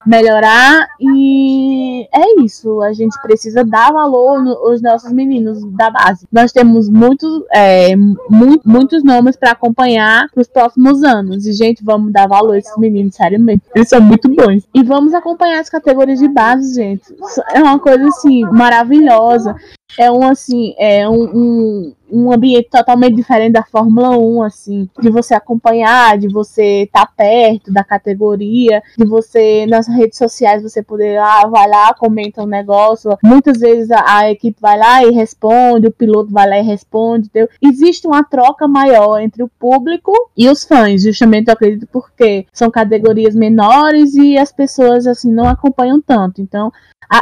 melhorar 0.06 0.88
e 1.00 2.08
é 2.14 2.42
isso. 2.42 2.82
A 2.82 2.94
gente 2.94 3.20
precisa 3.22 3.64
dar 3.64 3.92
valor 3.92 4.46
aos 4.66 4.82
nossos 4.82 5.12
meninos 5.12 5.64
da 5.74 5.90
base. 5.90 6.26
Nós 6.32 6.52
temos 6.52 6.90
muitos, 6.90 7.44
é, 7.54 7.96
muito, 7.96 8.68
muitos 8.68 9.04
nomes 9.04 9.36
para 9.36 9.52
acompanhar 9.52 10.30
para 10.34 10.42
os 10.42 10.48
próximos 10.48 11.04
anos. 11.04 11.46
E, 11.46 11.54
gente, 11.54 11.84
vamos 11.84 12.12
dar 12.12 12.28
valor 12.28 12.54
a 12.54 12.58
esses 12.58 12.78
meninos, 12.78 13.16
seriamente. 13.16 13.64
Eles 13.76 13.90
são 13.90 14.02
muito 14.02 14.30
bons. 14.30 14.68
E 14.74 14.84
vamos 14.84 15.14
acompanhar 15.14 15.60
as 15.60 15.70
categorias 15.70 16.20
de 16.20 16.28
base, 16.28 16.76
gente. 16.76 17.04
É 17.54 17.62
uma 17.62 17.80
coisa 17.80 18.08
assim 18.08 18.42
maravilhosa 18.52 19.56
é 19.98 20.12
um 20.12 20.28
assim, 20.28 20.74
é 20.78 21.08
um, 21.08 21.24
um, 21.24 21.96
um, 22.12 22.32
ambiente 22.32 22.70
totalmente 22.70 23.16
diferente 23.16 23.54
da 23.54 23.64
Fórmula 23.64 24.18
1, 24.18 24.44
assim, 24.44 24.90
de 25.00 25.10
você 25.10 25.34
acompanhar, 25.34 26.18
de 26.18 26.28
você 26.28 26.84
estar 26.84 27.06
tá 27.06 27.14
perto 27.16 27.72
da 27.72 27.84
categoria, 27.84 28.82
de 28.98 29.06
você 29.06 29.66
nas 29.68 29.88
redes 29.88 30.18
sociais 30.18 30.64
você 30.64 30.82
poder 30.82 31.18
ah, 31.18 31.48
vai 31.48 31.68
lá, 31.68 31.94
comenta 31.94 32.44
um 32.44 32.48
negócio. 32.48 33.18
Muitas 33.24 33.60
vezes 33.60 33.92
a, 33.92 34.18
a, 34.18 34.32
equipe 34.32 34.60
vai 34.60 34.78
lá 34.78 35.04
e 35.04 35.12
responde, 35.12 35.88
o 35.88 35.92
piloto 35.92 36.32
vai 36.32 36.48
lá 36.48 36.58
e 36.58 36.64
responde. 36.64 37.28
Entendeu? 37.28 37.50
Existe 37.62 38.08
uma 38.08 38.24
troca 38.24 38.68
maior 38.68 39.20
entre 39.20 39.44
o 39.44 39.50
público 39.60 40.12
e 40.36 40.50
os 40.50 40.64
fãs, 40.64 41.04
justamente 41.04 41.48
eu 41.48 41.54
acredito 41.54 41.88
porque 41.92 42.46
são 42.52 42.70
categorias 42.72 43.36
menores 43.36 44.16
e 44.16 44.38
as 44.38 44.52
pessoas 44.52 45.08
assim 45.08 45.32
não 45.32 45.48
acompanham 45.48 46.02
tanto. 46.02 46.42
Então, 46.42 46.72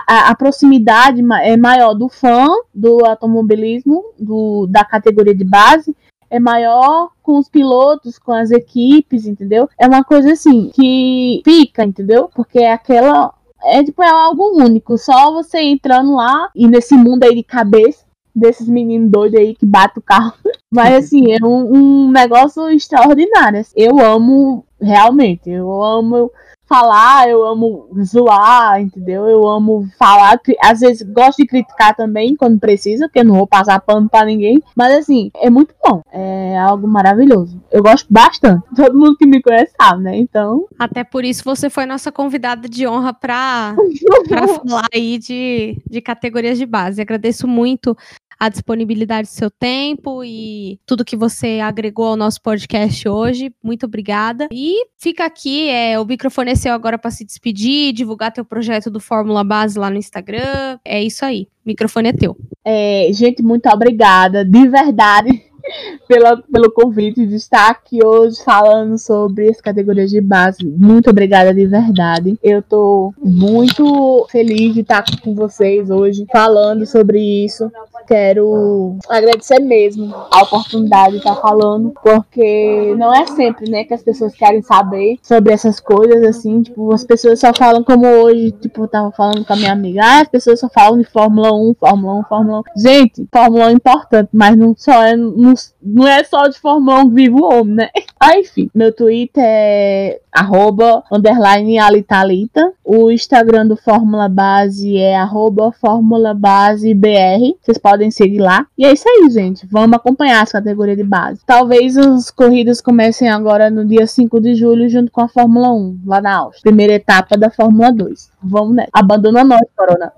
a, 0.07 0.29
a, 0.29 0.35
proximidade 0.35 1.21
é 1.41 1.57
maior 1.57 1.93
do 1.93 2.07
fã 2.07 2.47
do 2.73 3.05
automobilismo, 3.05 4.13
do, 4.17 4.65
da 4.67 4.85
categoria 4.85 5.35
de 5.35 5.43
base, 5.43 5.95
é 6.29 6.39
maior 6.39 7.09
com 7.21 7.37
os 7.37 7.49
pilotos, 7.49 8.17
com 8.17 8.31
as 8.31 8.51
equipes, 8.51 9.25
entendeu? 9.25 9.67
É 9.77 9.85
uma 9.85 10.03
coisa 10.03 10.31
assim 10.31 10.71
que 10.73 11.41
fica, 11.43 11.83
entendeu? 11.83 12.29
Porque 12.33 12.59
é 12.59 12.71
aquela. 12.71 13.33
É 13.63 13.83
tipo, 13.83 14.01
é 14.01 14.09
algo 14.09 14.57
único. 14.57 14.97
Só 14.97 15.33
você 15.33 15.61
entrando 15.61 16.15
lá 16.15 16.49
e 16.55 16.67
nesse 16.67 16.95
mundo 16.95 17.23
aí 17.25 17.35
de 17.35 17.43
cabeça 17.43 18.05
desses 18.33 18.67
meninos 18.69 19.11
doidos 19.11 19.39
aí 19.39 19.53
que 19.53 19.65
batem 19.65 19.99
o 19.99 20.01
carro. 20.01 20.33
Mas 20.73 21.05
assim, 21.05 21.33
é 21.33 21.45
um, 21.45 21.75
um 21.75 22.11
negócio 22.11 22.69
extraordinário. 22.69 23.61
Eu 23.75 23.99
amo, 23.99 24.65
realmente, 24.79 25.49
eu 25.49 25.83
amo 25.83 26.31
falar, 26.71 27.27
eu 27.27 27.43
amo 27.43 27.89
zoar, 28.01 28.79
entendeu? 28.79 29.27
Eu 29.27 29.45
amo 29.45 29.89
falar, 29.99 30.39
às 30.63 30.79
vezes 30.79 31.01
gosto 31.01 31.39
de 31.39 31.45
criticar 31.45 31.93
também 31.93 32.33
quando 32.33 32.57
precisa, 32.57 33.07
porque 33.07 33.19
eu 33.19 33.25
não 33.25 33.35
vou 33.35 33.45
passar 33.45 33.81
pano 33.81 34.07
para 34.07 34.25
ninguém, 34.25 34.63
mas 34.73 34.93
assim, 34.99 35.29
é 35.35 35.49
muito 35.49 35.75
bom, 35.83 36.01
é 36.13 36.57
algo 36.57 36.87
maravilhoso. 36.87 37.61
Eu 37.69 37.83
gosto 37.83 38.07
bastante. 38.09 38.63
Todo 38.73 38.97
mundo 38.97 39.17
que 39.17 39.25
me 39.25 39.41
conhece 39.41 39.73
sabe, 39.81 40.01
né? 40.01 40.15
Então, 40.15 40.65
até 40.79 41.03
por 41.03 41.25
isso 41.25 41.43
você 41.43 41.69
foi 41.69 41.85
nossa 41.85 42.09
convidada 42.09 42.69
de 42.69 42.87
honra 42.87 43.13
para 43.13 43.75
falar 44.65 44.87
aí 44.93 45.17
de, 45.17 45.77
de 45.89 45.99
categorias 45.99 46.57
de 46.57 46.65
base. 46.65 47.01
Agradeço 47.01 47.49
muito 47.49 47.97
a 48.41 48.49
disponibilidade 48.49 49.27
do 49.27 49.31
seu 49.31 49.51
tempo 49.51 50.23
e 50.23 50.79
tudo 50.83 51.05
que 51.05 51.15
você 51.15 51.59
agregou 51.59 52.07
ao 52.07 52.15
nosso 52.15 52.41
podcast 52.41 53.07
hoje. 53.07 53.53
Muito 53.63 53.85
obrigada. 53.85 54.47
E 54.51 54.87
fica 54.97 55.23
aqui, 55.25 55.69
é, 55.69 55.99
o 55.99 56.05
microfone 56.05 56.49
é 56.49 56.55
seu 56.55 56.73
agora 56.73 56.97
para 56.97 57.11
se 57.11 57.23
despedir, 57.23 57.93
divulgar 57.93 58.33
teu 58.33 58.43
projeto 58.43 58.89
do 58.89 58.99
Fórmula 58.99 59.43
Base 59.43 59.77
lá 59.77 59.91
no 59.91 59.97
Instagram. 59.97 60.79
É 60.83 61.03
isso 61.03 61.23
aí. 61.23 61.43
O 61.63 61.67
microfone 61.69 62.09
é 62.09 62.13
teu. 62.13 62.35
É, 62.65 63.09
gente, 63.13 63.43
muito 63.43 63.69
obrigada, 63.69 64.43
de 64.43 64.67
verdade 64.67 65.51
pela, 66.07 66.37
pelo 66.37 66.71
convite 66.71 67.25
de 67.25 67.35
estar 67.35 67.69
aqui 67.69 68.03
hoje 68.03 68.43
falando 68.43 68.97
sobre 68.97 69.49
as 69.49 69.61
categorias 69.61 70.09
de 70.09 70.21
base. 70.21 70.65
Muito 70.65 71.09
obrigada 71.09 71.53
de 71.53 71.65
verdade. 71.65 72.37
Eu 72.43 72.61
tô 72.61 73.13
muito 73.17 74.27
feliz 74.29 74.73
de 74.73 74.81
estar 74.81 75.03
com 75.21 75.33
vocês 75.33 75.89
hoje 75.89 76.25
falando 76.31 76.85
sobre 76.85 77.19
isso. 77.45 77.71
Quero 78.07 78.97
agradecer 79.09 79.59
mesmo 79.59 80.13
a 80.31 80.43
oportunidade 80.43 81.11
de 81.11 81.17
estar 81.17 81.35
falando, 81.35 81.93
porque 82.03 82.93
não 82.97 83.13
é 83.13 83.25
sempre, 83.27 83.69
né, 83.69 83.83
que 83.83 83.93
as 83.93 84.03
pessoas 84.03 84.33
querem 84.33 84.61
saber 84.61 85.17
sobre 85.21 85.53
essas 85.53 85.79
coisas, 85.79 86.23
assim, 86.23 86.61
tipo, 86.61 86.93
as 86.93 87.03
pessoas 87.03 87.39
só 87.39 87.53
falam 87.53 87.83
como 87.83 88.07
hoje, 88.07 88.51
tipo, 88.51 88.83
eu 88.83 88.87
tava 88.87 89.11
falando 89.11 89.45
com 89.45 89.53
a 89.53 89.55
minha 89.55 89.71
amiga, 89.71 90.01
ah, 90.03 90.21
as 90.21 90.27
pessoas 90.27 90.59
só 90.59 90.69
falam 90.69 90.99
de 90.99 91.05
Fórmula 91.05 91.53
1, 91.53 91.75
Fórmula 91.79 92.19
1, 92.19 92.23
Fórmula 92.23 92.59
1. 92.75 92.81
Gente, 92.81 93.27
Fórmula 93.31 93.65
1 93.65 93.69
é 93.69 93.71
importante, 93.73 94.29
mas 94.33 94.57
não 94.57 94.75
só 94.77 95.03
é, 95.03 95.15
não, 95.15 95.53
não 95.81 96.07
é 96.07 96.23
só 96.23 96.47
de 96.47 96.59
Fórmula 96.59 97.03
1 97.03 97.09
vivo 97.09 97.43
homem, 97.43 97.75
né? 97.75 97.89
Ah, 98.23 98.37
enfim, 98.37 98.69
meu 98.75 98.93
Twitter 98.93 99.43
é 99.43 100.20
arroba, 100.31 101.03
underline 101.11 101.77
alitalita. 101.77 102.71
O 102.83 103.11
Instagram 103.11 103.67
do 103.67 103.75
Fórmula 103.75 104.29
Base 104.29 104.97
é 104.97 105.15
arroba 105.15 105.71
Fórmula 105.71 106.33
Base 106.33 106.93
BR. 106.93 107.55
Vocês 107.61 107.77
podem 107.77 108.09
seguir 108.09 108.39
lá. 108.39 108.65
E 108.77 108.85
é 108.85 108.93
isso 108.93 109.07
aí, 109.07 109.29
gente. 109.29 109.67
Vamos 109.69 109.95
acompanhar 109.95 110.41
as 110.41 110.51
categorias 110.51 110.97
de 110.97 111.03
base. 111.03 111.41
Talvez 111.45 111.97
as 111.97 112.31
corridas 112.31 112.81
comecem 112.81 113.29
agora 113.29 113.69
no 113.69 113.85
dia 113.85 114.07
5 114.07 114.39
de 114.39 114.55
julho, 114.55 114.89
junto 114.89 115.11
com 115.11 115.21
a 115.21 115.27
Fórmula 115.27 115.71
1, 115.73 116.01
lá 116.05 116.21
na 116.21 116.37
Áustria. 116.37 116.61
Primeira 116.63 116.93
etapa 116.93 117.37
da 117.37 117.49
Fórmula 117.49 117.91
2. 117.91 118.29
Vamos, 118.43 118.75
né? 118.75 118.87
Abandona 118.93 119.43
nós, 119.43 119.61
Corona. 119.75 120.11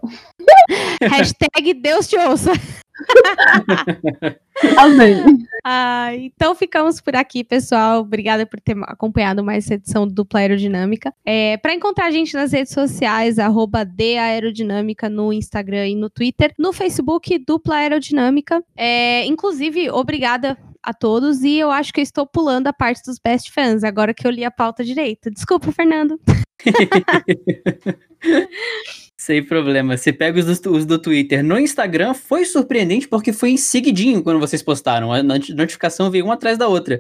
Hashtag 1.02 1.74
Deus 1.74 2.08
te 2.08 2.18
ouça. 2.18 2.52
Amém. 4.78 5.24
Ah, 5.64 6.14
então 6.16 6.54
ficamos 6.54 7.02
por 7.02 7.16
aqui, 7.16 7.44
pessoal. 7.44 8.02
Obrigada 8.02 8.46
por 8.46 8.60
ter 8.60 8.76
acompanhado 8.84 9.44
mais 9.44 9.66
essa 9.66 9.74
edição 9.76 10.08
do 10.08 10.14
Dupla 10.14 10.42
Aerodinâmica. 10.42 11.14
É, 11.26 11.58
Para 11.58 11.74
encontrar 11.74 12.08
a 12.08 12.12
gente 12.12 12.34
nas 12.34 12.52
redes 12.52 12.74
sociais, 12.74 13.40
arroba 13.40 13.88
Aerodinâmica 14.00 15.10
no 15.10 15.34
Instagram 15.34 15.88
e 15.88 15.96
no 15.96 16.10
Twitter. 16.10 16.54
No 16.58 16.74
Facebook, 16.74 17.38
Dupla 17.40 17.78
Aerodinâmica. 17.78 18.64
É, 18.76 19.26
inclusive, 19.26 19.90
obrigada 19.90 20.58
a 20.82 20.94
todos. 20.94 21.44
E 21.44 21.58
eu 21.58 21.72
acho 21.72 21.94
que 21.94 22.02
eu 22.02 22.04
estou 22.04 22.28
pulando 22.28 22.68
a 22.68 22.74
parte 22.74 23.04
dos 23.06 23.18
best 23.18 23.52
fans, 23.52 23.84
agora 23.84 24.14
que 24.14 24.28
eu 24.28 24.32
li 24.32 24.44
a 24.44 24.52
pauta 24.52 24.84
direito. 24.84 25.32
Desculpa, 25.32 25.72
Fernando. 25.72 26.20
Sem 29.24 29.42
problema. 29.42 29.96
Você 29.96 30.12
pega 30.12 30.38
os 30.38 30.60
do, 30.60 30.74
os 30.74 30.86
do, 30.86 31.00
Twitter. 31.00 31.42
No 31.42 31.58
Instagram 31.58 32.14
foi 32.14 32.44
surpreendente 32.44 33.08
porque 33.08 33.32
foi 33.32 33.52
em 33.52 33.58
seguidinho 33.58 34.22
quando 34.22 34.38
vocês 34.38 34.62
postaram. 34.62 35.14
A 35.14 35.24
notificação 35.24 36.12
veio 36.12 36.26
uma 36.26 36.34
atrás 36.34 36.58
da 36.58 36.68
outra. 36.68 37.00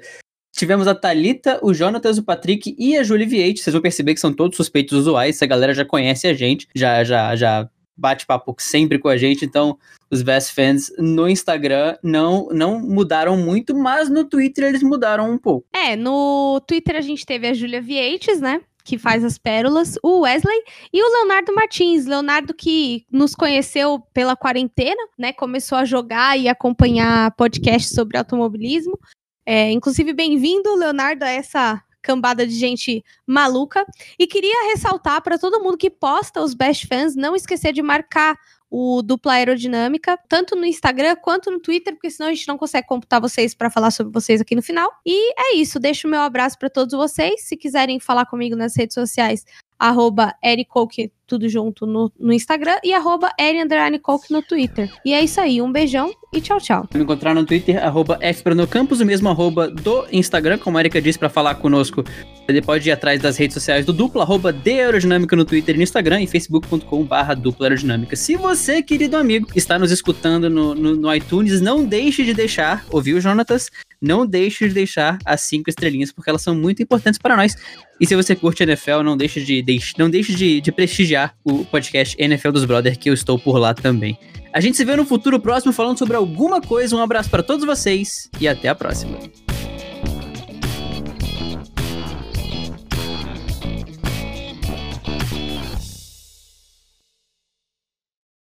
Tivemos 0.55 0.88
a 0.88 0.95
Talita, 0.95 1.59
o 1.61 1.74
Jonatas, 1.74 2.17
o 2.17 2.24
Patrick 2.24 2.74
e 2.80 2.95
a 2.95 3.03
Julie 3.03 3.28
Viete. 3.28 3.59
Vocês 3.59 3.74
vão 3.74 3.82
perceber 3.82 4.13
que 4.13 4.21
são 4.21 4.32
todos 4.32 4.55
suspeitos 4.55 4.97
usuais. 4.97 5.36
Essa 5.36 5.45
galera 5.45 5.74
já 5.74 5.84
conhece 5.84 6.26
a 6.26 6.34
gente, 6.34 6.65
já 6.74 7.03
já 7.03 7.36
já 7.36 7.69
bate 7.97 8.26
papo 8.26 8.55
sempre 8.57 8.99
com 8.99 9.09
a 9.09 9.17
gente. 9.17 9.43
Então, 9.43 9.78
os 10.09 10.21
best 10.21 10.53
fans 10.53 10.93
no 10.97 11.28
Instagram 11.28 11.97
não 12.01 12.47
não 12.53 12.80
mudaram 12.80 13.36
muito, 13.36 13.76
mas 13.76 14.09
no 14.09 14.24
Twitter 14.24 14.63
eles 14.63 14.82
mudaram 14.82 15.30
um 15.30 15.38
pouco. 15.38 15.67
É, 15.76 15.97
no 15.97 16.61
Twitter 16.65 16.95
a 16.95 17.01
gente 17.01 17.26
teve 17.26 17.47
a 17.47 17.53
Julia 17.53 17.82
Vieites, 17.82 18.39
né? 18.39 18.61
Que 18.84 18.97
faz 18.97 19.23
as 19.23 19.38
pérolas, 19.38 19.97
o 20.03 20.21
Wesley 20.21 20.63
e 20.91 21.01
o 21.01 21.13
Leonardo 21.13 21.53
Martins. 21.55 22.05
Leonardo 22.05 22.53
que 22.53 23.05
nos 23.11 23.34
conheceu 23.34 23.99
pela 24.13 24.36
quarentena, 24.36 25.01
né? 25.17 25.31
Começou 25.31 25.77
a 25.77 25.86
jogar 25.86 26.38
e 26.38 26.47
acompanhar 26.47 27.31
podcasts 27.36 27.95
sobre 27.95 28.17
automobilismo. 28.17 28.99
É, 29.45 29.71
inclusive, 29.71 30.13
bem-vindo, 30.13 30.75
Leonardo, 30.75 31.23
a 31.23 31.29
essa 31.29 31.81
cambada 32.01 32.45
de 32.45 32.53
gente 32.53 33.03
maluca. 33.25 33.86
E 34.19 34.27
queria 34.27 34.69
ressaltar 34.71 35.21
para 35.21 35.39
todo 35.39 35.61
mundo 35.63 35.77
que 35.77 35.89
posta 35.89 36.41
os 36.41 36.53
Best 36.53 36.86
Fans, 36.88 37.15
não 37.15 37.36
esquecer 37.36 37.73
de 37.73 37.81
marcar 37.81 38.38
o 38.76 39.03
Dupla 39.03 39.34
Aerodinâmica, 39.34 40.17
tanto 40.28 40.55
no 40.55 40.65
Instagram 40.65 41.15
quanto 41.17 41.51
no 41.51 41.59
Twitter, 41.59 41.93
porque 41.93 42.09
senão 42.09 42.32
a 42.32 42.34
gente 42.34 42.47
não 42.47 42.57
consegue 42.57 42.88
computar 42.88 43.21
vocês 43.21 43.53
para 43.53 43.69
falar 43.69 43.91
sobre 43.91 44.11
vocês 44.11 44.41
aqui 44.41 44.55
no 44.55 44.63
final. 44.63 44.91
E 45.05 45.32
é 45.39 45.55
isso, 45.57 45.80
deixo 45.80 46.07
o 46.07 46.09
meu 46.09 46.21
abraço 46.21 46.57
para 46.57 46.71
todos 46.71 46.97
vocês. 46.97 47.43
Se 47.43 47.55
quiserem 47.55 47.99
falar 47.99 48.26
comigo 48.26 48.55
nas 48.55 48.76
redes 48.76 48.95
sociais, 48.95 49.45
arroba 49.80 50.34
Ericoke, 50.43 51.11
tudo 51.26 51.47
junto 51.49 51.86
no, 51.86 52.11
no 52.19 52.32
Instagram, 52.34 52.78
e 52.84 52.93
arroba 52.93 53.32
Coke 54.01 54.32
no 54.32 54.41
Twitter. 54.41 54.91
E 55.05 55.13
é 55.13 55.21
isso 55.21 55.39
aí, 55.41 55.61
um 55.61 55.71
beijão 55.71 56.13
e 56.34 56.41
tchau, 56.41 56.59
tchau. 56.59 56.88
Me 56.93 57.03
encontrar 57.03 57.34
no 57.34 57.45
Twitter, 57.45 57.84
arroba 57.84 58.19
Fpranocampos, 58.34 58.99
o 58.99 59.05
mesmo 59.05 59.30
arroba 59.30 59.69
do 59.69 60.05
Instagram, 60.11 60.57
como 60.57 60.78
a 60.78 60.82
Erika 60.82 61.01
disse, 61.01 61.19
para 61.19 61.30
falar 61.30 61.55
conosco. 61.55 62.03
Você 62.47 62.61
pode 62.61 62.89
ir 62.89 62.91
atrás 62.91 63.21
das 63.21 63.38
redes 63.38 63.53
sociais 63.53 63.86
do 63.86 63.93
Dupla, 63.93 64.24
arroba 64.24 64.51
de 64.51 64.71
Aerodinâmica 64.71 65.36
no 65.36 65.45
Twitter 65.45 65.76
e 65.76 65.78
no 65.78 65.84
Instagram, 65.84 66.21
e 66.21 66.28
facebook.com 66.28 67.03
barra 67.03 67.34
Dupla 67.34 67.67
Aerodinâmica. 67.67 68.15
Se 68.15 68.36
você, 68.36 68.82
querido 68.82 69.15
amigo, 69.15 69.47
está 69.55 69.80
nos 69.80 69.91
escutando 69.91 70.49
no, 70.49 70.76
no, 70.76 70.95
no 70.95 71.15
iTunes, 71.15 71.61
não 71.61 71.86
deixe 71.86 72.24
de 72.24 72.34
deixar, 72.34 72.86
ouviu, 72.89 73.21
Jonatas? 73.21 73.69
Não 74.01 74.26
deixe 74.26 74.67
de 74.67 74.74
deixar 74.74 75.17
as 75.24 75.41
cinco 75.41 75.69
estrelinhas, 75.69 76.11
porque 76.11 76.30
elas 76.30 76.41
são 76.41 76.53
muito 76.53 76.84
importantes 76.84 77.17
para 77.17 77.38
nós. 77.38 77.55
E 77.99 78.07
se 78.07 78.15
você 78.15 78.35
curte 78.35 78.63
NFL, 78.63 79.01
não 79.03 79.15
deixe 79.15 79.43
de, 79.43 79.61
de 79.61 79.79
não 79.97 80.09
deixe 80.09 80.33
de, 80.33 80.59
de 80.59 80.71
prestigiar 80.71 81.35
o 81.43 81.63
podcast 81.65 82.15
NFL 82.19 82.51
dos 82.51 82.65
Brothers, 82.65 82.97
que 82.97 83.09
eu 83.09 83.13
estou 83.13 83.37
por 83.37 83.57
lá 83.57 83.73
também. 83.73 84.17
A 84.51 84.59
gente 84.59 84.77
se 84.77 84.85
vê 84.85 84.95
no 84.95 85.05
futuro 85.05 85.39
próximo 85.39 85.73
falando 85.73 85.97
sobre 85.97 86.15
alguma 86.15 86.61
coisa. 86.61 86.95
Um 86.95 87.01
abraço 87.01 87.29
para 87.29 87.43
todos 87.43 87.65
vocês 87.65 88.29
e 88.39 88.47
até 88.47 88.67
a 88.69 88.75
próxima. 88.75 89.17